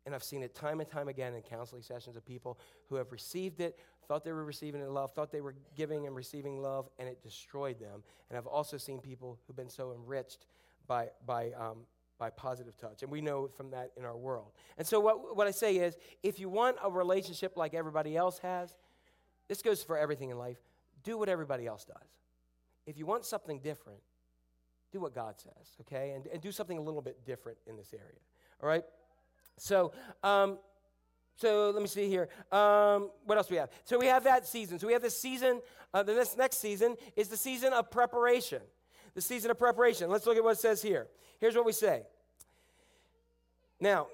And 0.06 0.14
I've 0.14 0.24
seen 0.24 0.44
it 0.44 0.54
time 0.54 0.80
and 0.80 0.90
time 0.90 1.08
again 1.08 1.34
in 1.34 1.42
counseling 1.42 1.82
sessions 1.82 2.16
of 2.16 2.26
people 2.26 2.60
who 2.88 2.96
have 2.96 3.12
received 3.12 3.60
it, 3.60 3.80
thought 4.08 4.24
they 4.24 4.32
were 4.32 4.46
receiving 4.46 4.82
it 4.82 4.86
in 4.86 4.94
love, 4.94 5.12
thought 5.14 5.32
they 5.32 5.42
were 5.42 5.56
giving 5.76 6.06
and 6.06 6.16
receiving 6.16 6.62
love, 6.62 6.90
and 7.00 7.08
it 7.08 7.24
destroyed 7.24 7.80
them. 7.80 8.04
And 8.30 8.38
I've 8.38 8.48
also 8.48 8.78
seen 8.78 9.00
people 9.00 9.40
who've 9.46 9.56
been 9.56 9.70
so 9.70 9.94
enriched 9.94 10.46
by, 10.88 11.10
by, 11.26 11.52
um, 11.52 11.78
by 12.20 12.30
positive 12.30 12.78
touch. 12.78 13.04
And 13.04 13.12
we 13.12 13.22
know 13.22 13.48
from 13.48 13.72
that 13.72 13.92
in 13.98 14.06
our 14.06 14.18
world. 14.18 14.52
And 14.78 14.86
so, 14.86 15.00
what, 15.00 15.36
what 15.36 15.48
I 15.48 15.52
say 15.52 15.78
is 15.78 15.98
if 16.24 16.40
you 16.40 16.50
want 16.50 16.78
a 16.84 16.92
relationship 16.92 17.58
like 17.58 17.74
everybody 17.74 18.18
else 18.18 18.40
has, 18.40 18.76
this 19.48 19.62
goes 19.62 19.84
for 19.84 19.98
everything 19.98 20.30
in 20.30 20.38
life 20.38 20.58
do 21.04 21.18
what 21.18 21.30
everybody 21.30 21.68
else 21.68 21.86
does. 21.86 21.98
If 22.86 22.98
you 22.98 23.06
want 23.06 23.26
something 23.26 23.60
different, 23.60 24.00
do 24.92 25.00
what 25.00 25.14
God 25.14 25.36
says, 25.40 25.76
okay? 25.82 26.12
And, 26.16 26.28
and 26.28 26.42
do 26.42 26.52
something 26.52 26.78
a 26.78 26.82
little 26.82 27.02
bit 27.02 27.26
different 27.26 27.58
in 27.68 27.78
this 27.78 27.94
area, 27.94 28.20
all 28.62 28.68
right? 28.68 28.84
So, 29.58 29.94
um, 30.24 30.58
so 31.38 31.72
let 31.72 31.82
me 31.82 31.88
see 31.88 32.08
here. 32.08 32.30
Um, 32.52 33.10
what 33.26 33.38
else 33.38 33.48
do 33.48 33.56
we 33.56 33.60
have? 33.60 33.70
So 33.84 33.98
we 33.98 34.08
have 34.08 34.24
that 34.26 34.46
season. 34.46 34.80
So 34.80 34.88
we 34.88 34.94
have 34.94 35.02
this 35.02 35.20
season. 35.20 35.62
Uh, 35.94 36.04
the 36.04 36.14
next, 36.14 36.38
next 36.38 36.58
season 36.58 36.98
is 37.16 37.30
the 37.30 37.38
season 37.38 37.74
of 37.74 37.90
preparation. 37.90 38.62
The 39.14 39.22
season 39.22 39.50
of 39.52 39.58
preparation. 39.58 40.10
Let's 40.10 40.26
look 40.26 40.38
at 40.38 40.44
what 40.44 40.52
it 40.52 40.60
says 40.60 40.82
here. 40.82 41.08
Here's 41.40 41.56
what 41.56 41.66
we 41.66 41.72
say. 41.72 42.04
Now, 43.80 44.08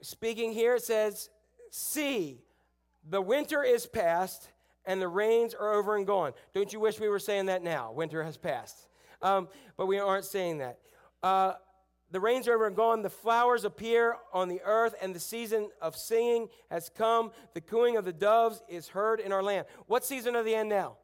speaking 0.00 0.52
here, 0.52 0.76
it 0.76 0.82
says, 0.82 1.28
See, 1.70 2.40
the 3.08 3.20
winter 3.20 3.62
is 3.62 3.86
past 3.86 4.48
and 4.88 5.00
the 5.00 5.06
rains 5.06 5.54
are 5.54 5.74
over 5.74 5.96
and 5.96 6.06
gone. 6.06 6.32
Don't 6.54 6.72
you 6.72 6.80
wish 6.80 6.98
we 6.98 7.10
were 7.10 7.18
saying 7.18 7.46
that 7.46 7.62
now? 7.62 7.92
Winter 7.92 8.24
has 8.24 8.38
passed. 8.38 8.88
Um, 9.20 9.48
but 9.76 9.86
we 9.86 9.98
aren't 9.98 10.24
saying 10.24 10.58
that. 10.58 10.78
Uh, 11.22 11.52
the 12.10 12.18
rains 12.18 12.48
are 12.48 12.54
over 12.54 12.66
and 12.66 12.74
gone. 12.74 13.02
The 13.02 13.10
flowers 13.10 13.64
appear 13.64 14.16
on 14.32 14.48
the 14.48 14.62
earth, 14.64 14.94
and 15.02 15.14
the 15.14 15.20
season 15.20 15.68
of 15.82 15.94
singing 15.94 16.48
has 16.70 16.88
come. 16.88 17.32
The 17.52 17.60
cooing 17.60 17.98
of 17.98 18.06
the 18.06 18.14
doves 18.14 18.62
is 18.66 18.88
heard 18.88 19.20
in 19.20 19.30
our 19.30 19.42
land. 19.42 19.66
What 19.86 20.06
season 20.06 20.34
are 20.34 20.42
the 20.42 20.54
end 20.54 20.70
now? 20.70 20.96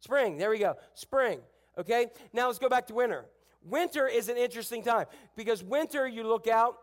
Spring. 0.00 0.38
There 0.38 0.48
we 0.48 0.58
go. 0.58 0.76
Spring. 0.94 1.40
Okay? 1.76 2.06
Now 2.32 2.46
let's 2.46 2.58
go 2.58 2.70
back 2.70 2.86
to 2.86 2.94
winter. 2.94 3.26
Winter 3.62 4.08
is 4.08 4.30
an 4.30 4.38
interesting 4.38 4.82
time 4.82 5.04
because 5.36 5.62
winter, 5.62 6.08
you 6.08 6.26
look 6.26 6.48
out 6.48 6.78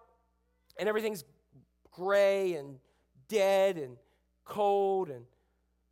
and 0.78 0.88
everything's 0.88 1.24
gray 1.90 2.54
and 2.54 2.78
dead 3.28 3.78
and 3.78 3.98
cold 4.46 5.10
and 5.10 5.26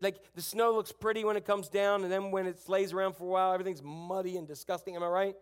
like 0.02 0.18
the 0.36 0.42
snow 0.42 0.74
looks 0.74 0.92
pretty 0.92 1.24
when 1.24 1.38
it 1.38 1.46
comes 1.46 1.70
down 1.70 2.04
and 2.04 2.12
then 2.12 2.32
when 2.32 2.46
it 2.48 2.60
lays 2.68 2.94
around 2.94 3.16
for 3.16 3.24
a 3.24 3.28
while 3.28 3.54
everything's 3.54 3.82
muddy 3.84 4.38
and 4.38 4.48
disgusting 4.48 4.96
am 4.96 5.04
i 5.04 5.08
right? 5.08 5.36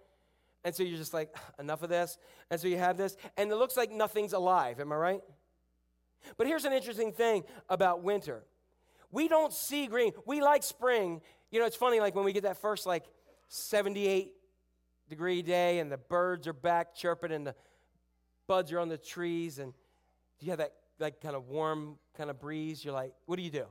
And 0.63 0.73
so 0.73 0.83
you're 0.83 0.97
just 0.97 1.13
like 1.13 1.35
enough 1.59 1.83
of 1.83 1.89
this. 1.89 2.17
And 2.49 2.59
so 2.59 2.67
you 2.67 2.77
have 2.77 2.97
this 2.97 3.17
and 3.37 3.51
it 3.51 3.55
looks 3.55 3.75
like 3.75 3.91
nothing's 3.91 4.33
alive 4.33 4.79
am 4.79 4.91
i 4.91 4.95
right? 4.95 5.21
But 6.37 6.47
here's 6.47 6.65
an 6.65 6.73
interesting 6.73 7.11
thing 7.11 7.43
about 7.69 8.01
winter. 8.03 8.43
We 9.11 9.27
don't 9.27 9.53
see 9.53 9.87
green. 9.87 10.13
We 10.25 10.41
like 10.41 10.63
spring. 10.63 11.21
You 11.51 11.59
know 11.59 11.65
it's 11.65 11.75
funny 11.75 11.99
like 11.99 12.15
when 12.15 12.25
we 12.25 12.33
get 12.33 12.43
that 12.43 12.57
first 12.57 12.85
like 12.85 13.05
78 13.49 14.33
degree 15.09 15.41
day 15.41 15.79
and 15.79 15.91
the 15.91 15.97
birds 15.97 16.47
are 16.47 16.53
back 16.53 16.95
chirping 16.95 17.31
and 17.31 17.45
the 17.45 17.55
buds 18.47 18.71
are 18.71 18.79
on 18.79 18.89
the 18.89 18.97
trees 18.97 19.59
and 19.59 19.73
you 20.39 20.49
have 20.49 20.59
that 20.59 20.73
like 20.99 21.21
kind 21.21 21.35
of 21.35 21.47
warm 21.49 21.97
kind 22.17 22.29
of 22.29 22.39
breeze 22.39 22.83
you're 22.83 22.93
like 22.93 23.13
what 23.25 23.35
do 23.35 23.43
you 23.43 23.49
do 23.49 23.65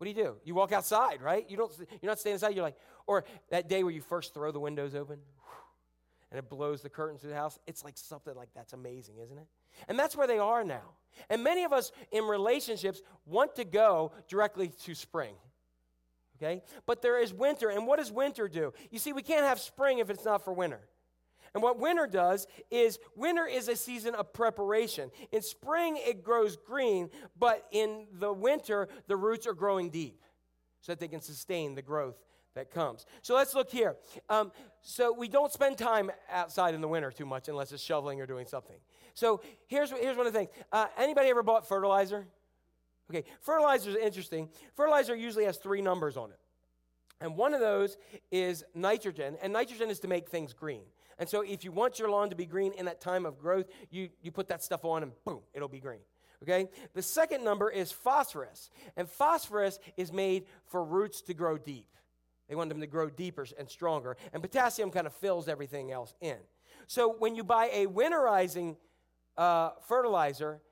what 0.00 0.06
do 0.06 0.18
you 0.18 0.24
do? 0.24 0.36
You 0.44 0.54
walk 0.54 0.72
outside 0.72 1.20
right? 1.20 1.44
You 1.50 1.58
don't 1.58 1.70
you're 2.00 2.08
not 2.08 2.18
staying 2.18 2.32
inside 2.32 2.54
you're 2.54 2.64
like 2.64 2.78
or 3.06 3.26
that 3.50 3.68
day 3.68 3.82
where 3.82 3.92
you 3.92 4.00
first 4.00 4.32
throw 4.32 4.50
the 4.50 4.58
windows 4.58 4.94
open 4.94 5.18
and 6.30 6.38
it 6.38 6.48
blows 6.48 6.80
the 6.80 6.88
curtains 6.88 7.20
through 7.20 7.28
the 7.30 7.36
house 7.36 7.58
it's 7.66 7.84
like 7.84 7.98
something 7.98 8.34
like 8.34 8.48
that's 8.54 8.72
amazing 8.72 9.16
isn't 9.22 9.36
it? 9.36 9.46
And 9.88 9.98
that's 9.98 10.16
where 10.16 10.26
they 10.26 10.38
are 10.38 10.64
now. 10.64 10.94
And 11.28 11.44
many 11.44 11.64
of 11.64 11.72
us 11.74 11.92
in 12.12 12.24
relationships 12.24 13.02
want 13.26 13.56
to 13.56 13.64
go 13.64 14.12
directly 14.26 14.68
to 14.84 14.94
spring 14.94 15.34
okay? 16.42 16.62
But 16.86 17.02
there 17.02 17.20
is 17.20 17.34
winter 17.34 17.68
and 17.68 17.86
what 17.86 17.98
does 17.98 18.10
winter 18.10 18.48
do? 18.48 18.72
You 18.90 18.98
see 18.98 19.12
we 19.12 19.20
can't 19.20 19.44
have 19.44 19.60
spring 19.60 19.98
if 19.98 20.08
it's 20.08 20.24
not 20.24 20.46
for 20.46 20.54
winter 20.54 20.80
and 21.54 21.62
what 21.62 21.78
winter 21.78 22.06
does 22.06 22.46
is 22.70 22.98
winter 23.16 23.46
is 23.46 23.68
a 23.68 23.76
season 23.76 24.14
of 24.14 24.32
preparation. 24.32 25.10
In 25.32 25.42
spring, 25.42 25.96
it 25.98 26.22
grows 26.22 26.56
green, 26.56 27.10
but 27.38 27.66
in 27.72 28.06
the 28.12 28.32
winter, 28.32 28.88
the 29.08 29.16
roots 29.16 29.46
are 29.46 29.54
growing 29.54 29.90
deep 29.90 30.22
so 30.80 30.92
that 30.92 31.00
they 31.00 31.08
can 31.08 31.20
sustain 31.20 31.74
the 31.74 31.82
growth 31.82 32.16
that 32.54 32.70
comes. 32.70 33.06
So 33.22 33.34
let's 33.34 33.54
look 33.54 33.70
here. 33.70 33.96
Um, 34.28 34.52
so 34.82 35.12
we 35.12 35.28
don't 35.28 35.52
spend 35.52 35.78
time 35.78 36.10
outside 36.30 36.74
in 36.74 36.80
the 36.80 36.88
winter 36.88 37.10
too 37.10 37.26
much 37.26 37.48
unless 37.48 37.72
it's 37.72 37.82
shoveling 37.82 38.20
or 38.20 38.26
doing 38.26 38.46
something. 38.46 38.76
So 39.14 39.40
here's, 39.66 39.90
here's 39.90 40.16
one 40.16 40.26
of 40.26 40.32
the 40.32 40.38
things. 40.38 40.50
Uh, 40.72 40.86
anybody 40.98 41.28
ever 41.28 41.42
bought 41.42 41.68
fertilizer? 41.68 42.26
Okay, 43.10 43.24
fertilizer 43.40 43.90
is 43.90 43.96
interesting. 43.96 44.48
Fertilizer 44.76 45.16
usually 45.16 45.44
has 45.44 45.58
three 45.58 45.82
numbers 45.82 46.16
on 46.16 46.30
it. 46.30 46.38
And 47.20 47.36
one 47.36 47.54
of 47.54 47.60
those 47.60 47.98
is 48.30 48.64
nitrogen, 48.74 49.36
and 49.42 49.52
nitrogen 49.52 49.90
is 49.90 50.00
to 50.00 50.08
make 50.08 50.28
things 50.28 50.52
green. 50.52 50.82
And 51.20 51.28
so 51.28 51.42
if 51.42 51.64
you 51.64 51.70
want 51.70 51.98
your 51.98 52.08
lawn 52.08 52.30
to 52.30 52.34
be 52.34 52.46
green 52.46 52.72
in 52.72 52.86
that 52.86 53.00
time 53.00 53.26
of 53.26 53.38
growth, 53.38 53.66
you, 53.90 54.08
you 54.22 54.32
put 54.32 54.48
that 54.48 54.64
stuff 54.64 54.86
on 54.86 55.02
and 55.02 55.12
boom, 55.26 55.40
it'll 55.52 55.68
be 55.68 55.78
green. 55.78 56.00
Okay? 56.42 56.70
The 56.94 57.02
second 57.02 57.44
number 57.44 57.68
is 57.68 57.92
phosphorus. 57.92 58.70
And 58.96 59.06
phosphorus 59.06 59.78
is 59.98 60.10
made 60.10 60.46
for 60.66 60.82
roots 60.82 61.20
to 61.22 61.34
grow 61.34 61.58
deep. 61.58 61.86
They 62.48 62.54
want 62.54 62.70
them 62.70 62.80
to 62.80 62.86
grow 62.86 63.10
deeper 63.10 63.46
and 63.58 63.68
stronger. 63.68 64.16
And 64.32 64.42
potassium 64.42 64.90
kind 64.90 65.06
of 65.06 65.12
fills 65.12 65.46
everything 65.46 65.92
else 65.92 66.14
in. 66.22 66.38
So 66.86 67.14
when 67.18 67.36
you 67.36 67.44
buy 67.44 67.68
a 67.70 67.86
winterizing 67.86 68.76
uh, 69.36 69.72
fertilizer, 69.86 70.62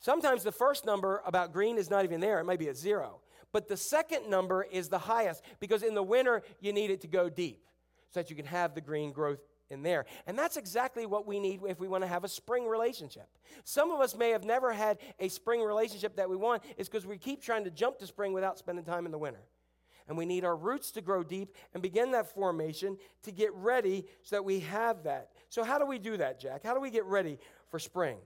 sometimes 0.00 0.44
the 0.44 0.52
first 0.52 0.84
number 0.84 1.22
about 1.24 1.50
green 1.50 1.78
is 1.78 1.88
not 1.88 2.04
even 2.04 2.20
there. 2.20 2.40
It 2.40 2.44
might 2.44 2.58
be 2.58 2.68
a 2.68 2.74
zero. 2.74 3.20
But 3.52 3.68
the 3.68 3.76
second 3.78 4.28
number 4.28 4.66
is 4.70 4.90
the 4.90 4.98
highest 4.98 5.42
because 5.60 5.82
in 5.82 5.94
the 5.94 6.02
winter, 6.02 6.42
you 6.60 6.74
need 6.74 6.90
it 6.90 7.00
to 7.00 7.08
go 7.08 7.30
deep 7.30 7.64
so 8.10 8.20
that 8.20 8.28
you 8.28 8.36
can 8.36 8.44
have 8.44 8.74
the 8.74 8.82
green 8.82 9.12
growth 9.12 9.38
in 9.70 9.82
there. 9.82 10.06
And 10.26 10.38
that's 10.38 10.56
exactly 10.56 11.06
what 11.06 11.26
we 11.26 11.38
need 11.38 11.60
if 11.68 11.78
we 11.78 11.88
want 11.88 12.02
to 12.02 12.08
have 12.08 12.24
a 12.24 12.28
spring 12.28 12.66
relationship. 12.66 13.28
Some 13.64 13.90
of 13.90 14.00
us 14.00 14.16
may 14.16 14.30
have 14.30 14.44
never 14.44 14.72
had 14.72 14.98
a 15.18 15.28
spring 15.28 15.62
relationship 15.62 16.16
that 16.16 16.28
we 16.28 16.36
want, 16.36 16.62
is 16.76 16.88
because 16.88 17.06
we 17.06 17.18
keep 17.18 17.42
trying 17.42 17.64
to 17.64 17.70
jump 17.70 17.98
to 17.98 18.06
spring 18.06 18.32
without 18.32 18.58
spending 18.58 18.84
time 18.84 19.06
in 19.06 19.12
the 19.12 19.18
winter. 19.18 19.42
And 20.08 20.16
we 20.16 20.24
need 20.24 20.44
our 20.44 20.56
roots 20.56 20.90
to 20.92 21.02
grow 21.02 21.22
deep 21.22 21.54
and 21.74 21.82
begin 21.82 22.12
that 22.12 22.32
formation 22.32 22.96
to 23.24 23.30
get 23.30 23.52
ready 23.52 24.06
so 24.22 24.36
that 24.36 24.42
we 24.42 24.60
have 24.60 25.02
that. 25.02 25.32
So, 25.50 25.62
how 25.62 25.78
do 25.78 25.84
we 25.84 25.98
do 25.98 26.16
that, 26.16 26.40
Jack? 26.40 26.64
How 26.64 26.72
do 26.72 26.80
we 26.80 26.90
get 26.90 27.04
ready 27.04 27.38
for 27.70 27.78
spring? 27.78 28.16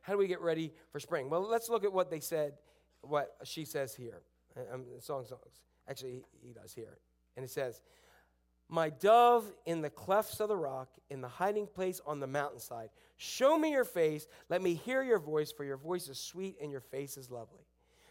How 0.00 0.14
do 0.14 0.18
we 0.18 0.26
get 0.26 0.40
ready 0.40 0.72
for 0.90 0.98
spring? 0.98 1.28
Well, 1.28 1.46
let's 1.46 1.68
look 1.68 1.84
at 1.84 1.92
what 1.92 2.10
they 2.10 2.20
said, 2.20 2.54
what 3.02 3.36
she 3.44 3.66
says 3.66 3.94
here. 3.94 4.22
Um, 4.72 4.84
song 5.00 5.26
songs. 5.26 5.60
Actually, 5.86 6.22
he 6.42 6.52
does 6.52 6.72
here. 6.72 6.98
And 7.36 7.44
it 7.44 7.50
says, 7.50 7.82
my 8.70 8.90
dove 8.90 9.50
in 9.66 9.82
the 9.82 9.90
clefts 9.90 10.40
of 10.40 10.48
the 10.48 10.56
rock, 10.56 10.88
in 11.10 11.20
the 11.20 11.28
hiding 11.28 11.66
place 11.66 12.00
on 12.06 12.20
the 12.20 12.26
mountainside. 12.26 12.90
Show 13.16 13.58
me 13.58 13.72
your 13.72 13.84
face. 13.84 14.28
Let 14.48 14.62
me 14.62 14.74
hear 14.74 15.02
your 15.02 15.18
voice, 15.18 15.50
for 15.50 15.64
your 15.64 15.76
voice 15.76 16.08
is 16.08 16.18
sweet 16.18 16.56
and 16.62 16.70
your 16.70 16.80
face 16.80 17.16
is 17.16 17.30
lovely. 17.30 17.66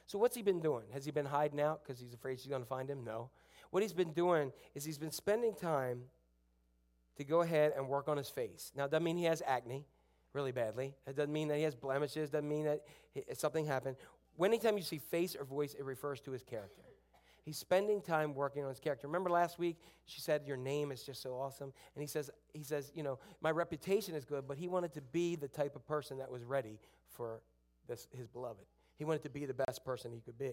So, 0.05 0.19
what's 0.19 0.35
he 0.35 0.41
been 0.41 0.59
doing? 0.59 0.85
Has 0.91 1.05
he 1.05 1.11
been 1.11 1.25
hiding 1.25 1.61
out 1.61 1.81
because 1.83 1.99
he's 1.99 2.13
afraid 2.13 2.39
she's 2.39 2.49
going 2.49 2.61
to 2.61 2.67
find 2.67 2.89
him? 2.89 3.03
No. 3.03 3.29
What 3.71 3.83
he's 3.83 3.93
been 3.93 4.13
doing 4.13 4.51
is 4.75 4.83
he's 4.83 4.97
been 4.97 5.11
spending 5.11 5.53
time 5.55 6.01
to 7.17 7.23
go 7.23 7.41
ahead 7.41 7.73
and 7.75 7.87
work 7.87 8.07
on 8.07 8.17
his 8.17 8.29
face. 8.29 8.71
Now, 8.75 8.85
it 8.85 8.91
doesn't 8.91 9.03
mean 9.03 9.17
he 9.17 9.25
has 9.25 9.43
acne 9.45 9.85
really 10.33 10.51
badly. 10.51 10.95
It 11.07 11.15
doesn't 11.15 11.31
mean 11.31 11.47
that 11.49 11.57
he 11.57 11.63
has 11.63 11.75
blemishes. 11.75 12.29
It 12.29 12.31
doesn't 12.31 12.49
mean 12.49 12.65
that 12.65 12.81
something 13.37 13.65
happened. 13.65 13.95
Anytime 14.43 14.77
you 14.77 14.83
see 14.83 14.99
face 14.99 15.35
or 15.35 15.43
voice, 15.43 15.73
it 15.73 15.83
refers 15.83 16.21
to 16.21 16.31
his 16.31 16.43
character. 16.43 16.81
He's 17.49 17.57
spending 17.57 17.99
time 17.99 18.35
working 18.35 18.61
on 18.61 18.69
his 18.69 18.79
character. 18.79 19.07
Remember 19.07 19.31
last 19.31 19.57
week 19.57 19.79
she 20.05 20.21
said 20.21 20.43
your 20.45 20.55
name 20.55 20.91
is 20.91 21.01
just 21.01 21.19
so 21.19 21.31
awesome 21.31 21.73
and 21.95 22.01
he 22.01 22.05
says 22.05 22.29
he 22.53 22.61
says, 22.61 22.91
you 22.93 23.01
know, 23.01 23.17
my 23.41 23.49
reputation 23.49 24.13
is 24.13 24.23
good, 24.23 24.47
but 24.47 24.55
he 24.55 24.67
wanted 24.67 24.93
to 24.93 25.01
be 25.01 25.35
the 25.35 25.47
type 25.47 25.75
of 25.75 25.83
person 25.87 26.19
that 26.19 26.29
was 26.29 26.43
ready 26.43 26.77
for 27.07 27.41
this, 27.87 28.07
his 28.11 28.27
beloved. 28.27 28.65
He 28.97 29.03
wanted 29.03 29.23
to 29.23 29.31
be 29.31 29.47
the 29.47 29.55
best 29.55 29.83
person 29.83 30.11
he 30.11 30.19
could 30.19 30.37
be. 30.37 30.51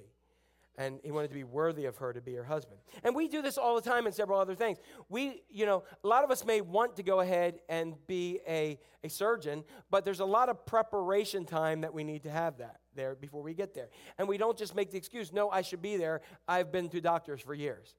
And 0.78 0.98
he 1.04 1.10
wanted 1.10 1.28
to 1.28 1.34
be 1.34 1.44
worthy 1.44 1.84
of 1.84 1.98
her 1.98 2.14
to 2.14 2.22
be 2.22 2.32
her 2.32 2.44
husband. 2.44 2.80
And 3.04 3.14
we 3.14 3.28
do 3.28 3.42
this 3.42 3.58
all 3.58 3.74
the 3.74 3.82
time 3.82 4.06
in 4.06 4.12
several 4.14 4.40
other 4.40 4.54
things. 4.54 4.78
We, 5.10 5.42
you 5.50 5.66
know, 5.66 5.84
a 6.02 6.08
lot 6.08 6.24
of 6.24 6.30
us 6.30 6.46
may 6.46 6.62
want 6.62 6.96
to 6.96 7.02
go 7.02 7.20
ahead 7.20 7.58
and 7.68 7.94
be 8.06 8.40
a, 8.48 8.78
a 9.04 9.10
surgeon, 9.10 9.64
but 9.90 10.06
there's 10.06 10.20
a 10.20 10.24
lot 10.24 10.48
of 10.48 10.64
preparation 10.64 11.44
time 11.44 11.82
that 11.82 11.92
we 11.92 12.04
need 12.04 12.22
to 12.22 12.30
have 12.30 12.56
that 12.56 12.80
there 12.96 13.14
before 13.14 13.42
we 13.42 13.54
get 13.54 13.74
there. 13.74 13.88
And 14.18 14.26
we 14.26 14.38
don't 14.38 14.56
just 14.56 14.74
make 14.74 14.90
the 14.90 14.98
excuse, 14.98 15.32
no, 15.32 15.50
I 15.50 15.62
should 15.62 15.82
be 15.82 15.96
there. 15.96 16.22
I've 16.48 16.72
been 16.72 16.88
to 16.88 17.00
doctors 17.00 17.40
for 17.40 17.54
years. 17.54 17.94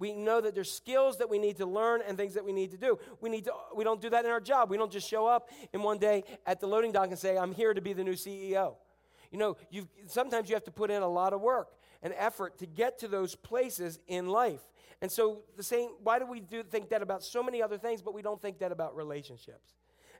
We 0.00 0.14
know 0.14 0.40
that 0.40 0.54
there's 0.54 0.72
skills 0.72 1.18
that 1.18 1.28
we 1.28 1.38
need 1.38 1.58
to 1.58 1.66
learn 1.66 2.00
and 2.06 2.16
things 2.16 2.32
that 2.34 2.44
we 2.44 2.54
need 2.54 2.70
to 2.70 2.78
do. 2.78 2.98
We 3.20 3.28
need 3.28 3.44
to 3.44 3.52
we 3.76 3.84
don't 3.84 4.00
do 4.00 4.08
that 4.08 4.24
in 4.24 4.30
our 4.30 4.40
job. 4.40 4.70
We 4.70 4.78
don't 4.78 4.90
just 4.90 5.06
show 5.06 5.26
up 5.26 5.50
in 5.74 5.82
one 5.82 5.98
day 5.98 6.24
at 6.46 6.58
the 6.58 6.66
loading 6.66 6.90
dock 6.90 7.08
and 7.10 7.18
say, 7.18 7.36
"I'm 7.36 7.52
here 7.52 7.74
to 7.74 7.82
be 7.82 7.92
the 7.92 8.02
new 8.02 8.14
CEO." 8.14 8.76
You 9.30 9.38
know, 9.38 9.58
you 9.68 9.86
sometimes 10.06 10.48
you 10.48 10.56
have 10.56 10.64
to 10.64 10.70
put 10.70 10.90
in 10.90 11.02
a 11.02 11.08
lot 11.08 11.34
of 11.34 11.42
work 11.42 11.76
and 12.02 12.14
effort 12.16 12.58
to 12.58 12.66
get 12.66 12.98
to 13.00 13.08
those 13.08 13.34
places 13.34 13.98
in 14.08 14.28
life. 14.28 14.62
And 15.02 15.12
so 15.12 15.42
the 15.58 15.62
same 15.62 15.90
why 16.02 16.18
do 16.18 16.24
we 16.24 16.40
do 16.40 16.62
think 16.62 16.88
that 16.88 17.02
about 17.02 17.22
so 17.22 17.42
many 17.42 17.62
other 17.62 17.76
things 17.76 18.00
but 18.00 18.14
we 18.14 18.22
don't 18.22 18.40
think 18.40 18.58
that 18.60 18.72
about 18.72 18.96
relationships? 18.96 19.74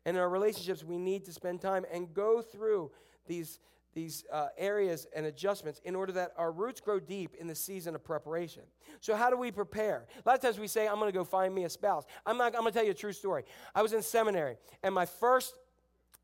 And 0.05 0.17
in 0.17 0.23
our 0.23 0.29
relationships 0.29 0.85
we 0.85 0.99
need 0.99 1.25
to 1.25 1.33
spend 1.33 1.63
time 1.63 1.87
and 1.91 2.13
go 2.13 2.43
through 2.43 2.91
these 3.27 3.59
these 3.95 4.25
uh, 4.33 4.49
areas 4.57 5.07
and 5.15 5.27
adjustments 5.27 5.81
in 5.85 5.97
order 5.97 6.13
that 6.13 6.33
our 6.37 6.53
roots 6.53 6.81
grow 6.81 7.01
deep 7.01 7.35
in 7.39 7.47
the 7.47 7.55
season 7.55 7.95
of 7.95 8.05
preparation. 8.05 8.63
So, 9.01 9.17
how 9.17 9.31
do 9.31 9.37
we 9.37 9.51
prepare? 9.51 10.07
A 10.25 10.29
lot 10.29 10.37
of 10.37 10.43
times 10.43 10.59
we 10.59 10.69
say, 10.69 10.87
I'm 10.87 10.97
going 10.97 11.11
to 11.11 11.17
go 11.17 11.25
find 11.25 11.55
me 11.55 11.65
a 11.65 11.69
spouse. 11.69 12.05
I'm, 12.25 12.39
not, 12.39 12.55
I'm 12.55 12.61
going 12.63 12.73
to 12.73 12.79
tell 12.79 12.85
you 12.85 12.93
a 12.93 12.95
true 12.95 13.13
story. 13.13 13.45
I 13.75 13.83
was 13.83 13.93
in 13.93 14.03
seminary, 14.03 14.57
and 14.83 14.95
my 14.95 15.07
first, 15.07 15.55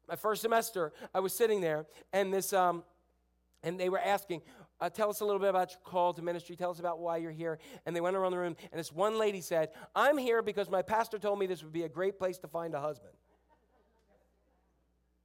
my 0.09 0.17
first 0.17 0.43
semester, 0.43 0.93
I 1.15 1.21
was 1.21 1.35
sitting 1.35 1.61
there, 1.61 1.87
and 2.13 2.33
this, 2.33 2.53
um, 2.53 2.85
and 3.63 3.81
they 3.81 3.89
were 3.89 3.99
asking, 3.99 4.43
uh, 4.81 4.91
tell 4.91 5.09
us 5.09 5.21
a 5.21 5.25
little 5.25 5.41
bit 5.41 5.49
about 5.49 5.71
your 5.71 5.81
call 5.85 6.13
to 6.13 6.23
ministry. 6.23 6.55
Tell 6.55 6.71
us 6.71 6.79
about 6.79 6.99
why 6.99 7.17
you're 7.17 7.33
here. 7.33 7.59
And 7.87 7.97
they 7.97 8.01
went 8.01 8.15
around 8.15 8.33
the 8.33 8.39
room, 8.39 8.57
and 8.71 8.79
this 8.79 8.93
one 8.93 9.19
lady 9.19 9.41
said, 9.41 9.71
I'm 9.95 10.19
here 10.19 10.43
because 10.43 10.69
my 10.71 10.83
pastor 10.83 11.19
told 11.19 11.39
me 11.39 11.47
this 11.47 11.63
would 11.63 11.73
be 11.73 11.85
a 11.85 11.89
great 11.89 12.19
place 12.19 12.39
to 12.39 12.49
find 12.49 12.75
a 12.75 12.81
husband. 12.81 13.15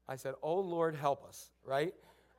I 0.08 0.16
said, 0.16 0.36
Oh 0.42 0.60
Lord, 0.60 0.96
help 0.96 1.24
us, 1.26 1.52
right? 1.64 1.94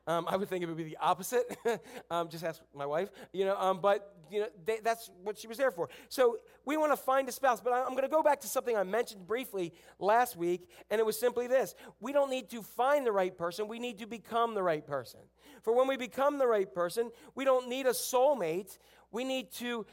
Um, 0.05 0.25
I 0.27 0.35
would 0.35 0.49
think 0.49 0.63
it 0.63 0.67
would 0.67 0.77
be 0.77 0.83
the 0.83 0.97
opposite. 0.99 1.57
um, 2.11 2.27
just 2.27 2.43
ask 2.43 2.61
my 2.75 2.85
wife, 2.85 3.09
you 3.31 3.45
know. 3.45 3.57
Um, 3.57 3.79
but 3.81 4.15
you 4.29 4.41
know, 4.41 4.47
they, 4.65 4.79
that's 4.83 5.09
what 5.23 5.37
she 5.37 5.47
was 5.47 5.57
there 5.57 5.71
for. 5.71 5.89
So 6.09 6.37
we 6.65 6.75
want 6.75 6.91
to 6.91 6.97
find 6.97 7.27
a 7.29 7.31
spouse. 7.31 7.61
But 7.61 7.71
I, 7.71 7.83
I'm 7.83 7.91
going 7.91 8.03
to 8.03 8.09
go 8.09 8.21
back 8.21 8.41
to 8.41 8.47
something 8.47 8.75
I 8.75 8.83
mentioned 8.83 9.25
briefly 9.25 9.73
last 9.99 10.35
week, 10.35 10.67
and 10.89 10.99
it 10.99 11.05
was 11.05 11.17
simply 11.17 11.47
this: 11.47 11.73
we 12.01 12.11
don't 12.11 12.29
need 12.29 12.49
to 12.49 12.61
find 12.61 13.07
the 13.07 13.13
right 13.13 13.37
person. 13.37 13.67
We 13.67 13.79
need 13.79 13.99
to 13.99 14.05
become 14.05 14.55
the 14.55 14.63
right 14.63 14.85
person. 14.85 15.21
For 15.61 15.73
when 15.73 15.87
we 15.87 15.95
become 15.95 16.37
the 16.37 16.47
right 16.47 16.71
person, 16.71 17.09
we 17.35 17.45
don't 17.45 17.69
need 17.69 17.85
a 17.85 17.91
soulmate. 17.91 18.77
We 19.13 19.23
need 19.23 19.51
to, 19.53 19.85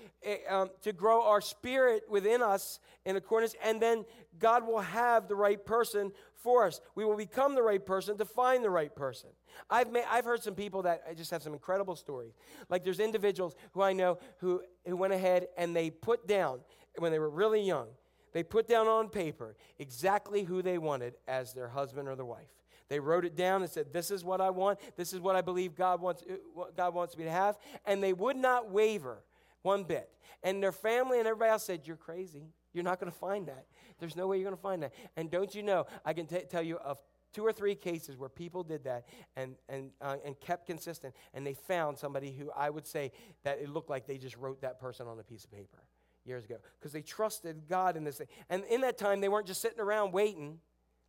um, 0.49 0.71
to 0.81 0.95
grow 0.95 1.25
our 1.25 1.43
spirit 1.43 2.05
within 2.09 2.41
us 2.41 2.81
in 3.05 3.17
accordance, 3.17 3.55
and 3.63 3.81
then 3.81 4.07
God 4.39 4.67
will 4.67 4.81
have 4.81 5.29
the 5.29 5.37
right 5.37 5.63
person 5.63 6.13
for 6.43 6.67
us. 6.67 6.81
We 6.95 7.05
will 7.05 7.17
become 7.17 7.55
the 7.55 7.63
right 7.63 7.85
person 7.85 8.17
to 8.19 8.25
find 8.25 8.65
the 8.65 8.71
right 8.71 8.95
person. 8.95 9.31
I've, 9.69 9.91
made, 9.91 10.05
I've 10.11 10.25
heard 10.25 10.43
some 10.43 10.55
people 10.55 10.83
that 10.83 11.17
just 11.17 11.31
have 11.31 11.43
some 11.43 11.53
incredible 11.53 11.97
stories. 11.97 12.33
Like 12.69 12.85
there's 12.85 13.01
individuals 13.01 13.55
who 13.73 13.83
I 13.83 13.93
know 13.93 14.19
who, 14.39 14.63
who 14.87 14.97
went 14.97 15.13
ahead 15.13 15.49
and 15.57 15.75
they 15.75 15.91
put 15.91 16.27
down, 16.27 16.61
when 16.99 17.13
they 17.13 17.19
were 17.19 17.31
really 17.31 17.63
young, 17.63 17.89
they 18.33 18.43
put 18.43 18.69
down 18.69 18.87
on 18.87 19.09
paper 19.09 19.57
exactly 19.79 20.45
who 20.45 20.63
they 20.63 20.79
wanted 20.79 21.15
as 21.27 21.53
their 21.53 21.69
husband 21.69 22.09
or 22.09 22.15
their 22.15 22.25
wife. 22.25 22.49
They 22.89 23.01
wrote 23.01 23.25
it 23.25 23.37
down 23.37 23.63
and 23.63 23.71
said, 23.71 23.93
This 23.93 24.11
is 24.11 24.25
what 24.25 24.41
I 24.41 24.51
want. 24.51 24.81
This 24.97 25.13
is 25.13 25.21
what 25.21 25.37
I 25.37 25.41
believe 25.41 25.75
God 25.77 26.01
wants, 26.01 26.25
uh, 26.29 26.65
God 26.77 26.93
wants 26.93 27.17
me 27.17 27.25
to 27.25 27.31
have. 27.31 27.57
And 27.87 28.03
they 28.03 28.13
would 28.13 28.37
not 28.37 28.71
waver 28.71 29.23
one 29.63 29.85
bit. 29.85 30.11
And 30.43 30.63
their 30.63 30.73
family 30.73 31.19
and 31.19 31.29
everybody 31.29 31.53
else 31.53 31.65
said, 31.65 31.83
You're 31.85 31.97
crazy. 31.97 32.49
You're 32.73 32.85
not 32.85 33.01
going 33.01 33.11
to 33.11 33.19
find 33.19 33.47
that. 33.47 33.67
There's 34.01 34.17
no 34.17 34.27
way 34.27 34.39
you're 34.39 34.45
going 34.45 34.57
to 34.57 34.63
find 34.63 34.83
that. 34.83 34.93
And 35.17 35.31
don't 35.31 35.55
you 35.55 35.63
know, 35.63 35.87
I 36.05 36.13
can 36.13 36.27
t- 36.27 36.43
tell 36.49 36.63
you 36.63 36.77
of 36.79 36.99
two 37.33 37.45
or 37.45 37.53
three 37.53 37.75
cases 37.75 38.17
where 38.17 38.29
people 38.29 38.63
did 38.63 38.85
that 38.85 39.07
and, 39.37 39.55
and, 39.69 39.91
uh, 40.01 40.17
and 40.25 40.39
kept 40.41 40.67
consistent, 40.67 41.15
and 41.35 41.47
they 41.47 41.55
found 41.55 41.99
somebody 41.99 42.33
who 42.33 42.51
I 42.57 42.71
would 42.71 42.87
say 42.87 43.13
that 43.45 43.61
it 43.61 43.69
looked 43.69 43.91
like 43.91 44.07
they 44.07 44.19
just 44.19 44.37
wrote 44.37 44.63
that 44.63 44.81
person 44.81 45.07
on 45.07 45.19
a 45.19 45.23
piece 45.23 45.45
of 45.45 45.53
paper 45.53 45.85
years 46.25 46.45
ago 46.45 46.57
because 46.79 46.93
they 46.93 47.03
trusted 47.03 47.69
God 47.69 47.97
in 47.97 48.05
this 48.05 48.19
thing. 48.19 48.27
And 48.49 48.65
in 48.65 48.81
that 48.83 48.99
time, 48.99 49.21
they 49.21 49.29
weren't 49.29 49.47
just 49.47 49.61
sitting 49.61 49.81
around 49.81 50.13
waiting, 50.13 50.59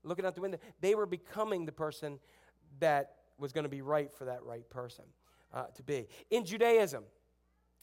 looking 0.03 0.25
out 0.25 0.35
the 0.35 0.41
window. 0.41 0.59
They 0.79 0.95
were 0.95 1.05
becoming 1.05 1.65
the 1.65 1.71
person 1.71 2.19
that 2.79 3.15
was 3.37 3.51
going 3.51 3.63
to 3.63 3.69
be 3.69 3.81
right 3.81 4.13
for 4.13 4.25
that 4.25 4.43
right 4.43 4.69
person 4.69 5.05
uh, 5.53 5.65
to 5.75 5.83
be. 5.83 6.07
In 6.29 6.45
Judaism, 6.45 7.03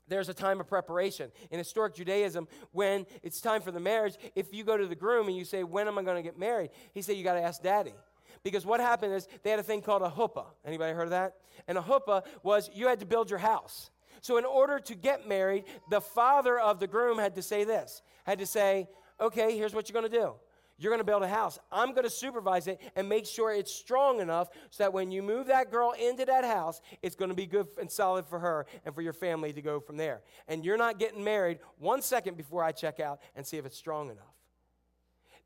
there's 0.09 0.29
a 0.29 0.35
time 0.35 0.61
of 0.61 0.67
preparation. 0.67 1.31
In 1.51 1.59
historic 1.59 1.95
Judaism, 1.95 2.49
when 2.73 3.07
it's 3.23 3.41
time 3.41 3.61
for 3.61 3.71
the 3.71 3.81
marriage, 3.81 4.17
if 4.35 4.53
you 4.53 4.65
go 4.65 4.77
to 4.77 4.87
the 4.87 4.95
groom 4.95 5.29
and 5.29 5.37
you 5.37 5.45
say, 5.45 5.65
When 5.65 5.89
am 5.89 5.99
I 5.99 6.03
going 6.03 6.17
to 6.17 6.23
get 6.23 6.39
married? 6.39 6.71
He 6.93 7.03
said, 7.03 7.17
You 7.17 7.25
got 7.25 7.35
to 7.35 7.43
ask 7.43 7.63
daddy. 7.63 7.95
Because 8.43 8.65
what 8.65 8.81
happened 8.81 9.15
is 9.15 9.27
they 9.43 9.51
had 9.51 9.59
a 9.59 9.65
thing 9.65 9.83
called 9.83 10.03
a 10.03 10.09
huppah. 10.09 10.47
Anybody 10.65 10.95
heard 10.95 11.05
of 11.05 11.11
that? 11.11 11.35
And 11.67 11.77
a 11.77 11.81
huppah 11.81 12.25
was 12.43 12.71
you 12.73 12.87
had 12.87 13.01
to 13.01 13.07
build 13.07 13.31
your 13.31 13.39
house. 13.39 13.91
So 14.21 14.37
in 14.37 14.45
order 14.45 14.79
to 14.81 14.95
get 14.95 15.29
married, 15.29 15.65
the 15.91 16.01
father 16.01 16.59
of 16.59 16.81
the 16.81 16.87
groom 16.87 17.19
had 17.19 17.35
to 17.37 17.43
say 17.43 17.65
this, 17.65 18.03
had 18.25 18.39
to 18.39 18.47
say, 18.47 18.89
okay, 19.21 19.57
here's 19.57 19.75
what 19.75 19.89
you're 19.89 20.01
going 20.01 20.11
to 20.11 20.19
do. 20.19 20.35
You're 20.79 20.91
going 20.91 21.01
to 21.01 21.05
build 21.05 21.25
a 21.25 21.29
house. 21.29 21.59
I'm 21.73 21.91
going 21.91 22.05
to 22.05 22.11
supervise 22.11 22.69
it 22.69 22.81
and 22.95 23.09
make 23.09 23.27
sure 23.27 23.53
it's 23.53 23.75
strong 23.75 24.21
enough 24.21 24.49
so 24.71 24.85
that 24.85 24.93
when 24.93 25.11
you 25.11 25.23
move 25.23 25.49
that 25.49 25.73
girl 25.73 25.93
into 25.93 26.25
that 26.25 26.45
house, 26.45 26.81
it's 27.03 27.17
going 27.17 27.31
to 27.31 27.35
be 27.35 27.47
good 27.47 27.67
and 27.81 27.91
solid 27.91 28.27
for 28.27 28.39
her 28.39 28.65
and 28.85 28.95
for 28.95 29.03
your 29.03 29.13
family 29.13 29.53
to 29.53 29.61
go 29.61 29.81
from 29.81 29.97
there. 29.97 30.23
And 30.47 30.65
you're 30.65 30.77
not 30.77 31.01
getting 31.01 31.25
married 31.25 31.59
one 31.79 32.01
second 32.01 32.37
before 32.37 32.63
I 32.63 32.71
check 32.71 33.01
out 33.01 33.21
and 33.35 33.45
see 33.45 33.57
if 33.57 33.67
it's 33.67 33.77
strong 33.77 34.09
enough. 34.11 34.25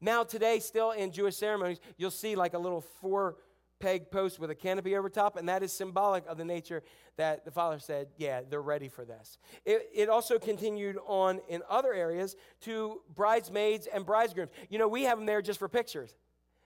Now, 0.02 0.22
today, 0.24 0.58
still 0.58 0.90
in 0.90 1.12
Jewish 1.12 1.36
ceremonies, 1.36 1.78
you'll 1.96 2.10
see 2.10 2.34
like 2.36 2.54
a 2.54 2.58
little 2.58 2.80
four 2.80 3.36
peg 3.82 4.10
post 4.12 4.38
with 4.38 4.50
a 4.50 4.54
canopy 4.54 4.96
over 4.96 5.10
top, 5.10 5.36
and 5.36 5.48
that 5.48 5.62
is 5.62 5.72
symbolic 5.72 6.24
of 6.26 6.38
the 6.38 6.44
nature 6.44 6.82
that 7.16 7.44
the 7.44 7.50
father 7.50 7.80
said, 7.80 8.06
yeah, 8.16 8.40
they're 8.48 8.62
ready 8.62 8.88
for 8.88 9.04
this. 9.04 9.38
It, 9.64 9.90
it 9.92 10.08
also 10.08 10.38
continued 10.38 10.96
on 11.04 11.40
in 11.48 11.62
other 11.68 11.92
areas 11.92 12.36
to 12.62 13.00
bridesmaids 13.14 13.88
and 13.92 14.06
bridegrooms. 14.06 14.52
You 14.70 14.78
know, 14.78 14.86
we 14.86 15.02
have 15.02 15.18
them 15.18 15.26
there 15.26 15.42
just 15.42 15.58
for 15.58 15.68
pictures. 15.68 16.14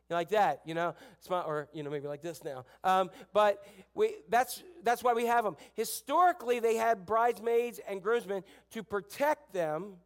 Like 0.08 0.28
that, 0.28 0.60
you 0.64 0.74
know, 0.74 0.94
or 1.28 1.68
you 1.72 1.82
know, 1.82 1.90
maybe 1.90 2.06
like 2.06 2.22
this 2.22 2.44
now. 2.44 2.64
Um, 2.84 3.10
but 3.32 3.64
we, 3.92 4.14
that's 4.28 4.62
that's 4.84 5.02
why 5.02 5.14
we 5.14 5.26
have 5.26 5.42
them. 5.42 5.56
Historically, 5.74 6.60
they 6.60 6.76
had 6.76 7.04
bridesmaids 7.04 7.80
and 7.88 8.00
groomsmen 8.00 8.44
to 8.70 8.84
protect 8.84 9.52
them 9.52 9.96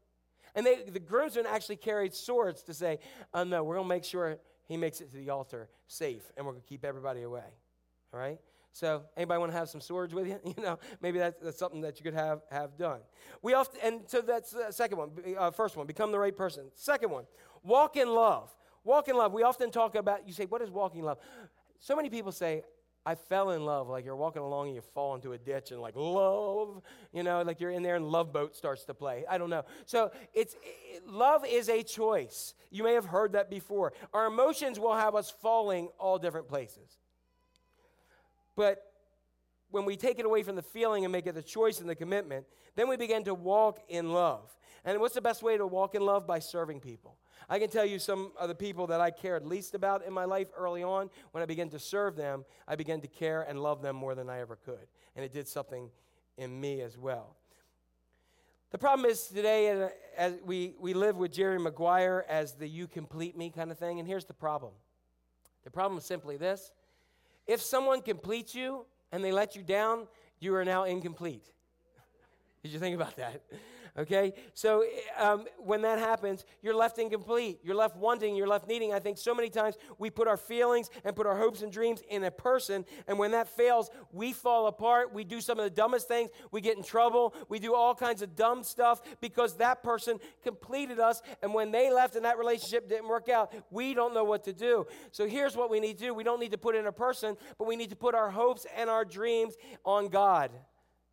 and 0.55 0.67
they, 0.67 0.83
the 0.83 1.01
groomsmen 1.01 1.47
actually 1.47 1.77
carried 1.77 2.15
swords 2.15 2.63
to 2.65 2.75
say, 2.75 2.99
oh, 3.35 3.45
no, 3.45 3.63
we're 3.63 3.77
going 3.77 3.85
to 3.85 3.95
make 3.95 4.05
sure 4.05 4.39
he 4.71 4.77
makes 4.77 5.01
it 5.01 5.11
to 5.11 5.17
the 5.17 5.31
altar 5.31 5.69
safe, 5.89 6.31
and 6.37 6.47
we're 6.47 6.53
going 6.53 6.63
to 6.63 6.69
keep 6.69 6.85
everybody 6.85 7.23
away. 7.23 7.43
All 8.15 8.21
right? 8.21 8.39
So, 8.71 9.03
anybody 9.17 9.41
want 9.41 9.51
to 9.51 9.59
have 9.59 9.69
some 9.69 9.81
swords 9.81 10.15
with 10.15 10.29
you? 10.29 10.39
You 10.57 10.63
know, 10.63 10.79
maybe 11.03 11.19
that's, 11.19 11.43
that's 11.43 11.59
something 11.59 11.81
that 11.81 11.99
you 11.99 12.05
could 12.05 12.15
have, 12.15 12.43
have 12.53 12.77
done. 12.79 13.01
We 13.43 13.55
often, 13.55 13.81
and 13.83 14.01
so 14.07 14.21
that's 14.21 14.53
the 14.53 14.71
second 14.71 14.99
one. 14.99 15.11
Uh, 15.37 15.51
first 15.51 15.77
one, 15.77 15.89
become 15.89 16.13
the 16.13 16.21
right 16.21 16.37
person. 16.37 16.67
Second 16.77 17.11
one, 17.11 17.25
walk 17.65 17.97
in 17.97 18.09
love. 18.09 18.55
Walk 18.85 19.09
in 19.09 19.17
love. 19.17 19.33
We 19.33 19.43
often 19.43 19.73
talk 19.73 19.97
about, 19.97 20.29
you 20.29 20.33
say, 20.33 20.47
what 20.47 20.63
is 20.63 20.71
walking 20.71 21.03
love? 21.03 21.19
So 21.81 21.97
many 21.97 22.09
people 22.09 22.31
say, 22.31 22.63
I 23.11 23.17
fell 23.17 23.51
in 23.51 23.65
love. 23.65 23.89
Like 23.89 24.05
you're 24.05 24.15
walking 24.15 24.41
along 24.41 24.69
and 24.69 24.77
you 24.77 24.83
fall 24.83 25.17
into 25.17 25.33
a 25.33 25.39
ditch 25.39 25.73
and 25.73 25.81
like 25.81 25.97
love, 25.97 26.81
you 27.13 27.25
know, 27.25 27.43
like 27.43 27.61
you're 27.61 27.73
in 27.73 27.83
there 27.83 27.97
and 27.97 28.07
Love 28.07 28.33
Boat 28.33 28.55
starts 28.55 28.85
to 28.85 28.95
play. 28.95 29.25
I 29.29 29.37
don't 29.37 29.51
know. 29.51 29.65
So 29.85 30.13
it's 30.33 30.55
it, 30.63 31.09
love 31.09 31.45
is 31.45 31.69
a 31.69 31.83
choice. 31.83 32.55
You 32.71 32.85
may 32.85 32.95
have 32.95 33.07
heard 33.07 33.33
that 33.33 33.51
before. 33.51 33.95
Our 34.15 34.27
emotions 34.27 34.79
will 34.79 34.95
have 34.95 35.17
us 35.17 35.29
falling 35.29 35.89
all 35.99 36.21
different 36.21 36.47
places. 36.47 36.99
But 38.55 38.81
when 39.73 39.85
we 39.85 39.97
take 39.97 40.21
it 40.21 40.25
away 40.25 40.45
from 40.45 40.55
the 40.55 40.63
feeling 40.63 41.05
and 41.05 41.11
make 41.11 41.27
it 41.27 41.35
the 41.35 41.43
choice 41.43 41.81
and 41.81 41.91
the 41.91 41.97
commitment, 41.97 42.47
then 42.77 42.89
we 42.89 42.97
begin 42.97 43.25
to 43.25 43.35
walk 43.35 43.81
in 43.89 44.13
love. 44.13 44.57
And 44.85 45.01
what's 45.01 45.17
the 45.17 45.21
best 45.21 45.43
way 45.43 45.57
to 45.57 45.67
walk 45.67 45.97
in 45.97 46.03
love? 46.03 46.29
By 46.29 46.39
serving 46.39 46.79
people. 46.79 47.17
I 47.49 47.59
can 47.59 47.69
tell 47.69 47.85
you 47.85 47.99
some 47.99 48.33
of 48.39 48.49
the 48.49 48.55
people 48.55 48.87
that 48.89 49.01
I 49.01 49.11
cared 49.11 49.47
least 49.47 49.75
about 49.75 50.05
in 50.05 50.13
my 50.13 50.25
life 50.25 50.49
early 50.57 50.83
on. 50.83 51.11
When 51.33 51.43
I 51.43 51.47
began 51.47 51.69
to 51.71 51.79
serve 51.79 52.17
them, 52.17 52.45
I 52.69 52.77
began 52.77 53.01
to 53.01 53.09
care 53.09 53.43
and 53.43 53.61
love 53.61 53.83
them 53.83 53.97
more 53.97 54.15
than 54.15 54.29
I 54.29 54.41
ever 54.41 54.57
could. 54.57 54.87
And 55.17 55.25
it 55.25 55.33
did 55.33 55.49
something 55.49 55.91
in 56.37 56.61
me 56.61 56.81
as 56.83 56.97
well. 56.97 57.37
The 58.71 58.79
problem 58.79 59.11
is 59.11 59.27
today, 59.27 59.89
as 60.17 60.35
we, 60.45 60.77
we 60.79 60.95
live 60.95 61.17
with 61.17 61.33
Jerry 61.33 61.59
Maguire 61.59 62.25
as 62.29 62.53
the 62.53 62.69
you 62.69 62.87
complete 62.87 63.37
me 63.37 63.51
kind 63.51 63.73
of 63.73 63.79
thing. 63.79 63.99
And 63.99 64.07
here's 64.07 64.27
the 64.27 64.35
problem 64.35 64.73
the 65.65 65.71
problem 65.71 65.99
is 65.99 66.05
simply 66.05 66.37
this 66.37 66.73
if 67.47 67.61
someone 67.61 68.01
completes 68.01 68.55
you 68.55 68.87
and 69.11 69.25
they 69.25 69.33
let 69.33 69.57
you 69.57 69.63
down, 69.63 70.07
you 70.39 70.55
are 70.55 70.65
now 70.65 70.85
incomplete. 70.85 71.51
Did 72.63 72.73
you 72.73 72.79
think 72.79 72.95
about 72.95 73.17
that? 73.17 73.43
Okay? 73.99 74.33
So 74.55 74.85
um, 75.19 75.45
when 75.59 75.83
that 75.83 75.99
happens, 75.99 76.45
you're 76.63 76.75
left 76.75 76.99
incomplete. 76.99 77.59
You're 77.63 77.75
left 77.75 77.97
wanting, 77.97 78.37
you're 78.37 78.47
left 78.47 78.69
needing. 78.69 78.93
I 78.93 78.99
think 78.99 79.19
so 79.19 79.35
many 79.35 79.51
times 79.51 79.77
we 79.99 80.11
put 80.11 80.29
our 80.29 80.37
feelings 80.37 80.91
and 81.05 81.15
put 81.15 81.27
our 81.27 81.37
hopes 81.37 81.63
and 81.63 81.73
dreams 81.73 82.03
in 82.09 82.25
a 82.25 82.31
person, 82.31 82.85
and 83.07 83.19
when 83.19 83.33
that 83.33 83.49
fails, 83.49 83.91
we 84.13 84.33
fall 84.33 84.67
apart. 84.67 85.13
We 85.13 85.25
do 85.25 85.41
some 85.41 85.59
of 85.59 85.65
the 85.65 85.71
dumbest 85.71 86.09
things. 86.09 86.31
We 86.51 86.61
get 86.61 86.77
in 86.77 86.83
trouble. 86.83 87.35
We 87.49 87.59
do 87.59 87.75
all 87.75 87.95
kinds 87.95 88.23
of 88.23 88.37
dumb 88.37 88.63
stuff 88.63 89.03
because 89.21 89.57
that 89.57 89.83
person 89.83 90.19
completed 90.43 90.99
us, 90.99 91.23
and 91.43 91.53
when 91.55 91.71
they 91.71 91.93
left 91.93 92.17
and 92.17 92.25
that 92.25 92.39
relationship 92.39 92.89
didn't 92.89 93.09
work 93.09 93.29
out, 93.29 93.53
we 93.71 93.95
don't 93.95 94.15
know 94.15 94.25
what 94.25 94.45
to 94.45 94.53
do. 94.53 94.87
So 95.11 95.27
here's 95.27 95.57
what 95.57 95.71
we 95.71 95.81
need 95.81 95.99
to 95.99 96.05
do 96.05 96.15
we 96.15 96.25
don't 96.25 96.41
need 96.41 96.53
to 96.53 96.59
put 96.59 96.75
in 96.75 96.87
a 96.87 96.93
person, 96.93 97.37
but 97.59 97.67
we 97.67 97.77
need 97.77 97.91
to 97.91 97.97
put 97.97 98.15
our 98.15 98.31
hopes 98.31 98.67
and 98.77 98.89
our 98.89 99.05
dreams 99.05 99.57
on 99.85 100.09
God 100.09 100.51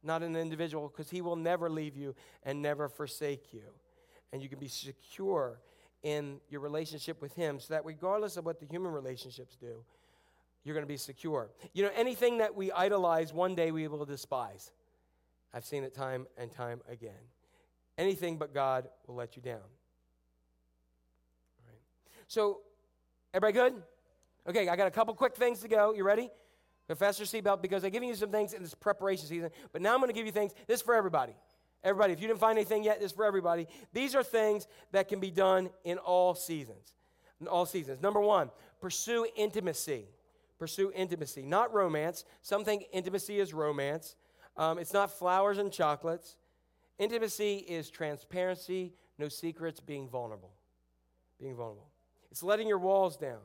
not 0.08 0.24
an 0.24 0.36
individual, 0.36 0.88
because 0.88 1.12
He 1.12 1.22
will 1.22 1.36
never 1.36 1.70
leave 1.70 1.96
you 1.96 2.16
and 2.44 2.62
never 2.62 2.90
forsake 2.90 3.54
you. 3.54 3.64
And 4.34 4.42
you 4.42 4.50
can 4.50 4.60
be 4.60 4.68
secure 4.68 5.60
in 6.02 6.40
your 6.50 6.62
relationship 6.62 7.22
with 7.22 7.36
Him 7.36 7.60
so 7.60 7.74
that 7.74 7.86
regardless 7.86 8.38
of 8.38 8.46
what 8.46 8.60
the 8.60 8.66
human 8.66 8.92
relationships 8.92 9.56
do, 9.56 9.84
you're 10.64 10.74
going 10.74 10.86
to 10.86 10.88
be 10.88 10.98
secure. 10.98 11.50
You 11.74 11.84
know, 11.84 11.92
anything 11.96 12.40
that 12.40 12.56
we 12.56 12.72
idolize, 12.72 13.34
one 13.34 13.56
day 13.56 13.72
we 13.72 13.88
will 13.88 14.06
despise. 14.06 14.72
I've 15.54 15.66
seen 15.66 15.84
it 15.84 15.94
time 15.94 16.28
and 16.38 16.52
time 16.52 16.82
again. 16.90 17.12
Anything 17.98 18.38
but 18.38 18.54
God 18.54 18.90
will 19.08 19.16
let 19.16 19.36
you 19.36 19.42
down. 19.42 19.56
All 19.56 19.62
right. 21.68 21.80
So, 22.28 22.60
everybody 23.34 23.54
good? 23.54 23.82
Okay, 24.48 24.68
I 24.68 24.76
got 24.76 24.88
a 24.88 24.92
couple 24.92 25.14
quick 25.14 25.36
things 25.36 25.62
to 25.62 25.68
go. 25.68 25.94
You 25.94 26.04
ready? 26.04 26.30
Confess 26.88 27.20
your 27.20 27.26
seatbelt 27.28 27.62
because 27.62 27.84
I'm 27.84 27.92
giving 27.92 28.10
you 28.10 28.16
some 28.16 28.32
things 28.32 28.54
in 28.54 28.62
this 28.62 28.74
preparation 28.74 29.28
season. 29.28 29.50
But 29.74 29.82
now 29.82 29.94
I'm 29.94 30.00
going 30.00 30.10
to 30.10 30.14
give 30.14 30.26
you 30.26 30.32
things. 30.32 30.54
This 30.68 30.80
is 30.80 30.86
for 30.86 30.96
everybody. 30.96 31.34
Everybody, 31.84 32.14
if 32.14 32.22
you 32.22 32.28
didn't 32.28 32.40
find 32.40 32.58
anything 32.58 32.84
yet, 32.84 33.00
this 33.00 33.12
is 33.12 33.16
for 33.16 33.26
everybody. 33.26 33.68
These 33.94 34.16
are 34.16 34.24
things 34.24 34.68
that 34.92 35.08
can 35.08 35.20
be 35.20 35.30
done 35.30 35.70
in 35.84 35.98
all 35.98 36.34
seasons. 36.34 36.94
In 37.40 37.48
all 37.48 37.66
seasons. 37.66 38.02
Number 38.02 38.20
one, 38.20 38.50
pursue 38.82 39.28
intimacy. 39.36 40.06
Pursue 40.58 40.92
intimacy, 40.96 41.44
not 41.44 41.72
romance. 41.72 42.26
Some 42.42 42.64
think 42.64 42.86
intimacy 42.92 43.40
is 43.40 43.54
romance. 43.54 44.16
Um, 44.56 44.80
it's 44.80 44.94
not 44.94 45.12
flowers 45.12 45.60
and 45.60 45.72
chocolates. 45.72 46.36
Intimacy 46.98 47.58
is 47.58 47.92
transparency, 47.92 48.94
no 49.20 49.30
secrets, 49.30 49.80
being 49.80 50.10
vulnerable. 50.10 50.52
Being 51.40 51.56
vulnerable. 51.56 51.92
It's 52.32 52.42
letting 52.42 52.68
your 52.68 52.80
walls 52.80 53.18
down. 53.18 53.40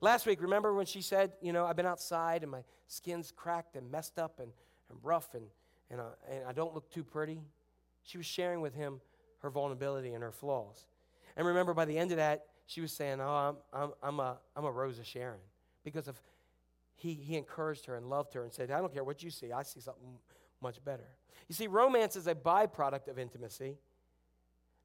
Last 0.00 0.26
week, 0.26 0.42
remember 0.42 0.74
when 0.74 0.86
she 0.86 1.02
said, 1.02 1.32
You 1.40 1.52
know, 1.52 1.66
I've 1.66 1.76
been 1.76 1.86
outside 1.86 2.42
and 2.42 2.50
my 2.50 2.62
skin's 2.86 3.32
cracked 3.34 3.76
and 3.76 3.90
messed 3.90 4.18
up 4.18 4.40
and, 4.40 4.50
and 4.90 4.98
rough 5.02 5.34
and, 5.34 5.44
and, 5.90 6.00
uh, 6.00 6.04
and 6.30 6.44
I 6.46 6.52
don't 6.52 6.74
look 6.74 6.90
too 6.90 7.04
pretty? 7.04 7.40
She 8.02 8.18
was 8.18 8.26
sharing 8.26 8.60
with 8.60 8.74
him 8.74 9.00
her 9.38 9.50
vulnerability 9.50 10.12
and 10.12 10.22
her 10.22 10.32
flaws. 10.32 10.86
And 11.36 11.46
remember, 11.46 11.74
by 11.74 11.84
the 11.84 11.98
end 11.98 12.10
of 12.10 12.16
that, 12.16 12.46
she 12.66 12.80
was 12.80 12.92
saying, 12.92 13.20
Oh, 13.20 13.28
I'm, 13.28 13.56
I'm, 13.72 13.90
I'm, 14.02 14.20
a, 14.20 14.38
I'm 14.56 14.64
a 14.64 14.70
Rose 14.70 14.98
of 14.98 15.06
Sharon. 15.06 15.40
Because 15.84 16.08
of 16.08 16.20
he, 16.94 17.14
he 17.14 17.36
encouraged 17.36 17.86
her 17.86 17.96
and 17.96 18.08
loved 18.08 18.34
her 18.34 18.44
and 18.44 18.52
said, 18.52 18.70
I 18.70 18.78
don't 18.78 18.92
care 18.92 19.04
what 19.04 19.22
you 19.22 19.30
see, 19.30 19.52
I 19.52 19.62
see 19.64 19.80
something 19.80 20.18
much 20.60 20.82
better. 20.84 21.08
You 21.48 21.54
see, 21.54 21.66
romance 21.66 22.14
is 22.14 22.28
a 22.28 22.34
byproduct 22.34 23.08
of 23.08 23.18
intimacy. 23.18 23.76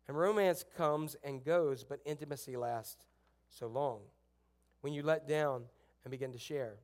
And 0.07 0.17
romance 0.17 0.65
comes 0.75 1.15
and 1.23 1.43
goes, 1.43 1.83
but 1.83 1.99
intimacy 2.05 2.57
lasts 2.57 3.05
so 3.49 3.67
long. 3.67 3.99
When 4.81 4.93
you 4.93 5.03
let 5.03 5.27
down 5.27 5.63
and 6.03 6.11
begin 6.11 6.31
to 6.31 6.37
share. 6.37 6.75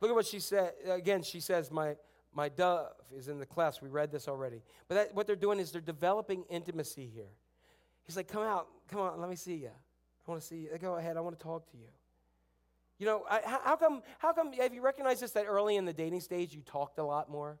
Look 0.00 0.10
at 0.10 0.14
what 0.14 0.26
she 0.26 0.40
said. 0.40 0.72
Again, 0.88 1.22
she 1.22 1.40
says, 1.40 1.70
My, 1.70 1.96
my 2.34 2.48
dove 2.48 2.92
is 3.16 3.28
in 3.28 3.38
the 3.38 3.46
class. 3.46 3.80
We 3.80 3.88
read 3.88 4.10
this 4.10 4.26
already. 4.26 4.62
But 4.88 4.94
that, 4.94 5.14
what 5.14 5.26
they're 5.26 5.36
doing 5.36 5.60
is 5.60 5.70
they're 5.70 5.80
developing 5.80 6.44
intimacy 6.50 7.10
here. 7.14 7.30
He's 8.04 8.16
like, 8.16 8.28
Come 8.28 8.42
out, 8.42 8.68
come 8.88 9.00
on, 9.00 9.20
let 9.20 9.30
me 9.30 9.36
see 9.36 9.54
you. 9.54 9.70
I 10.26 10.30
want 10.30 10.40
to 10.40 10.46
see 10.46 10.56
you. 10.56 10.70
Go 10.80 10.96
ahead, 10.96 11.16
I 11.16 11.20
want 11.20 11.38
to 11.38 11.42
talk 11.42 11.70
to 11.70 11.76
you. 11.76 11.88
You 12.98 13.06
know, 13.06 13.24
I, 13.28 13.40
how, 13.44 13.60
how 13.64 13.76
come, 13.76 14.02
how 14.18 14.32
come, 14.32 14.52
have 14.52 14.72
you 14.72 14.80
recognized 14.80 15.22
this 15.22 15.32
that 15.32 15.46
early 15.46 15.76
in 15.76 15.84
the 15.84 15.92
dating 15.92 16.20
stage 16.20 16.54
you 16.54 16.62
talked 16.62 16.98
a 16.98 17.04
lot 17.04 17.30
more? 17.30 17.58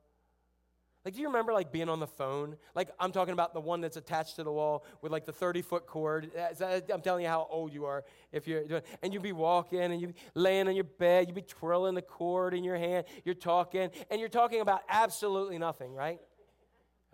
Like, 1.04 1.14
do 1.14 1.20
you 1.20 1.26
remember 1.26 1.52
like 1.52 1.72
being 1.72 1.88
on 1.88 1.98
the 1.98 2.06
phone? 2.06 2.56
Like, 2.74 2.90
I'm 3.00 3.10
talking 3.10 3.32
about 3.32 3.54
the 3.54 3.60
one 3.60 3.80
that's 3.80 3.96
attached 3.96 4.36
to 4.36 4.44
the 4.44 4.52
wall 4.52 4.84
with 5.00 5.10
like 5.10 5.24
the 5.24 5.32
30 5.32 5.62
foot 5.62 5.86
cord. 5.86 6.30
I'm 6.62 7.00
telling 7.00 7.24
you 7.24 7.28
how 7.28 7.48
old 7.50 7.72
you 7.72 7.86
are 7.86 8.04
if 8.30 8.46
you're 8.46 8.64
doing. 8.64 8.82
And 9.02 9.12
you'd 9.12 9.22
be 9.22 9.32
walking 9.32 9.80
and 9.80 10.00
you'd 10.00 10.14
be 10.14 10.20
laying 10.34 10.68
on 10.68 10.76
your 10.76 10.84
bed. 10.84 11.26
You'd 11.26 11.34
be 11.34 11.42
twirling 11.42 11.94
the 11.94 12.02
cord 12.02 12.54
in 12.54 12.62
your 12.62 12.76
hand. 12.76 13.06
You're 13.24 13.34
talking 13.34 13.90
and 14.10 14.20
you're 14.20 14.28
talking 14.28 14.60
about 14.60 14.82
absolutely 14.88 15.58
nothing, 15.58 15.92
right? 15.92 16.20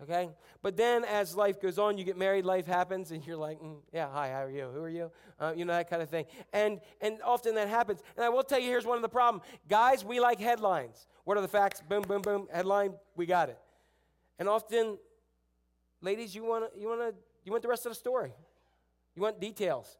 Okay? 0.03 0.29
But 0.61 0.77
then 0.77 1.03
as 1.03 1.35
life 1.35 1.59
goes 1.59 1.77
on, 1.77 1.97
you 1.97 2.03
get 2.03 2.17
married, 2.17 2.45
life 2.45 2.65
happens, 2.65 3.11
and 3.11 3.25
you're 3.25 3.35
like, 3.35 3.59
mm, 3.59 3.77
yeah, 3.91 4.07
hi, 4.09 4.29
how 4.29 4.43
are 4.43 4.49
you? 4.49 4.69
Who 4.73 4.81
are 4.81 4.89
you? 4.89 5.11
Uh, 5.39 5.53
you 5.55 5.65
know, 5.65 5.73
that 5.73 5.89
kind 5.89 6.01
of 6.01 6.09
thing. 6.09 6.25
And, 6.53 6.79
and 7.01 7.17
often 7.23 7.55
that 7.55 7.67
happens. 7.67 8.01
And 8.15 8.23
I 8.23 8.29
will 8.29 8.43
tell 8.43 8.59
you, 8.59 8.67
here's 8.67 8.85
one 8.85 8.97
of 8.97 9.01
the 9.01 9.09
problems. 9.09 9.43
Guys, 9.67 10.05
we 10.05 10.19
like 10.19 10.39
headlines. 10.39 11.07
What 11.25 11.37
are 11.37 11.41
the 11.41 11.49
facts? 11.49 11.81
Boom, 11.81 12.03
boom, 12.03 12.21
boom. 12.21 12.47
Headline, 12.51 12.93
we 13.15 13.25
got 13.25 13.49
it. 13.49 13.59
And 14.39 14.49
often, 14.49 14.97
ladies, 16.01 16.33
you 16.33 16.43
want 16.43 16.71
you 16.77 16.87
want 16.87 17.15
you 17.43 17.51
want 17.51 17.61
the 17.61 17.69
rest 17.69 17.85
of 17.85 17.91
the 17.91 17.95
story. 17.95 18.33
You 19.15 19.21
want 19.21 19.39
details. 19.39 19.97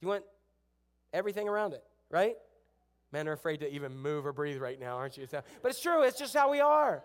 You 0.00 0.08
want 0.08 0.24
everything 1.12 1.48
around 1.48 1.74
it, 1.74 1.82
right? 2.10 2.36
Men 3.12 3.28
are 3.28 3.32
afraid 3.32 3.60
to 3.60 3.70
even 3.70 3.94
move 3.96 4.24
or 4.24 4.32
breathe 4.32 4.60
right 4.60 4.80
now, 4.80 4.96
aren't 4.96 5.18
you? 5.18 5.26
But 5.30 5.44
it's 5.64 5.80
true. 5.80 6.02
It's 6.02 6.18
just 6.18 6.34
how 6.34 6.50
we 6.50 6.60
are. 6.60 7.04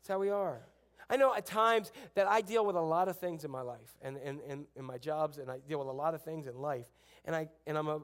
It's 0.00 0.08
how 0.08 0.18
we 0.18 0.30
are. 0.30 0.60
I 1.10 1.16
know 1.16 1.34
at 1.34 1.44
times 1.44 1.92
that 2.14 2.26
I 2.28 2.40
deal 2.40 2.64
with 2.64 2.76
a 2.76 2.80
lot 2.80 3.08
of 3.08 3.18
things 3.18 3.44
in 3.44 3.50
my 3.50 3.60
life 3.60 3.96
and 4.00 4.16
in 4.16 4.66
in 4.76 4.84
my 4.84 4.96
jobs, 4.96 5.38
and 5.38 5.50
I 5.50 5.58
deal 5.58 5.78
with 5.78 5.88
a 5.88 5.92
lot 5.92 6.14
of 6.14 6.22
things 6.22 6.46
in 6.46 6.56
life. 6.56 6.86
And, 7.24 7.36
I, 7.36 7.48
and 7.66 7.76
I'm, 7.76 7.88
a, 7.88 8.00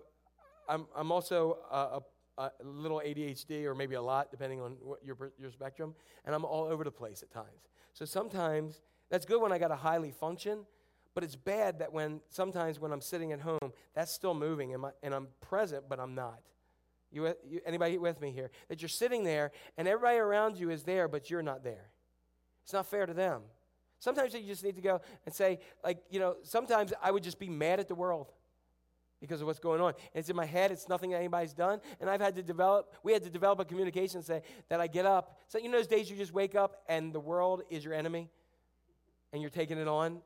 I'm, 0.68 0.86
I'm 0.94 1.10
also 1.10 1.58
a, 1.70 1.76
a 1.76 2.02
a 2.38 2.50
little 2.62 3.00
ADHD 3.04 3.64
or 3.64 3.74
maybe 3.74 3.94
a 3.94 4.02
lot, 4.02 4.30
depending 4.30 4.60
on 4.60 4.76
what 4.82 5.04
your, 5.04 5.16
your 5.38 5.50
spectrum, 5.50 5.94
and 6.24 6.34
I'm 6.34 6.44
all 6.44 6.64
over 6.64 6.84
the 6.84 6.90
place 6.90 7.22
at 7.22 7.30
times. 7.30 7.68
So 7.92 8.04
sometimes 8.04 8.82
that's 9.10 9.24
good 9.24 9.40
when 9.40 9.52
I 9.52 9.58
got 9.58 9.70
a 9.70 9.76
highly 9.76 10.10
function, 10.10 10.66
but 11.14 11.24
it's 11.24 11.36
bad 11.36 11.78
that 11.78 11.92
when 11.92 12.20
sometimes 12.28 12.78
when 12.78 12.92
I'm 12.92 13.00
sitting 13.00 13.32
at 13.32 13.40
home, 13.40 13.72
that's 13.94 14.12
still 14.12 14.34
moving 14.34 14.72
and, 14.72 14.82
my, 14.82 14.90
and 15.02 15.14
I'm 15.14 15.28
present, 15.40 15.84
but 15.88 15.98
I'm 15.98 16.14
not. 16.14 16.40
You, 17.10 17.34
you, 17.48 17.60
anybody 17.64 17.96
with 17.96 18.20
me 18.20 18.30
here? 18.30 18.50
That 18.68 18.82
you're 18.82 18.88
sitting 18.90 19.24
there 19.24 19.52
and 19.78 19.88
everybody 19.88 20.18
around 20.18 20.58
you 20.58 20.70
is 20.70 20.82
there, 20.82 21.08
but 21.08 21.30
you're 21.30 21.42
not 21.42 21.64
there. 21.64 21.90
It's 22.64 22.72
not 22.72 22.86
fair 22.86 23.06
to 23.06 23.14
them. 23.14 23.42
Sometimes 23.98 24.34
you 24.34 24.42
just 24.42 24.62
need 24.62 24.76
to 24.76 24.82
go 24.82 25.00
and 25.24 25.34
say, 25.34 25.60
like, 25.82 25.98
you 26.10 26.20
know, 26.20 26.36
sometimes 26.42 26.92
I 27.02 27.10
would 27.10 27.22
just 27.22 27.38
be 27.38 27.48
mad 27.48 27.80
at 27.80 27.88
the 27.88 27.94
world 27.94 28.32
because 29.20 29.40
of 29.40 29.46
what's 29.46 29.58
going 29.58 29.80
on. 29.80 29.88
And 29.88 30.20
it's 30.20 30.28
in 30.28 30.36
my 30.36 30.44
head, 30.44 30.70
it's 30.70 30.88
nothing 30.88 31.10
that 31.10 31.18
anybody's 31.18 31.54
done. 31.54 31.80
And 32.00 32.10
I've 32.10 32.20
had 32.20 32.34
to 32.36 32.42
develop, 32.42 32.94
we 33.02 33.12
had 33.12 33.22
to 33.24 33.30
develop 33.30 33.60
a 33.60 33.64
communication 33.64 34.22
say 34.22 34.42
that 34.68 34.80
I 34.80 34.86
get 34.86 35.06
up. 35.06 35.38
So, 35.48 35.58
you 35.58 35.68
know, 35.68 35.78
those 35.78 35.86
days 35.86 36.10
you 36.10 36.16
just 36.16 36.32
wake 36.32 36.54
up 36.54 36.82
and 36.88 37.12
the 37.12 37.20
world 37.20 37.62
is 37.70 37.84
your 37.84 37.94
enemy 37.94 38.28
and 39.32 39.40
you're 39.40 39.50
taking 39.50 39.78
it 39.78 39.88
on? 39.88 40.20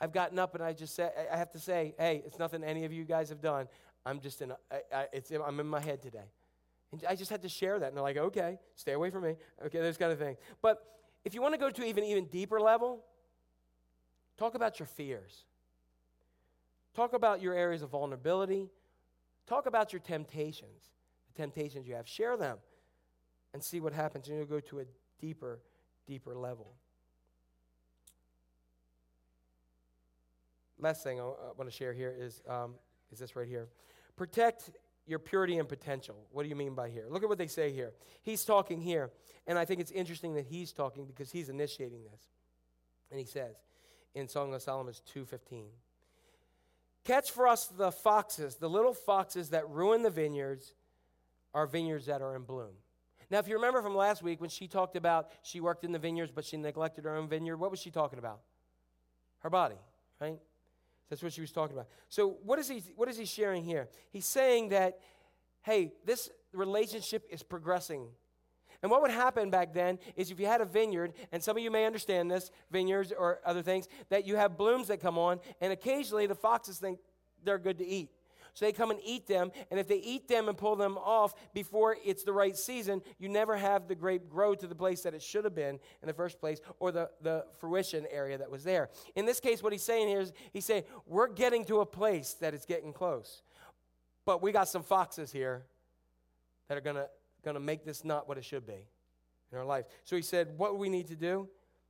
I've 0.00 0.12
gotten 0.12 0.38
up 0.38 0.54
and 0.54 0.64
I 0.64 0.72
just 0.72 0.94
say, 0.94 1.10
I 1.30 1.36
have 1.36 1.50
to 1.52 1.58
say, 1.58 1.94
hey, 1.98 2.22
it's 2.26 2.38
nothing 2.38 2.64
any 2.64 2.84
of 2.84 2.92
you 2.92 3.04
guys 3.04 3.28
have 3.28 3.40
done. 3.40 3.68
I'm 4.06 4.20
just 4.20 4.40
in, 4.40 4.52
it's, 5.12 5.30
I'm 5.30 5.60
in 5.60 5.66
my 5.66 5.80
head 5.80 6.02
today. 6.02 6.30
And 6.92 7.04
I 7.08 7.14
just 7.14 7.30
had 7.30 7.42
to 7.42 7.48
share 7.48 7.78
that. 7.78 7.88
And 7.88 7.96
they're 7.96 8.02
like, 8.02 8.16
okay, 8.16 8.58
stay 8.74 8.92
away 8.92 9.10
from 9.10 9.24
me. 9.24 9.36
Okay, 9.66 9.78
those 9.78 9.96
kind 9.96 10.10
of 10.12 10.18
things. 10.18 10.38
But 10.62 10.82
if 11.24 11.34
you 11.34 11.42
want 11.42 11.54
to 11.54 11.60
go 11.60 11.70
to 11.70 11.84
even 11.84 12.04
even 12.04 12.26
deeper 12.26 12.60
level, 12.60 13.04
talk 14.36 14.54
about 14.54 14.78
your 14.78 14.86
fears. 14.86 15.44
Talk 16.94 17.12
about 17.12 17.40
your 17.40 17.54
areas 17.54 17.82
of 17.82 17.90
vulnerability. 17.90 18.68
Talk 19.46 19.66
about 19.66 19.92
your 19.92 20.00
temptations, 20.00 20.90
the 21.32 21.42
temptations 21.42 21.86
you 21.86 21.94
have. 21.94 22.06
Share 22.06 22.36
them 22.36 22.58
and 23.52 23.62
see 23.62 23.80
what 23.80 23.92
happens. 23.92 24.28
And 24.28 24.36
you'll 24.36 24.46
go 24.46 24.60
to 24.60 24.80
a 24.80 24.84
deeper, 25.20 25.60
deeper 26.06 26.34
level. 26.34 26.74
Last 30.78 31.02
thing 31.02 31.20
I 31.20 31.24
want 31.24 31.66
to 31.66 31.70
share 31.70 31.92
here 31.92 32.14
is, 32.16 32.42
um, 32.48 32.74
is 33.12 33.18
this 33.18 33.36
right 33.36 33.46
here. 33.46 33.68
Protect 34.16 34.70
your 35.06 35.18
purity 35.18 35.58
and 35.58 35.68
potential. 35.68 36.16
What 36.32 36.44
do 36.44 36.48
you 36.48 36.56
mean 36.56 36.74
by 36.74 36.88
here? 36.88 37.06
Look 37.10 37.22
at 37.22 37.28
what 37.28 37.38
they 37.38 37.46
say 37.48 37.72
here. 37.72 37.92
He's 38.22 38.44
talking 38.44 38.80
here, 38.80 39.10
and 39.46 39.58
I 39.58 39.64
think 39.64 39.80
it's 39.80 39.90
interesting 39.90 40.34
that 40.34 40.46
he's 40.46 40.72
talking 40.72 41.04
because 41.04 41.30
he's 41.30 41.48
initiating 41.48 42.04
this. 42.04 42.28
And 43.10 43.18
he 43.18 43.26
says 43.26 43.56
in 44.14 44.28
Song 44.28 44.54
of 44.54 44.62
Solomon 44.62 44.94
2:15, 44.94 45.66
Catch 47.04 47.30
for 47.30 47.48
us 47.48 47.66
the 47.66 47.90
foxes, 47.90 48.56
the 48.56 48.68
little 48.68 48.94
foxes 48.94 49.50
that 49.50 49.68
ruin 49.68 50.02
the 50.02 50.10
vineyards, 50.10 50.74
our 51.54 51.66
vineyards 51.66 52.06
that 52.06 52.22
are 52.22 52.36
in 52.36 52.42
bloom. 52.42 52.74
Now, 53.30 53.38
if 53.38 53.48
you 53.48 53.54
remember 53.54 53.80
from 53.80 53.94
last 53.94 54.22
week 54.22 54.40
when 54.40 54.50
she 54.50 54.66
talked 54.66 54.96
about 54.96 55.30
she 55.42 55.60
worked 55.60 55.84
in 55.84 55.92
the 55.92 55.98
vineyards, 55.98 56.32
but 56.32 56.44
she 56.44 56.56
neglected 56.56 57.04
her 57.04 57.16
own 57.16 57.28
vineyard, 57.28 57.58
what 57.58 57.70
was 57.70 57.80
she 57.80 57.90
talking 57.90 58.18
about? 58.18 58.40
Her 59.38 59.50
body, 59.50 59.76
right? 60.20 60.38
That's 61.08 61.22
what 61.22 61.32
she 61.32 61.40
was 61.40 61.52
talking 61.52 61.76
about. 61.76 61.88
So, 62.08 62.36
what 62.44 62.58
is 62.58 62.68
he, 62.68 62.82
what 62.96 63.08
is 63.08 63.16
he 63.16 63.24
sharing 63.24 63.64
here? 63.64 63.88
He's 64.10 64.26
saying 64.26 64.68
that, 64.70 64.98
hey, 65.62 65.92
this 66.04 66.30
relationship 66.52 67.26
is 67.30 67.42
progressing 67.42 68.08
and 68.82 68.90
what 68.90 69.02
would 69.02 69.10
happen 69.10 69.50
back 69.50 69.74
then 69.74 69.98
is 70.16 70.30
if 70.30 70.40
you 70.40 70.46
had 70.46 70.60
a 70.60 70.64
vineyard, 70.64 71.12
and 71.32 71.42
some 71.42 71.56
of 71.56 71.62
you 71.62 71.70
may 71.70 71.84
understand 71.84 72.30
this, 72.30 72.50
vineyards 72.70 73.12
or 73.16 73.40
other 73.44 73.62
things, 73.62 73.88
that 74.08 74.26
you 74.26 74.36
have 74.36 74.56
blooms 74.56 74.88
that 74.88 75.00
come 75.00 75.18
on, 75.18 75.40
and 75.60 75.72
occasionally 75.72 76.26
the 76.26 76.34
foxes 76.34 76.78
think 76.78 76.98
they're 77.44 77.58
good 77.58 77.78
to 77.78 77.86
eat. 77.86 78.10
So 78.54 78.64
they 78.64 78.72
come 78.72 78.90
and 78.90 78.98
eat 79.04 79.26
them, 79.26 79.52
and 79.70 79.78
if 79.78 79.86
they 79.86 79.98
eat 79.98 80.28
them 80.28 80.48
and 80.48 80.58
pull 80.58 80.76
them 80.76 80.98
off 80.98 81.34
before 81.54 81.96
it's 82.04 82.24
the 82.24 82.32
right 82.32 82.56
season, 82.56 83.00
you 83.18 83.28
never 83.28 83.56
have 83.56 83.86
the 83.86 83.94
grape 83.94 84.28
grow 84.28 84.54
to 84.54 84.66
the 84.66 84.74
place 84.74 85.02
that 85.02 85.14
it 85.14 85.22
should 85.22 85.44
have 85.44 85.54
been 85.54 85.78
in 86.02 86.06
the 86.06 86.12
first 86.12 86.40
place, 86.40 86.60
or 86.80 86.90
the, 86.90 87.10
the 87.22 87.44
fruition 87.58 88.06
area 88.10 88.38
that 88.38 88.50
was 88.50 88.64
there. 88.64 88.90
In 89.14 89.24
this 89.24 89.40
case, 89.40 89.62
what 89.62 89.72
he's 89.72 89.84
saying 89.84 90.08
here 90.08 90.20
is 90.20 90.32
he's 90.52 90.64
saying, 90.64 90.84
We're 91.06 91.28
getting 91.28 91.64
to 91.66 91.80
a 91.80 91.86
place 91.86 92.34
that 92.40 92.54
is 92.54 92.64
getting 92.64 92.92
close. 92.92 93.42
But 94.26 94.42
we 94.42 94.52
got 94.52 94.68
some 94.68 94.82
foxes 94.82 95.30
here 95.32 95.64
that 96.68 96.76
are 96.76 96.82
going 96.82 96.96
to 96.96 97.08
going 97.44 97.54
to 97.54 97.60
make 97.60 97.84
this 97.84 98.04
not 98.04 98.28
what 98.28 98.38
it 98.38 98.44
should 98.44 98.66
be 98.66 98.86
in 99.52 99.58
our 99.58 99.64
life. 99.64 99.86
So 100.04 100.16
he 100.16 100.22
said, 100.22 100.48
What 100.56 100.78
we 100.78 100.88
need 100.88 101.08
to 101.08 101.16
do? 101.16 101.48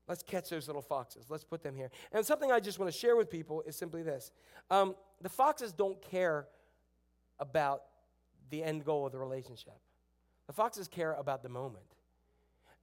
Let's 0.09 0.23
catch 0.23 0.49
those 0.51 0.67
little 0.67 0.83
foxes. 0.83 1.27
Let's 1.29 1.45
put 1.45 1.63
them 1.63 1.77
here. 1.77 1.91
And 2.11 2.27
something 2.27 2.51
I 2.51 2.59
just 2.59 2.81
want 2.81 2.93
to 2.93 2.99
share 2.99 3.15
with 3.15 3.31
people 3.31 3.63
is 3.67 3.77
simply 3.77 4.03
this 4.03 4.33
um, 4.71 4.95
the 5.21 5.29
foxes 5.29 5.73
don't 5.73 6.01
care 6.03 6.49
about 7.39 7.83
the 8.51 8.65
end 8.65 8.85
goal 8.85 9.07
of 9.07 9.13
the 9.13 9.19
relationship, 9.19 9.79
the 10.47 10.53
foxes 10.53 10.89
care 10.89 11.13
about 11.13 11.43
the 11.43 11.49
moment. 11.49 11.85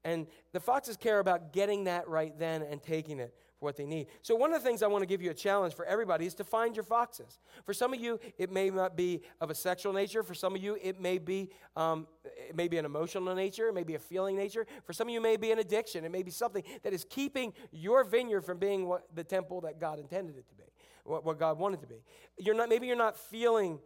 And 0.04 0.28
the 0.54 0.60
foxes 0.62 0.96
care 0.96 1.20
about 1.20 1.52
getting 1.52 1.84
that 1.86 2.08
right 2.08 2.38
then 2.40 2.62
and 2.62 2.82
taking 2.82 3.20
it 3.20 3.36
for 3.60 3.66
what 3.66 3.76
they 3.76 3.86
need. 3.86 4.08
So, 4.22 4.36
one 4.36 4.54
of 4.54 4.62
the 4.62 4.68
things 4.68 4.84
I 4.84 4.88
want 4.88 5.02
to 5.02 5.06
give 5.08 5.22
you 5.22 5.32
a 5.32 5.34
challenge 5.34 5.74
for 5.74 5.86
everybody 5.86 6.26
is 6.26 6.34
to 6.36 6.44
find 6.44 6.76
your 6.76 6.84
foxes. 6.84 7.40
For 7.66 7.74
some 7.74 7.94
of 7.94 8.00
you, 8.00 8.20
it 8.38 8.52
may 8.52 8.70
not 8.70 8.96
be 8.96 9.22
of 9.42 9.50
a 9.50 9.56
sexual 9.56 9.94
nature. 9.94 10.24
For 10.24 10.34
some 10.34 10.56
of 10.56 10.64
you, 10.64 10.78
it 10.82 11.00
may 11.00 11.18
be 11.18 11.50
um, 11.76 12.08
it 12.24 12.56
may 12.56 12.68
be 12.68 12.78
an 12.78 12.86
emotional 12.86 13.34
nature. 13.36 13.68
It 13.68 13.74
may 13.74 13.84
be 13.84 13.96
a 13.96 14.00
feeling 14.00 14.36
nature. 14.36 14.66
For 14.86 14.94
some 14.94 15.08
of 15.08 15.14
you, 15.14 15.20
it 15.20 15.24
may 15.24 15.38
be 15.38 15.52
an 15.52 15.60
addiction. 15.60 16.06
It 16.06 16.12
may 16.12 16.24
be 16.24 16.32
something 16.32 16.64
that 16.84 16.94
is 16.94 17.06
keeping 17.10 17.54
your 17.72 18.04
vineyard 18.04 18.42
from 18.42 18.58
being 18.58 18.88
what, 18.88 19.04
the 19.16 19.24
temple 19.24 19.62
that 19.62 19.80
God 19.80 20.00
intended 20.00 20.38
it 20.38 20.48
to 20.50 20.56
be, 20.56 20.64
what, 21.04 21.26
what 21.26 21.40
God 21.40 21.58
wanted 21.58 21.82
to 21.82 21.88
be. 21.88 22.04
You're 22.38 22.56
not. 22.56 22.70
Maybe 22.70 22.88
you're 22.88 22.96
not 22.96 23.18
feeling 23.18 23.80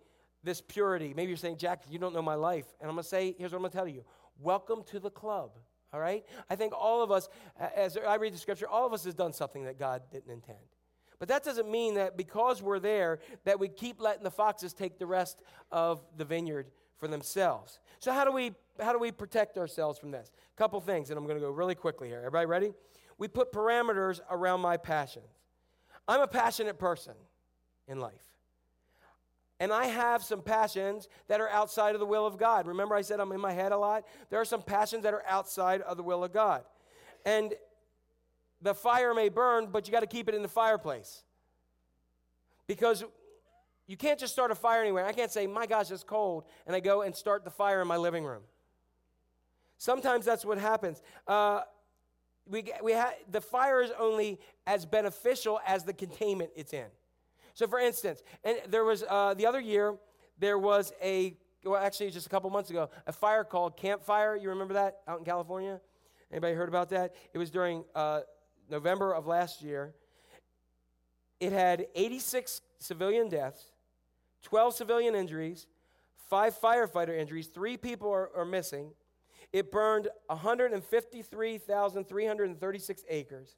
this 0.44 0.62
purity. 0.62 1.14
Maybe 1.16 1.30
you're 1.30 1.38
saying, 1.38 1.58
Jack, 1.58 1.84
you 1.90 2.00
don't 2.00 2.14
know 2.14 2.22
my 2.22 2.36
life. 2.36 2.66
And 2.80 2.90
I'm 2.90 2.96
going 2.96 3.04
to 3.04 3.10
say, 3.10 3.36
here's 3.38 3.52
what 3.52 3.58
I'm 3.58 3.62
going 3.62 3.72
to 3.72 3.78
tell 3.78 3.88
you. 3.88 4.04
Welcome 4.40 4.84
to 4.86 5.00
the 5.00 5.12
club 5.12 5.52
all 5.94 6.00
right? 6.00 6.24
I 6.50 6.56
think 6.56 6.74
all 6.74 7.04
of 7.04 7.12
us, 7.12 7.30
as 7.76 7.98
I 7.98 8.16
read 8.16 8.34
the 8.34 8.38
scripture, 8.38 8.68
all 8.68 8.86
of 8.86 8.94
us 8.94 9.04
has 9.06 9.14
done 9.14 9.34
something 9.34 9.66
that 9.66 9.78
God 9.78 10.04
didn't 10.12 10.32
intend. 10.32 10.58
But 11.20 11.28
that 11.28 11.44
doesn't 11.44 11.70
mean 11.70 11.96
that 11.96 12.18
because 12.18 12.64
we're 12.64 12.80
there, 12.80 13.20
that 13.44 13.60
we 13.60 13.70
keep 13.70 14.02
letting 14.02 14.24
the 14.24 14.32
foxes 14.32 14.74
take 14.74 14.98
the 14.98 15.06
rest 15.06 15.44
of 15.72 16.02
the 16.18 16.26
vineyard 16.26 16.72
for 16.98 17.08
themselves. 17.08 17.80
So 18.00 18.12
how 18.12 18.26
do 18.26 18.32
we 18.32 18.54
how 18.80 18.94
do 18.94 19.00
we 19.00 19.12
protect 19.12 19.58
ourselves 19.58 20.00
from 20.00 20.10
this? 20.10 20.32
A 20.56 20.58
couple 20.58 20.82
things, 20.82 21.10
and 21.10 21.20
I'm 21.20 21.26
going 21.26 21.38
to 21.38 21.42
go 21.42 21.52
really 21.52 21.76
quickly 21.76 22.08
here. 22.08 22.20
Everybody 22.20 22.46
ready? 22.48 22.74
We 23.20 23.28
put 23.28 23.52
parameters 23.52 24.20
around 24.32 24.62
my 24.62 24.78
passions. 24.78 25.28
I'm 26.08 26.22
a 26.22 26.28
passionate 26.28 26.80
person 26.80 27.14
in 27.88 28.00
life. 28.00 28.31
And 29.62 29.72
I 29.72 29.86
have 29.86 30.24
some 30.24 30.42
passions 30.42 31.08
that 31.28 31.40
are 31.40 31.48
outside 31.48 31.94
of 31.94 32.00
the 32.00 32.06
will 32.08 32.26
of 32.26 32.36
God. 32.36 32.66
Remember, 32.66 32.96
I 32.96 33.02
said 33.02 33.20
I'm 33.20 33.32
in 33.32 33.40
my 33.40 33.54
head 33.54 33.72
a 33.72 33.78
lot? 33.78 34.08
There 34.32 34.42
are 34.42 34.46
some 34.46 34.64
passions 34.64 35.04
that 35.04 35.14
are 35.14 35.22
outside 35.28 35.82
of 35.82 35.98
the 35.98 36.04
will 36.04 36.24
of 36.24 36.34
God. 36.34 36.64
And 37.28 37.54
the 38.60 38.74
fire 38.74 39.14
may 39.14 39.30
burn, 39.30 39.68
but 39.72 39.86
you 39.86 39.92
got 39.92 40.00
to 40.00 40.08
keep 40.08 40.28
it 40.28 40.34
in 40.34 40.42
the 40.42 40.48
fireplace. 40.48 41.22
Because 42.66 43.04
you 43.86 43.96
can't 43.96 44.20
just 44.20 44.34
start 44.34 44.50
a 44.50 44.56
fire 44.56 44.82
anywhere. 44.82 45.06
I 45.06 45.14
can't 45.14 45.32
say, 45.32 45.46
my 45.46 45.68
gosh, 45.68 45.92
it's 45.92 46.04
cold, 46.04 46.46
and 46.66 46.76
I 46.76 46.80
go 46.80 47.04
and 47.04 47.16
start 47.16 47.44
the 47.44 47.52
fire 47.52 47.84
in 47.84 47.88
my 47.88 47.98
living 47.98 48.24
room. 48.24 48.42
Sometimes 49.78 50.26
that's 50.26 50.44
what 50.44 50.58
happens. 50.58 51.04
Uh, 51.28 51.62
we, 52.48 52.64
we 52.82 52.94
ha- 52.94 53.14
the 53.30 53.42
fire 53.42 53.84
is 53.84 53.92
only 54.00 54.40
as 54.66 54.88
beneficial 54.88 55.60
as 55.68 55.84
the 55.84 55.94
containment 55.94 56.50
it's 56.56 56.74
in. 56.74 56.88
So, 57.54 57.68
for 57.68 57.80
instance, 57.80 58.24
and 58.44 58.58
there 58.68 58.86
was 58.86 59.04
uh, 59.10 59.34
the 59.34 59.46
other 59.46 59.60
year, 59.60 59.96
there 60.40 60.58
was 60.58 60.94
a, 61.02 61.36
well, 61.64 61.82
actually, 61.82 62.12
just 62.12 62.26
a 62.26 62.30
couple 62.30 62.50
months 62.50 62.70
ago, 62.70 62.90
a 63.06 63.12
fire 63.12 63.44
called 63.44 63.78
Camp 63.78 64.04
Fire. 64.04 64.36
You 64.36 64.50
remember 64.50 64.74
that 64.76 65.00
out 65.08 65.20
in 65.20 65.26
California? 65.26 65.80
Anybody 66.32 66.56
heard 66.56 66.70
about 66.70 66.90
that? 66.90 67.14
It 67.34 67.38
was 67.38 67.52
during 67.52 67.84
uh, 67.94 68.22
November 68.70 69.14
of 69.14 69.28
last 69.28 69.62
year. 69.62 69.94
It 71.40 71.52
had 71.52 71.88
86 71.96 72.62
civilian 72.80 73.28
deaths, 73.28 73.72
12 74.44 74.76
civilian 74.76 75.16
injuries, 75.16 75.68
five 76.30 76.58
firefighter 76.58 77.18
injuries, 77.18 77.48
three 77.48 77.76
people 77.78 78.10
are, 78.10 78.30
are 78.36 78.46
missing. 78.46 78.92
It 79.52 79.72
burned 79.72 80.08
153,336 80.28 83.04
acres 83.10 83.56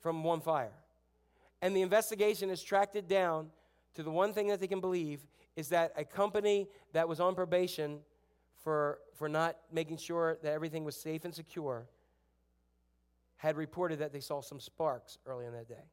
from 0.00 0.22
one 0.22 0.40
fire. 0.40 0.74
And 1.60 1.74
the 1.74 1.82
investigation 1.82 2.48
has 2.50 2.62
tracked 2.62 2.96
it 2.96 3.08
down 3.08 3.48
to 3.94 4.02
the 4.02 4.10
one 4.10 4.32
thing 4.32 4.48
that 4.48 4.60
they 4.60 4.66
can 4.66 4.80
believe 4.80 5.26
is 5.56 5.68
that 5.70 5.92
a 5.96 6.04
company 6.04 6.68
that 6.92 7.08
was 7.08 7.18
on 7.18 7.34
probation 7.34 7.98
for, 8.62 9.00
for 9.14 9.28
not 9.28 9.56
making 9.72 9.96
sure 9.96 10.38
that 10.42 10.52
everything 10.52 10.84
was 10.84 10.96
safe 10.96 11.24
and 11.24 11.34
secure 11.34 11.86
had 13.36 13.56
reported 13.56 14.00
that 14.00 14.12
they 14.12 14.20
saw 14.20 14.40
some 14.40 14.60
sparks 14.60 15.18
early 15.26 15.46
in 15.46 15.52
that 15.52 15.68
day. 15.68 15.84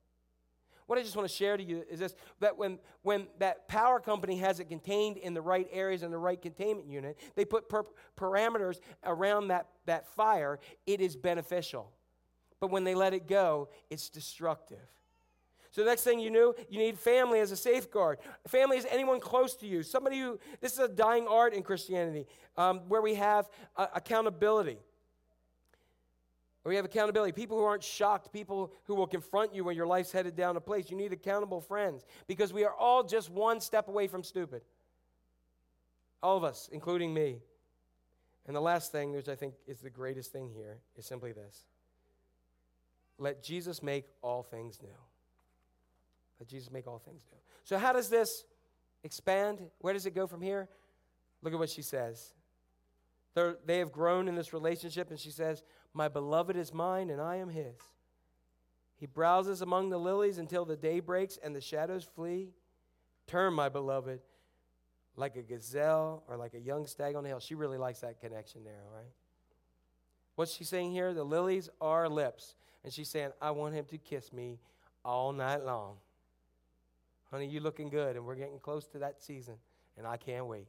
What 0.88 1.00
I 1.00 1.02
just 1.02 1.16
want 1.16 1.28
to 1.28 1.36
share 1.36 1.58
to 1.58 1.64
you 1.64 1.84
is 1.90 2.00
this 2.00 2.16
that 2.42 2.58
when, 2.58 2.78
when 3.02 3.28
that 3.40 3.68
power 3.68 4.00
company 4.00 4.38
has 4.38 4.60
it 4.60 4.66
contained 4.66 5.18
in 5.18 5.34
the 5.34 5.42
right 5.42 5.68
areas 5.72 6.04
in 6.04 6.12
the 6.12 6.18
right 6.18 6.40
containment 6.40 6.88
unit, 6.88 7.18
they 7.36 7.44
put 7.46 7.70
per- 7.70 7.86
parameters 8.16 8.80
around 9.04 9.48
that, 9.48 9.68
that 9.88 10.08
fire, 10.08 10.60
it 10.86 11.02
is 11.02 11.16
beneficial. 11.16 11.92
But 12.60 12.70
when 12.70 12.84
they 12.84 12.94
let 12.94 13.14
it 13.14 13.28
go, 13.28 13.70
it's 13.90 14.10
destructive. 14.10 14.78
So 15.76 15.84
the 15.84 15.90
next 15.90 16.04
thing 16.04 16.22
you 16.22 16.32
knew, 16.32 16.56
you 16.70 16.80
need 16.80 16.98
family 16.98 17.42
as 17.42 17.52
a 17.52 17.58
safeguard. 17.58 18.20
Family 18.48 18.78
is 18.78 18.88
anyone 18.90 19.20
close 19.20 19.56
to 19.56 19.68
you. 19.68 19.84
Somebody 19.84 20.22
who, 20.22 20.40
this 20.62 20.72
is 20.72 20.80
a 20.80 20.88
dying 20.88 21.28
art 21.28 21.54
in 21.54 21.64
Christianity, 21.64 22.28
um, 22.56 22.80
where 22.88 23.02
we 23.02 23.16
have 23.16 23.50
uh, 23.76 23.88
accountability. 23.94 24.78
Where 26.64 26.70
we 26.70 26.78
have 26.78 26.86
accountability. 26.86 27.34
People 27.34 27.58
who 27.58 27.66
aren't 27.66 27.84
shocked, 27.84 28.32
people 28.32 28.72
who 28.86 28.96
will 28.96 29.06
confront 29.06 29.54
you 29.54 29.66
when 29.66 29.76
your 29.76 29.86
life's 29.86 30.14
headed 30.14 30.38
down 30.38 30.56
a 30.56 30.62
place. 30.62 30.90
You 30.90 30.96
need 30.96 31.12
accountable 31.12 31.60
friends 31.60 32.06
because 32.26 32.54
we 32.54 32.64
are 32.64 32.74
all 32.74 33.04
just 33.04 33.30
one 33.30 33.60
step 33.60 33.90
away 33.90 34.08
from 34.08 34.24
stupid. 34.24 34.62
All 36.24 36.38
of 36.38 36.46
us, 36.46 36.70
including 36.72 37.14
me. 37.14 37.42
And 38.48 38.56
the 38.56 38.62
last 38.62 38.94
thing, 38.94 39.12
which 39.12 39.28
I 39.28 39.36
think 39.36 39.56
is 39.68 39.82
the 39.82 39.90
greatest 39.90 40.32
thing 40.32 40.50
here, 40.56 40.78
is 40.96 41.06
simply 41.06 41.34
this 41.34 41.66
let 43.20 43.44
Jesus 43.44 43.84
make 43.84 44.06
all 44.22 44.42
things 44.42 44.80
new. 44.82 45.05
Let 46.40 46.50
Jesus 46.50 46.72
make 46.72 46.88
all 46.88 47.00
things 47.00 47.24
new. 47.32 47.40
So, 47.64 47.78
how 47.78 47.94
does 47.94 48.10
this 48.10 48.44
expand? 49.04 49.60
Where 49.80 49.94
does 49.94 50.06
it 50.06 50.14
go 50.14 50.28
from 50.28 50.42
here? 50.42 50.70
Look 51.42 51.54
at 51.54 51.60
what 51.60 51.70
she 51.70 51.82
says. 51.82 52.34
They're, 53.34 53.58
they 53.66 53.80
have 53.80 53.92
grown 53.92 54.28
in 54.28 54.36
this 54.36 54.54
relationship, 54.54 55.10
and 55.10 55.20
she 55.20 55.30
says, 55.30 55.64
My 55.94 56.08
beloved 56.08 56.56
is 56.56 56.74
mine, 56.74 57.10
and 57.10 57.22
I 57.22 57.36
am 57.38 57.50
his. 57.50 57.76
He 58.98 59.06
browses 59.06 59.62
among 59.62 59.90
the 59.90 59.98
lilies 59.98 60.38
until 60.38 60.66
the 60.66 60.78
day 60.78 61.02
breaks 61.02 61.38
and 61.44 61.54
the 61.54 61.62
shadows 61.62 62.06
flee. 62.16 62.54
Turn, 63.28 63.54
my 63.54 63.68
beloved, 63.68 64.22
like 65.18 65.36
a 65.36 65.42
gazelle 65.42 66.24
or 66.28 66.38
like 66.38 66.54
a 66.54 66.60
young 66.60 66.88
stag 66.88 67.16
on 67.16 67.24
the 67.24 67.30
hill. 67.30 67.40
She 67.40 67.56
really 67.56 67.78
likes 67.78 68.00
that 68.00 68.22
connection 68.22 68.64
there, 68.64 68.82
all 68.86 68.98
right? 68.98 69.12
What's 70.36 70.54
she 70.54 70.64
saying 70.64 70.92
here? 70.92 71.14
The 71.14 71.24
lilies 71.24 71.70
are 71.82 72.08
lips. 72.08 72.56
And 72.84 72.94
she's 72.94 73.10
saying, 73.10 73.32
I 73.42 73.52
want 73.52 73.74
him 73.74 73.86
to 73.86 73.98
kiss 73.98 74.32
me 74.32 74.60
all 75.04 75.34
night 75.34 75.66
long. 75.66 75.98
Honey, 77.32 77.48
you're 77.48 77.62
looking 77.62 77.90
good, 77.90 78.16
and 78.16 78.26
we're 78.26 78.36
getting 78.36 78.60
close 78.60 78.86
to 78.88 79.00
that 79.00 79.22
season, 79.22 79.56
and 79.98 80.06
I 80.06 80.18
can't 80.18 80.46
wait. 80.46 80.68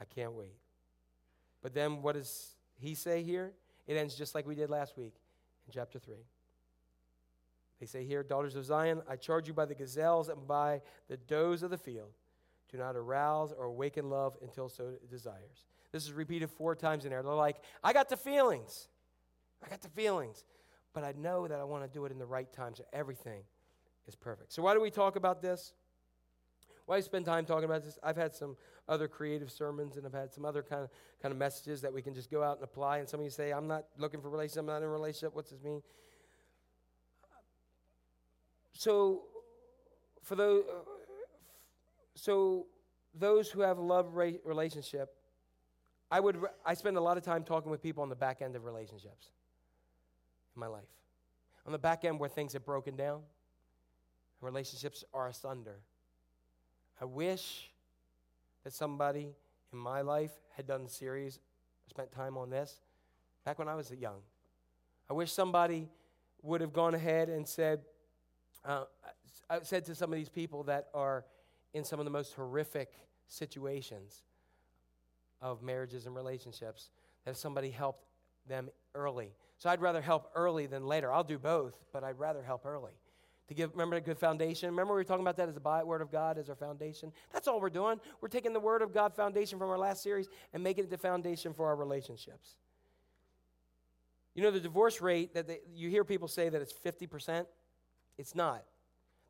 I 0.00 0.04
can't 0.04 0.32
wait. 0.32 0.54
But 1.62 1.74
then 1.74 2.02
what 2.02 2.14
does 2.14 2.54
he 2.78 2.94
say 2.94 3.22
here? 3.22 3.52
It 3.86 3.96
ends 3.96 4.14
just 4.14 4.34
like 4.34 4.46
we 4.46 4.54
did 4.54 4.70
last 4.70 4.96
week 4.96 5.14
in 5.66 5.72
chapter 5.72 5.98
3. 5.98 6.14
They 7.80 7.86
say 7.86 8.04
here, 8.04 8.22
daughters 8.22 8.56
of 8.56 8.64
Zion, 8.64 9.02
I 9.08 9.16
charge 9.16 9.48
you 9.48 9.54
by 9.54 9.66
the 9.66 9.74
gazelles 9.74 10.28
and 10.28 10.46
by 10.46 10.80
the 11.08 11.16
does 11.16 11.62
of 11.62 11.70
the 11.70 11.78
field. 11.78 12.12
Do 12.70 12.78
not 12.78 12.96
arouse 12.96 13.52
or 13.52 13.64
awaken 13.64 14.10
love 14.10 14.36
until 14.42 14.68
so 14.68 14.94
desires. 15.10 15.64
This 15.92 16.04
is 16.04 16.12
repeated 16.12 16.50
four 16.50 16.74
times 16.74 17.04
in 17.04 17.10
there. 17.10 17.22
They're 17.22 17.32
like, 17.32 17.56
I 17.84 17.92
got 17.92 18.08
the 18.08 18.16
feelings. 18.16 18.88
I 19.64 19.68
got 19.68 19.82
the 19.82 19.88
feelings. 19.88 20.44
But 20.92 21.04
I 21.04 21.12
know 21.12 21.46
that 21.46 21.60
I 21.60 21.64
want 21.64 21.84
to 21.84 21.90
do 21.90 22.04
it 22.06 22.12
in 22.12 22.18
the 22.18 22.26
right 22.26 22.50
times 22.52 22.78
so 22.78 22.84
everything 22.92 23.42
is 24.06 24.14
perfect. 24.14 24.52
So, 24.52 24.62
why 24.62 24.74
do 24.74 24.80
we 24.80 24.90
talk 24.90 25.16
about 25.16 25.42
this? 25.42 25.72
Why 26.86 27.00
spend 27.00 27.24
time 27.24 27.44
talking 27.44 27.64
about 27.64 27.82
this? 27.82 27.98
I've 28.02 28.16
had 28.16 28.34
some 28.34 28.56
other 28.88 29.08
creative 29.08 29.50
sermons 29.50 29.96
and 29.96 30.06
I've 30.06 30.12
had 30.12 30.32
some 30.32 30.44
other 30.44 30.62
kind 30.62 30.84
of, 30.84 30.90
kind 31.20 31.32
of 31.32 31.38
messages 31.38 31.80
that 31.82 31.92
we 31.92 32.00
can 32.00 32.14
just 32.14 32.30
go 32.30 32.42
out 32.44 32.56
and 32.56 32.64
apply. 32.64 32.98
And 32.98 33.08
some 33.08 33.18
of 33.18 33.24
you 33.24 33.30
say, 33.30 33.52
I'm 33.52 33.66
not 33.66 33.86
looking 33.98 34.20
for 34.20 34.30
relationship, 34.30 34.60
I'm 34.60 34.66
not 34.66 34.76
in 34.78 34.84
a 34.84 34.88
relationship. 34.88 35.34
What's 35.34 35.50
this 35.50 35.60
mean? 35.62 35.82
So, 38.72 39.22
for 40.22 40.36
those, 40.36 40.64
uh, 40.68 40.78
so 42.14 42.66
those 43.14 43.50
who 43.50 43.62
have 43.62 43.78
a 43.78 43.82
love 43.82 44.14
relationship, 44.14 45.14
I 46.10 46.20
would 46.20 46.38
I 46.64 46.74
spend 46.74 46.96
a 46.96 47.00
lot 47.00 47.16
of 47.16 47.24
time 47.24 47.42
talking 47.42 47.70
with 47.70 47.82
people 47.82 48.02
on 48.02 48.08
the 48.08 48.16
back 48.16 48.42
end 48.42 48.54
of 48.54 48.64
relationships 48.64 49.30
in 50.54 50.60
my 50.60 50.66
life. 50.68 50.84
On 51.64 51.72
the 51.72 51.78
back 51.78 52.04
end 52.04 52.20
where 52.20 52.28
things 52.28 52.52
have 52.52 52.64
broken 52.64 52.94
down, 52.96 53.22
relationships 54.46 55.04
are 55.12 55.28
asunder. 55.28 55.80
I 57.00 57.04
wish 57.04 57.70
that 58.64 58.72
somebody 58.72 59.34
in 59.72 59.78
my 59.78 60.00
life 60.00 60.32
had 60.56 60.66
done 60.66 60.82
a 60.82 60.88
series, 60.88 61.38
spent 61.88 62.10
time 62.12 62.36
on 62.36 62.50
this 62.50 62.80
back 63.44 63.58
when 63.58 63.68
I 63.68 63.74
was 63.74 63.90
young. 63.90 64.20
I 65.08 65.12
wish 65.12 65.32
somebody 65.32 65.88
would 66.42 66.60
have 66.60 66.72
gone 66.72 66.94
ahead 66.94 67.28
and 67.28 67.46
said, 67.46 67.80
uh, 68.64 68.84
I 69.48 69.60
said 69.62 69.84
to 69.86 69.94
some 69.94 70.12
of 70.12 70.18
these 70.18 70.28
people 70.28 70.64
that 70.64 70.88
are 70.94 71.24
in 71.74 71.84
some 71.84 71.98
of 71.98 72.04
the 72.04 72.10
most 72.10 72.34
horrific 72.34 72.92
situations 73.28 74.22
of 75.42 75.62
marriages 75.62 76.06
and 76.06 76.14
relationships, 76.14 76.90
that 77.24 77.36
somebody 77.36 77.70
helped 77.70 78.04
them 78.48 78.70
early. 78.94 79.32
So 79.58 79.68
I'd 79.68 79.80
rather 79.80 80.00
help 80.00 80.30
early 80.34 80.66
than 80.66 80.86
later. 80.86 81.12
I'll 81.12 81.24
do 81.24 81.38
both, 81.38 81.84
but 81.92 82.02
I'd 82.02 82.18
rather 82.18 82.42
help 82.42 82.64
early 82.64 82.92
to 83.48 83.54
give, 83.54 83.70
remember, 83.72 83.96
a 83.96 84.00
good 84.00 84.18
foundation. 84.18 84.68
Remember, 84.70 84.94
we 84.94 85.00
were 85.00 85.04
talking 85.04 85.24
about 85.24 85.36
that 85.36 85.48
as 85.48 85.54
the 85.54 85.82
Word 85.84 86.02
of 86.02 86.10
God 86.10 86.38
as 86.38 86.48
our 86.48 86.56
foundation. 86.56 87.12
That's 87.32 87.46
all 87.46 87.60
we're 87.60 87.70
doing. 87.70 88.00
We're 88.20 88.28
taking 88.28 88.52
the 88.52 88.60
Word 88.60 88.82
of 88.82 88.92
God 88.92 89.14
foundation 89.14 89.58
from 89.58 89.70
our 89.70 89.78
last 89.78 90.02
series 90.02 90.28
and 90.52 90.62
making 90.62 90.84
it 90.84 90.90
the 90.90 90.98
foundation 90.98 91.54
for 91.54 91.66
our 91.66 91.76
relationships. 91.76 92.56
You 94.34 94.42
know, 94.42 94.50
the 94.50 94.60
divorce 94.60 95.00
rate 95.00 95.32
that 95.34 95.46
they, 95.46 95.60
you 95.74 95.88
hear 95.88 96.04
people 96.04 96.28
say 96.28 96.48
that 96.48 96.60
it's 96.60 96.72
50%. 96.72 97.46
It's 98.18 98.34
not. 98.34 98.64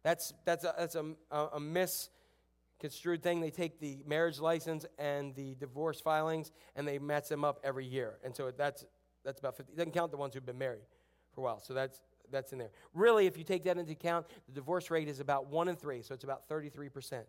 That's, 0.03 0.33
that's, 0.45 0.65
a, 0.65 0.75
that's 0.77 0.95
a, 0.95 1.05
a, 1.31 1.47
a 1.55 1.61
misconstrued 1.61 3.23
thing. 3.23 3.41
They 3.41 3.51
take 3.51 3.81
the 3.81 4.03
marriage 4.07 4.41
license 4.41 4.87
and 4.99 5.35
the 5.35 5.55
divorce 5.57 6.01
filings 6.01 6.51
and 6.75 6.89
they 6.89 6.99
match 6.99 7.29
them 7.29 7.45
up 7.45 7.61
every 7.63 7.85
year. 7.85 8.19
And 8.25 8.35
so 8.35 8.51
that's, 8.51 8.85
that's 9.25 9.39
about 9.39 9.57
50. 9.57 9.73
It 9.73 9.77
doesn't 9.77 9.93
count 9.93 10.11
the 10.11 10.17
ones 10.17 10.35
who've 10.35 10.47
been 10.47 10.59
married 10.59 10.87
for 11.35 11.43
a 11.43 11.45
while. 11.45 11.61
So 11.61 11.75
that's, 11.75 12.01
that's 12.31 12.53
in 12.53 12.59
there. 12.59 12.71
Really, 12.95 13.27
if 13.27 13.37
you 13.37 13.45
take 13.45 13.65
that 13.65 13.79
into 13.79 13.93
account, 13.93 14.27
the 14.47 14.53
divorce 14.53 14.91
rate 14.91 15.09
is 15.09 15.21
about 15.21 15.49
one 15.49 15.69
in 15.69 15.77
three, 15.77 16.03
so 16.03 16.15
it's 16.15 16.25
about 16.25 16.49
33%. 16.49 17.23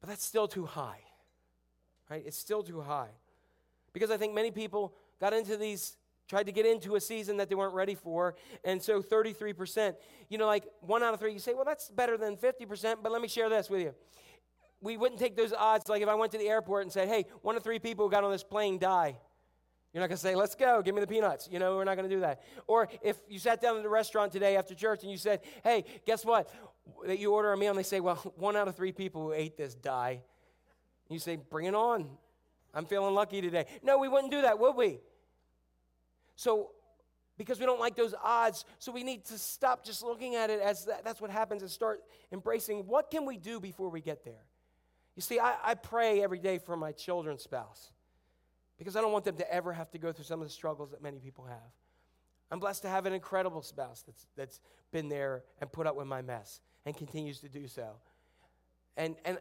But 0.00 0.08
that's 0.08 0.24
still 0.24 0.48
too 0.48 0.66
high, 0.66 1.00
right? 2.10 2.22
It's 2.24 2.38
still 2.38 2.62
too 2.62 2.80
high. 2.80 3.10
Because 3.92 4.10
I 4.10 4.16
think 4.16 4.34
many 4.34 4.50
people 4.50 4.94
got 5.20 5.32
into 5.32 5.56
these 5.56 5.96
tried 6.30 6.46
to 6.46 6.52
get 6.52 6.64
into 6.64 6.94
a 6.94 7.00
season 7.00 7.36
that 7.38 7.48
they 7.48 7.56
weren't 7.56 7.74
ready 7.74 7.96
for. 7.96 8.36
And 8.64 8.80
so 8.80 9.02
33%, 9.02 9.96
you 10.28 10.38
know, 10.38 10.46
like 10.46 10.64
one 10.80 11.02
out 11.02 11.12
of 11.12 11.18
three, 11.18 11.32
you 11.32 11.40
say, 11.40 11.54
well, 11.54 11.64
that's 11.64 11.90
better 11.90 12.16
than 12.16 12.36
50%, 12.36 12.96
but 13.02 13.10
let 13.10 13.20
me 13.20 13.26
share 13.26 13.48
this 13.48 13.68
with 13.68 13.80
you. 13.80 13.94
We 14.80 14.96
wouldn't 14.96 15.20
take 15.20 15.36
those 15.36 15.52
odds 15.52 15.88
like 15.88 16.02
if 16.02 16.08
I 16.08 16.14
went 16.14 16.30
to 16.32 16.38
the 16.38 16.48
airport 16.48 16.84
and 16.84 16.92
said, 16.92 17.08
hey, 17.08 17.26
one 17.42 17.56
of 17.56 17.64
three 17.64 17.80
people 17.80 18.06
who 18.06 18.10
got 18.12 18.22
on 18.22 18.30
this 18.30 18.44
plane 18.44 18.78
die. 18.78 19.16
You're 19.92 20.02
not 20.02 20.08
going 20.08 20.16
to 20.16 20.22
say, 20.22 20.36
let's 20.36 20.54
go, 20.54 20.82
give 20.82 20.94
me 20.94 21.00
the 21.00 21.06
peanuts. 21.06 21.48
You 21.50 21.58
know, 21.58 21.76
we're 21.76 21.84
not 21.84 21.96
going 21.96 22.08
to 22.08 22.14
do 22.14 22.20
that. 22.20 22.42
Or 22.68 22.88
if 23.02 23.16
you 23.28 23.40
sat 23.40 23.60
down 23.60 23.76
at 23.76 23.82
the 23.82 23.88
restaurant 23.88 24.30
today 24.30 24.56
after 24.56 24.72
church 24.74 25.02
and 25.02 25.10
you 25.10 25.18
said, 25.18 25.40
hey, 25.64 25.84
guess 26.06 26.24
what? 26.24 26.48
That 27.04 27.18
you 27.18 27.32
order 27.32 27.52
a 27.52 27.56
meal 27.56 27.70
and 27.70 27.78
they 27.78 27.84
say, 27.84 27.98
well, 27.98 28.16
one 28.36 28.56
out 28.56 28.68
of 28.68 28.76
three 28.76 28.92
people 28.92 29.22
who 29.22 29.32
ate 29.32 29.56
this 29.56 29.74
die. 29.74 30.22
You 31.08 31.18
say, 31.18 31.36
bring 31.36 31.66
it 31.66 31.74
on. 31.74 32.08
I'm 32.72 32.86
feeling 32.86 33.14
lucky 33.14 33.40
today. 33.40 33.66
No, 33.82 33.98
we 33.98 34.06
wouldn't 34.06 34.30
do 34.30 34.42
that, 34.42 34.60
would 34.60 34.76
we? 34.76 35.00
So, 36.36 36.70
because 37.36 37.58
we 37.58 37.66
don't 37.66 37.80
like 37.80 37.96
those 37.96 38.14
odds, 38.22 38.64
so 38.78 38.92
we 38.92 39.02
need 39.02 39.24
to 39.24 39.38
stop 39.38 39.84
just 39.84 40.04
looking 40.04 40.36
at 40.36 40.50
it 40.50 40.60
as 40.60 40.84
that, 40.84 41.04
that's 41.04 41.20
what 41.20 41.30
happens 41.30 41.62
and 41.62 41.70
start 41.70 42.00
embracing 42.30 42.86
what 42.86 43.10
can 43.10 43.26
we 43.26 43.36
do 43.36 43.58
before 43.58 43.88
we 43.88 44.00
get 44.00 44.24
there. 44.24 44.44
You 45.16 45.22
see, 45.22 45.40
I, 45.40 45.56
I 45.64 45.74
pray 45.74 46.22
every 46.22 46.38
day 46.38 46.58
for 46.58 46.76
my 46.76 46.92
children's 46.92 47.42
spouse 47.42 47.90
because 48.80 48.96
I 48.96 49.02
don't 49.02 49.12
want 49.12 49.26
them 49.26 49.36
to 49.36 49.52
ever 49.52 49.74
have 49.74 49.90
to 49.90 49.98
go 49.98 50.10
through 50.10 50.24
some 50.24 50.40
of 50.40 50.48
the 50.48 50.52
struggles 50.52 50.90
that 50.92 51.02
many 51.02 51.18
people 51.18 51.44
have. 51.44 51.58
I'm 52.50 52.58
blessed 52.58 52.80
to 52.82 52.88
have 52.88 53.04
an 53.04 53.12
incredible 53.12 53.60
spouse 53.60 54.02
that's, 54.06 54.26
that's 54.38 54.60
been 54.90 55.10
there 55.10 55.42
and 55.60 55.70
put 55.70 55.86
up 55.86 55.96
with 55.96 56.06
my 56.06 56.22
mess 56.22 56.62
and 56.86 56.96
continues 56.96 57.40
to 57.40 57.50
do 57.50 57.68
so. 57.68 57.90
And, 58.96 59.16
and, 59.26 59.36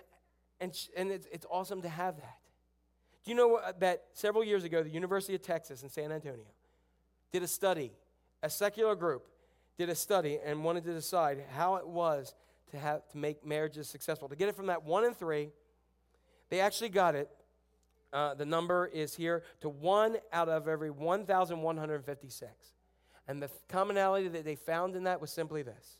and, 0.60 0.78
and 0.98 1.10
it's, 1.10 1.26
it's 1.32 1.45
awesome 1.49 1.82
to 1.84 1.90
have 1.90 2.18
that. 2.18 2.38
Do 3.24 3.32
you 3.32 3.38
know 3.38 3.61
that 3.80 4.07
several 4.11 4.44
years 4.44 4.66
ago, 4.66 4.84
the 4.84 4.90
University 4.90 5.36
of 5.36 5.41
Texas 5.41 5.84
in 5.84 5.90
San 5.90 6.11
Antonio 6.11 6.44
did 7.32 7.41
a 7.41 7.48
study, 7.48 7.94
a 8.44 8.49
secular 8.49 8.94
group 8.94 9.26
did 9.78 9.88
a 9.88 9.95
study 9.95 10.38
and 10.44 10.66
wanted 10.66 10.84
to 10.84 10.94
decide 10.94 11.45
how 11.56 11.78
it 11.78 11.88
was 11.88 12.36
to, 12.72 12.78
have, 12.78 13.07
to 13.11 13.18
make 13.18 13.45
marriages 13.45 13.88
successful. 13.88 14.28
To 14.28 14.36
get 14.36 14.49
it 14.49 14.56
from 14.56 14.66
that 14.66 14.84
one 14.84 15.06
in 15.06 15.14
three, 15.14 15.52
they 16.49 16.60
actually 16.60 16.90
got 16.90 17.16
it. 17.16 17.30
Uh, 18.11 18.34
the 18.34 18.45
number 18.45 18.88
is 18.88 19.15
here 19.15 19.44
to 19.61 19.69
one 19.69 20.18
out 20.34 20.49
of 20.49 20.68
every 20.68 20.90
1,156. 20.90 22.52
And 23.27 23.41
the 23.41 23.49
commonality 23.68 24.27
that 24.30 24.44
they 24.44 24.56
found 24.56 24.95
in 24.95 25.03
that 25.03 25.22
was 25.22 25.31
simply 25.31 25.61
this 25.61 25.98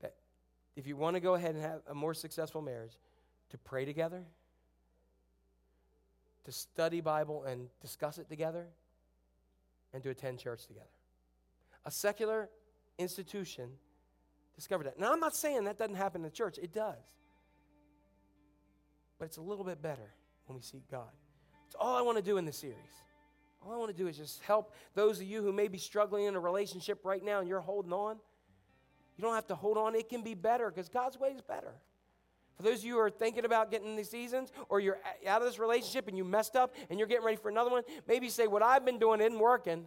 that 0.00 0.14
if 0.74 0.86
you 0.86 0.96
want 0.96 1.14
to 1.14 1.20
go 1.20 1.34
ahead 1.34 1.54
and 1.54 1.62
have 1.62 1.80
a 1.88 1.94
more 1.94 2.14
successful 2.14 2.62
marriage, 2.62 2.98
to 3.50 3.58
pray 3.58 3.84
together, 3.84 4.24
to 6.44 6.52
study 6.52 7.00
Bible 7.00 7.44
and 7.44 7.68
discuss 7.82 8.16
it 8.18 8.28
together, 8.28 8.66
and 9.92 10.02
to 10.02 10.10
attend 10.10 10.38
church 10.38 10.66
together. 10.66 10.86
A 11.84 11.90
secular 11.90 12.48
institution 12.98 13.70
discovered 14.54 14.84
that. 14.84 14.98
Now, 14.98 15.12
I'm 15.12 15.20
not 15.20 15.34
saying 15.34 15.64
that 15.64 15.78
doesn't 15.78 15.96
happen 15.96 16.20
in 16.20 16.24
the 16.24 16.30
church, 16.30 16.58
it 16.58 16.72
does. 16.72 16.96
But 19.18 19.26
it's 19.26 19.36
a 19.36 19.42
little 19.42 19.64
bit 19.64 19.82
better 19.82 20.14
when 20.50 20.56
we 20.56 20.62
seek 20.62 20.82
God. 20.90 21.12
It's 21.66 21.76
all 21.78 21.96
I 21.96 22.02
want 22.02 22.18
to 22.18 22.24
do 22.24 22.36
in 22.36 22.44
this 22.44 22.56
series. 22.56 22.76
All 23.64 23.72
I 23.72 23.76
want 23.76 23.92
to 23.92 23.96
do 23.96 24.08
is 24.08 24.16
just 24.16 24.42
help 24.42 24.74
those 24.96 25.20
of 25.20 25.26
you 25.26 25.42
who 25.42 25.52
may 25.52 25.68
be 25.68 25.78
struggling 25.78 26.24
in 26.24 26.34
a 26.34 26.40
relationship 26.40 27.04
right 27.04 27.24
now 27.24 27.38
and 27.38 27.48
you're 27.48 27.60
holding 27.60 27.92
on. 27.92 28.16
You 29.16 29.22
don't 29.22 29.36
have 29.36 29.46
to 29.46 29.54
hold 29.54 29.78
on, 29.78 29.94
it 29.94 30.08
can 30.08 30.22
be 30.22 30.34
better 30.34 30.68
because 30.68 30.88
God's 30.88 31.20
way 31.20 31.28
is 31.28 31.40
better. 31.40 31.72
For 32.56 32.64
those 32.64 32.80
of 32.80 32.84
you 32.84 32.94
who 32.94 32.98
are 32.98 33.10
thinking 33.10 33.44
about 33.44 33.70
getting 33.70 33.90
in 33.90 33.96
these 33.96 34.10
seasons, 34.10 34.50
or 34.68 34.80
you're 34.80 34.98
out 35.24 35.40
of 35.40 35.46
this 35.46 35.60
relationship 35.60 36.08
and 36.08 36.16
you 36.16 36.24
messed 36.24 36.56
up 36.56 36.74
and 36.88 36.98
you're 36.98 37.06
getting 37.06 37.24
ready 37.24 37.36
for 37.36 37.48
another 37.48 37.70
one, 37.70 37.84
maybe 38.08 38.28
say, 38.28 38.48
What 38.48 38.62
I've 38.62 38.84
been 38.84 38.98
doing 38.98 39.20
isn't 39.20 39.38
working. 39.38 39.86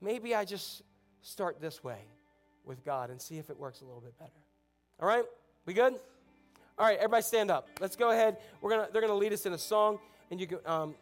Maybe 0.00 0.36
I 0.36 0.44
just 0.44 0.82
start 1.20 1.60
this 1.60 1.82
way 1.82 1.98
with 2.64 2.84
God 2.84 3.10
and 3.10 3.20
see 3.20 3.38
if 3.38 3.50
it 3.50 3.58
works 3.58 3.80
a 3.80 3.84
little 3.84 4.00
bit 4.00 4.16
better. 4.18 4.30
All 5.00 5.08
right? 5.08 5.24
We 5.66 5.74
good? 5.74 5.94
All 6.76 6.84
right, 6.84 6.96
everybody 6.98 7.22
stand 7.22 7.52
up. 7.52 7.68
Let's 7.80 7.94
go 7.94 8.10
ahead. 8.10 8.38
We're 8.60 8.70
gonna, 8.70 8.88
they're 8.92 9.00
going 9.00 9.12
to 9.12 9.16
lead 9.16 9.32
us 9.32 9.46
in 9.46 9.52
a 9.52 9.58
song, 9.58 10.00
and 10.32 10.40
you 10.40 10.48
can, 10.48 10.58
um, 10.66 10.96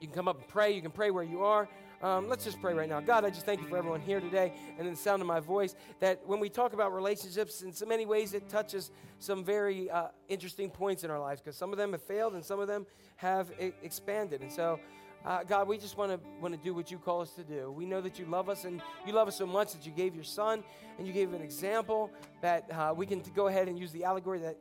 you 0.00 0.06
can 0.06 0.14
come 0.14 0.28
up 0.28 0.38
and 0.38 0.48
pray. 0.48 0.72
You 0.72 0.80
can 0.80 0.92
pray 0.92 1.10
where 1.10 1.22
you 1.22 1.44
are. 1.44 1.68
Um, 2.02 2.26
let's 2.26 2.42
just 2.42 2.58
pray 2.58 2.72
right 2.72 2.88
now. 2.88 3.00
God, 3.00 3.22
I 3.22 3.28
just 3.28 3.44
thank 3.44 3.60
you 3.60 3.66
for 3.66 3.76
everyone 3.76 4.00
here 4.00 4.18
today 4.18 4.54
and 4.78 4.86
in 4.86 4.94
the 4.94 4.98
sound 4.98 5.20
of 5.20 5.28
my 5.28 5.40
voice 5.40 5.74
that 6.00 6.26
when 6.26 6.40
we 6.40 6.48
talk 6.48 6.72
about 6.72 6.94
relationships, 6.94 7.60
in 7.60 7.72
so 7.72 7.84
many 7.84 8.06
ways 8.06 8.32
it 8.32 8.48
touches 8.48 8.90
some 9.18 9.44
very 9.44 9.90
uh, 9.90 10.08
interesting 10.28 10.70
points 10.70 11.04
in 11.04 11.10
our 11.10 11.20
lives 11.20 11.42
because 11.42 11.56
some 11.56 11.70
of 11.70 11.76
them 11.76 11.92
have 11.92 12.02
failed 12.02 12.32
and 12.32 12.42
some 12.42 12.58
of 12.58 12.66
them 12.66 12.86
have 13.16 13.52
e- 13.60 13.72
expanded. 13.82 14.40
And 14.40 14.50
so, 14.50 14.80
uh, 15.26 15.44
God, 15.44 15.68
we 15.68 15.76
just 15.76 15.98
want 15.98 16.12
to 16.12 16.20
want 16.40 16.54
to 16.54 16.60
do 16.62 16.74
what 16.74 16.90
you 16.90 16.98
call 16.98 17.20
us 17.20 17.30
to 17.32 17.44
do. 17.44 17.70
We 17.70 17.84
know 17.84 18.00
that 18.00 18.18
you 18.18 18.24
love 18.24 18.48
us, 18.48 18.64
and 18.64 18.82
you 19.06 19.12
love 19.12 19.28
us 19.28 19.36
so 19.36 19.46
much 19.46 19.72
that 19.72 19.86
you 19.86 19.92
gave 19.92 20.14
your 20.14 20.24
Son, 20.24 20.62
and 20.98 21.06
you 21.06 21.12
gave 21.12 21.32
an 21.32 21.40
example 21.40 22.10
that 22.42 22.70
uh, 22.70 22.92
we 22.94 23.06
can 23.06 23.22
go 23.34 23.48
ahead 23.48 23.68
and 23.68 23.78
use 23.78 23.92
the 23.92 24.04
allegory 24.04 24.38
that 24.40 24.58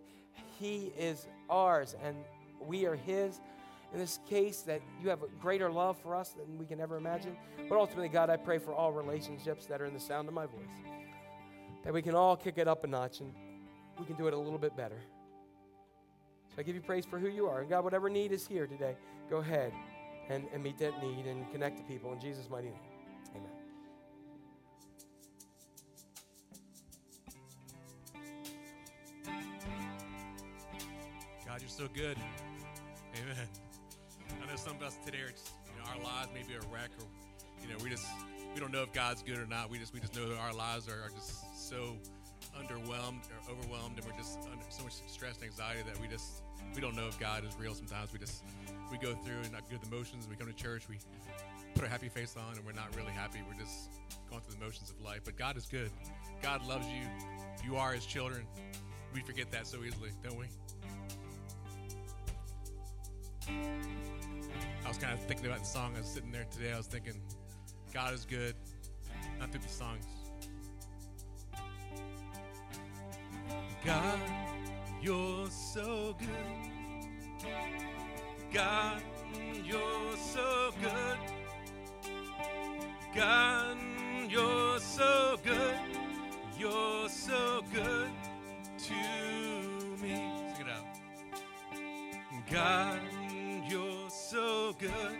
He 0.59 0.91
is 0.97 1.27
ours 1.49 1.95
and 2.03 2.15
we 2.65 2.85
are 2.85 2.95
His. 2.95 3.39
In 3.93 3.99
this 3.99 4.19
case, 4.27 4.61
that 4.61 4.81
you 5.01 5.09
have 5.09 5.21
a 5.21 5.27
greater 5.39 5.71
love 5.71 5.97
for 5.99 6.15
us 6.15 6.29
than 6.29 6.57
we 6.57 6.65
can 6.65 6.81
ever 6.81 6.97
imagine. 6.97 7.37
But 7.69 7.77
ultimately, 7.77 8.09
God, 8.09 8.29
I 8.31 8.37
pray 8.37 8.57
for 8.57 8.73
all 8.73 8.91
relationships 8.91 9.67
that 9.67 9.81
are 9.81 9.85
in 9.85 9.93
the 9.93 9.99
sound 9.99 10.27
of 10.27 10.33
my 10.33 10.47
voice, 10.47 10.75
that 11.83 11.93
we 11.93 12.01
can 12.01 12.15
all 12.15 12.35
kick 12.35 12.57
it 12.57 12.67
up 12.67 12.83
a 12.83 12.87
notch 12.87 13.19
and 13.19 13.31
we 13.99 14.05
can 14.05 14.15
do 14.15 14.27
it 14.27 14.33
a 14.33 14.37
little 14.37 14.57
bit 14.57 14.75
better. 14.75 14.99
So 16.49 16.55
I 16.59 16.63
give 16.63 16.75
you 16.75 16.81
praise 16.81 17.05
for 17.05 17.19
who 17.19 17.29
you 17.29 17.47
are. 17.47 17.61
And 17.61 17.69
God, 17.69 17.83
whatever 17.83 18.09
need 18.09 18.31
is 18.31 18.47
here 18.47 18.65
today, 18.65 18.95
go 19.29 19.37
ahead 19.37 19.73
and, 20.29 20.45
and 20.53 20.63
meet 20.63 20.79
that 20.79 21.01
need 21.03 21.25
and 21.27 21.51
connect 21.51 21.77
to 21.77 21.83
people 21.83 22.13
in 22.13 22.19
Jesus' 22.19 22.49
mighty 22.49 22.69
name. 22.69 22.92
God, 31.53 31.61
you're 31.61 31.69
so 31.69 31.87
good. 31.93 32.17
Amen. 33.13 33.47
I 34.41 34.49
know 34.49 34.55
some 34.55 34.75
of 34.77 34.81
us 34.81 34.97
today 35.05 35.19
are 35.19 35.29
just, 35.29 35.51
you 35.69 35.77
know, 35.77 35.87
our 35.87 36.03
lives 36.03 36.29
may 36.33 36.41
be 36.41 36.55
a 36.55 36.65
wreck 36.73 36.89
or, 36.97 37.05
you 37.61 37.69
know, 37.69 37.77
we 37.83 37.91
just, 37.91 38.07
we 38.55 38.59
don't 38.59 38.71
know 38.71 38.81
if 38.81 38.91
God's 38.91 39.21
good 39.21 39.37
or 39.37 39.45
not. 39.45 39.69
We 39.69 39.77
just, 39.77 39.93
we 39.93 39.99
just 39.99 40.15
know 40.15 40.27
that 40.29 40.39
our 40.39 40.51
lives 40.51 40.89
are, 40.89 40.93
are 40.93 41.11
just 41.13 41.69
so 41.69 41.95
underwhelmed 42.57 43.21
or 43.29 43.51
overwhelmed 43.51 43.99
and 43.99 44.05
we're 44.07 44.17
just 44.17 44.39
under 44.51 44.65
so 44.69 44.81
much 44.81 44.93
stress 45.05 45.35
and 45.35 45.43
anxiety 45.43 45.83
that 45.85 46.01
we 46.01 46.07
just, 46.07 46.41
we 46.73 46.81
don't 46.81 46.95
know 46.95 47.07
if 47.07 47.19
God 47.19 47.45
is 47.45 47.55
real 47.59 47.75
sometimes. 47.75 48.11
We 48.11 48.17
just, 48.17 48.43
we 48.89 48.97
go 48.97 49.13
through 49.13 49.41
and 49.43 49.51
go 49.51 49.77
the 49.77 49.95
motions. 49.95 50.27
We 50.27 50.35
come 50.35 50.47
to 50.47 50.53
church, 50.53 50.89
we 50.89 50.97
put 51.75 51.83
our 51.83 51.89
happy 51.89 52.09
face 52.09 52.35
on 52.35 52.57
and 52.57 52.65
we're 52.65 52.71
not 52.71 52.95
really 52.95 53.11
happy. 53.11 53.41
We're 53.47 53.61
just 53.63 53.91
going 54.27 54.41
through 54.41 54.55
the 54.55 54.65
motions 54.65 54.89
of 54.89 54.99
life. 55.05 55.21
But 55.23 55.37
God 55.37 55.55
is 55.55 55.67
good. 55.67 55.91
God 56.41 56.65
loves 56.65 56.87
you. 56.87 57.03
You 57.63 57.75
are 57.75 57.93
his 57.93 58.07
children. 58.07 58.41
We 59.13 59.21
forget 59.21 59.51
that 59.51 59.67
so 59.67 59.83
easily, 59.83 60.09
don't 60.23 60.39
we? 60.39 60.47
I 63.49 64.87
was 64.87 64.97
kind 64.97 65.13
of 65.13 65.19
thinking 65.25 65.45
about 65.45 65.59
the 65.59 65.65
song. 65.65 65.93
I 65.95 65.99
was 65.99 66.09
sitting 66.09 66.31
there 66.31 66.45
today. 66.51 66.73
I 66.73 66.77
was 66.77 66.87
thinking, 66.87 67.21
God 67.93 68.13
is 68.13 68.25
good, 68.25 68.55
not 69.39 69.51
through 69.51 69.61
the 69.61 69.67
songs. 69.69 70.05
God, 73.85 74.19
you're 75.01 75.47
so 75.49 76.15
good. 76.19 76.63
God, 78.53 79.01
you're 79.65 80.17
so 80.17 80.71
good. 80.81 81.17
God, 83.15 83.77
you're 84.29 84.79
so 84.79 85.37
good. 85.43 85.75
You're 86.57 87.09
so 87.09 87.61
good 87.73 88.09
to 88.77 88.93
me. 90.01 90.15
Sing 90.55 90.65
it 90.65 90.67
out. 90.69 90.85
God, 92.51 92.99
so 94.33 94.73
good. 94.79 95.15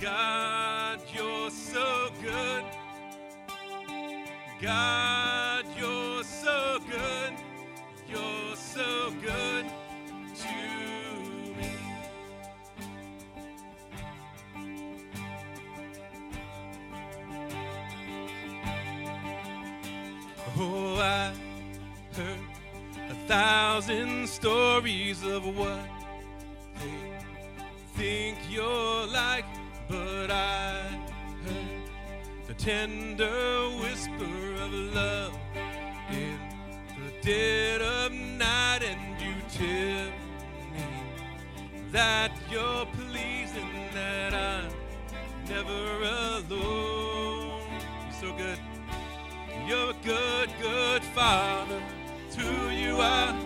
God, 0.00 0.98
you're 1.14 1.50
so 1.50 2.08
good. 2.20 2.64
God, 4.60 5.64
you're 5.78 6.24
so 6.24 6.80
good. 6.90 7.32
You're 8.10 8.56
so 8.56 9.12
good 9.22 9.64
to 10.42 10.56
me. 11.56 11.76
Oh, 20.58 20.96
I 20.96 21.32
heard 22.16 22.38
a 23.08 23.14
thousand 23.28 24.28
stories 24.28 25.22
of 25.22 25.56
what 25.56 25.93
think 28.04 28.36
you're 28.50 29.06
like, 29.06 29.46
but 29.88 30.30
I 30.30 30.82
heard 31.44 32.46
the 32.46 32.52
tender 32.52 33.70
whisper 33.80 34.44
of 34.64 34.72
love 34.94 35.34
in 36.10 36.38
the 37.06 37.12
dead 37.22 37.80
of 37.80 38.12
night, 38.12 38.82
and 38.90 39.18
you 39.24 39.34
tell 39.58 40.06
me 40.74 40.84
that 41.92 42.32
you're 42.52 42.86
pleasing, 43.00 43.74
that 43.94 44.34
I'm 44.34 44.70
never 45.48 45.84
alone. 46.28 47.62
You're 48.02 48.20
so 48.20 48.36
good. 48.36 48.58
You're 49.66 49.92
a 49.92 50.04
good, 50.04 50.50
good 50.60 51.02
father. 51.18 51.80
To 52.32 52.70
you 52.70 52.98
I 53.00 53.43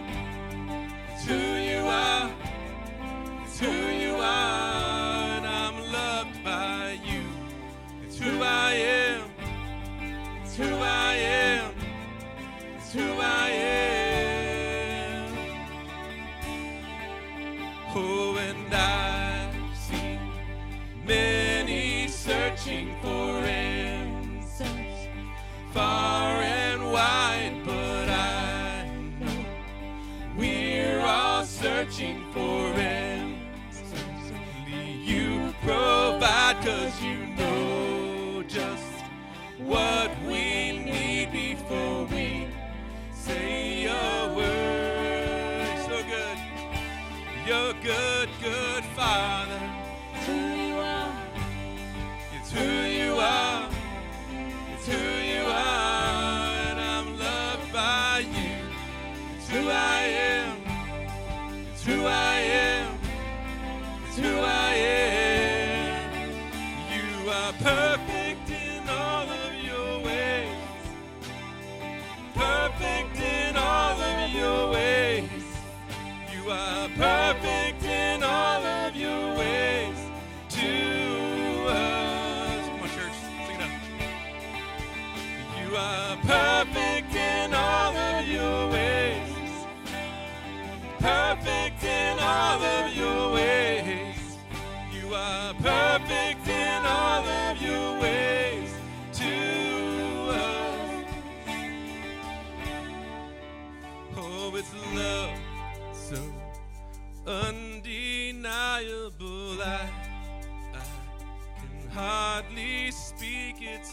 who 12.92 13.20
I 13.20 13.50
am. 13.50 13.97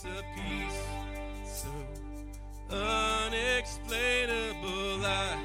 A 0.06 0.22
peace 0.36 0.84
so 1.44 1.72
unexplainable. 2.70 5.04
I, 5.04 5.36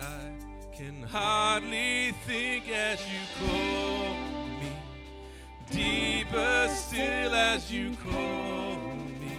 I 0.00 0.32
can 0.76 1.04
hardly 1.04 2.10
think 2.26 2.68
as 2.68 3.00
you 3.06 3.20
call 3.38 4.16
me. 4.60 4.72
Deeper 5.70 6.68
still 6.74 7.32
as 7.32 7.70
you 7.70 7.94
call 8.04 8.74
me. 9.20 9.38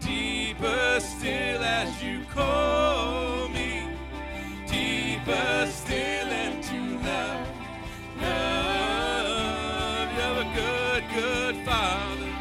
Deeper 0.00 1.00
still 1.00 1.62
as 1.62 2.02
you 2.02 2.24
call 2.34 3.48
me. 3.50 3.90
Deeper 4.66 5.66
still 5.70 6.28
into 6.28 6.98
love. 7.04 7.46
Love, 8.22 10.08
you're 10.16 10.40
a 10.40 10.44
good, 10.54 11.04
good 11.14 11.56
Father. 11.66 12.32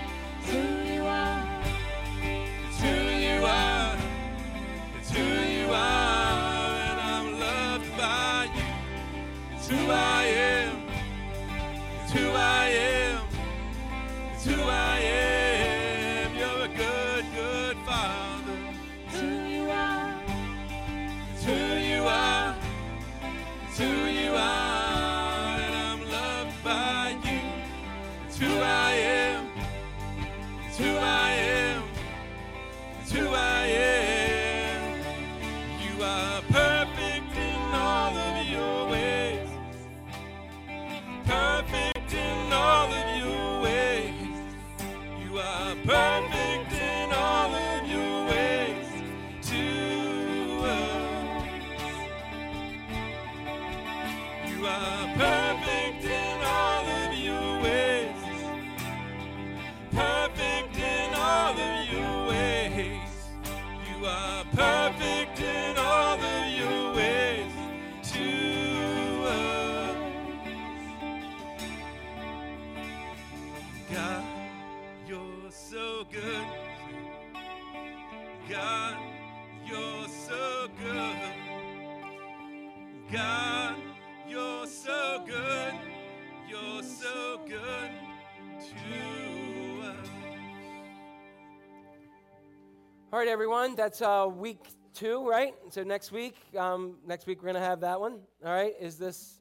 Everyone. 93.33 93.73
That's 93.73 93.99
uh, 93.99 94.27
week 94.31 94.59
two, 94.93 95.27
right? 95.27 95.55
So 95.71 95.81
next 95.81 96.11
week, 96.11 96.35
um, 96.55 96.97
next 97.03 97.25
week 97.25 97.41
we're 97.41 97.47
gonna 97.47 97.65
have 97.65 97.79
that 97.79 97.99
one. 97.99 98.19
All 98.45 98.53
right. 98.53 98.75
Is 98.79 98.99
this 98.99 99.39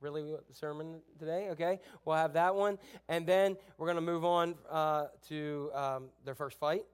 really 0.00 0.22
the 0.22 0.54
sermon 0.54 1.02
today? 1.18 1.48
Okay, 1.50 1.78
we'll 2.06 2.16
have 2.16 2.32
that 2.32 2.54
one, 2.54 2.78
and 3.10 3.26
then 3.26 3.58
we're 3.76 3.86
gonna 3.86 4.00
move 4.00 4.24
on 4.24 4.54
uh, 4.70 5.08
to 5.28 5.70
um, 5.74 6.04
their 6.24 6.34
first 6.34 6.58
fight, 6.58 6.86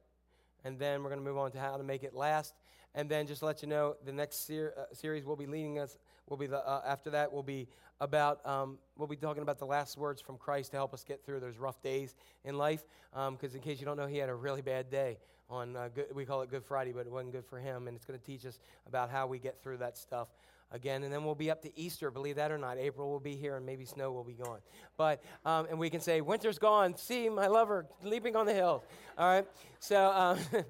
and 0.64 0.76
then 0.76 1.04
we're 1.04 1.10
gonna 1.10 1.22
move 1.22 1.38
on 1.38 1.52
to 1.52 1.60
how 1.60 1.76
to 1.76 1.84
make 1.84 2.02
it 2.02 2.14
last, 2.14 2.54
and 2.96 3.08
then 3.08 3.28
just 3.28 3.38
to 3.38 3.46
let 3.46 3.62
you 3.62 3.68
know, 3.68 3.94
the 4.04 4.12
next 4.12 4.44
ser- 4.44 4.74
uh, 4.76 4.92
series 4.92 5.24
will 5.24 5.36
be 5.36 5.46
leading 5.46 5.78
us. 5.78 5.98
Will 6.28 6.36
be 6.36 6.48
the 6.48 6.68
uh, 6.68 6.82
after 6.84 7.10
that 7.10 7.32
will 7.32 7.44
be 7.44 7.68
about 8.00 8.44
um, 8.44 8.76
we'll 8.98 9.06
be 9.06 9.14
talking 9.14 9.44
about 9.44 9.60
the 9.60 9.66
last 9.66 9.96
words 9.96 10.20
from 10.20 10.36
Christ 10.36 10.72
to 10.72 10.78
help 10.78 10.94
us 10.94 11.04
get 11.04 11.24
through 11.24 11.38
those 11.38 11.58
rough 11.58 11.80
days 11.80 12.16
in 12.44 12.58
life. 12.58 12.82
Because 13.12 13.54
in 13.54 13.60
case 13.60 13.78
you 13.78 13.86
don't 13.86 13.96
know, 13.96 14.08
he 14.08 14.16
had 14.16 14.28
a 14.28 14.34
really 14.34 14.62
bad 14.62 14.90
day 14.90 15.18
on 15.50 15.76
uh, 15.76 15.88
good, 15.94 16.06
we 16.14 16.24
call 16.24 16.42
it 16.42 16.50
Good 16.50 16.64
Friday, 16.64 16.92
but 16.92 17.06
it 17.06 17.12
wasn't 17.12 17.32
good 17.32 17.44
for 17.44 17.58
him, 17.58 17.88
and 17.88 17.96
it's 17.96 18.04
going 18.04 18.18
to 18.18 18.24
teach 18.24 18.46
us 18.46 18.60
about 18.86 19.10
how 19.10 19.26
we 19.26 19.38
get 19.38 19.60
through 19.62 19.78
that 19.78 19.98
stuff 19.98 20.28
again. 20.70 21.02
And 21.02 21.12
then 21.12 21.24
we'll 21.24 21.34
be 21.34 21.50
up 21.50 21.62
to 21.62 21.78
Easter, 21.78 22.10
believe 22.10 22.36
that 22.36 22.50
or 22.50 22.58
not. 22.58 22.78
April 22.78 23.10
will 23.10 23.20
be 23.20 23.36
here, 23.36 23.56
and 23.56 23.66
maybe 23.66 23.84
snow 23.84 24.12
will 24.12 24.24
be 24.24 24.34
gone. 24.34 24.60
But 24.96 25.22
um, 25.44 25.66
and 25.68 25.78
we 25.78 25.90
can 25.90 26.00
say 26.00 26.20
winter's 26.20 26.58
gone. 26.58 26.96
See 26.96 27.28
my 27.28 27.48
lover 27.48 27.86
leaping 28.02 28.36
on 28.36 28.46
the 28.46 28.54
hills. 28.54 28.82
All 29.18 29.28
right. 29.28 29.46
So 29.80 30.10
um, 30.10 30.38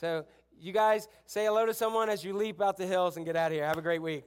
so 0.00 0.24
you 0.60 0.72
guys 0.72 1.08
say 1.26 1.44
hello 1.44 1.66
to 1.66 1.74
someone 1.74 2.08
as 2.08 2.24
you 2.24 2.34
leap 2.34 2.60
out 2.60 2.76
the 2.76 2.86
hills 2.86 3.16
and 3.16 3.24
get 3.24 3.36
out 3.36 3.48
of 3.48 3.52
here. 3.52 3.66
Have 3.66 3.78
a 3.78 3.82
great 3.82 4.02
week. 4.02 4.24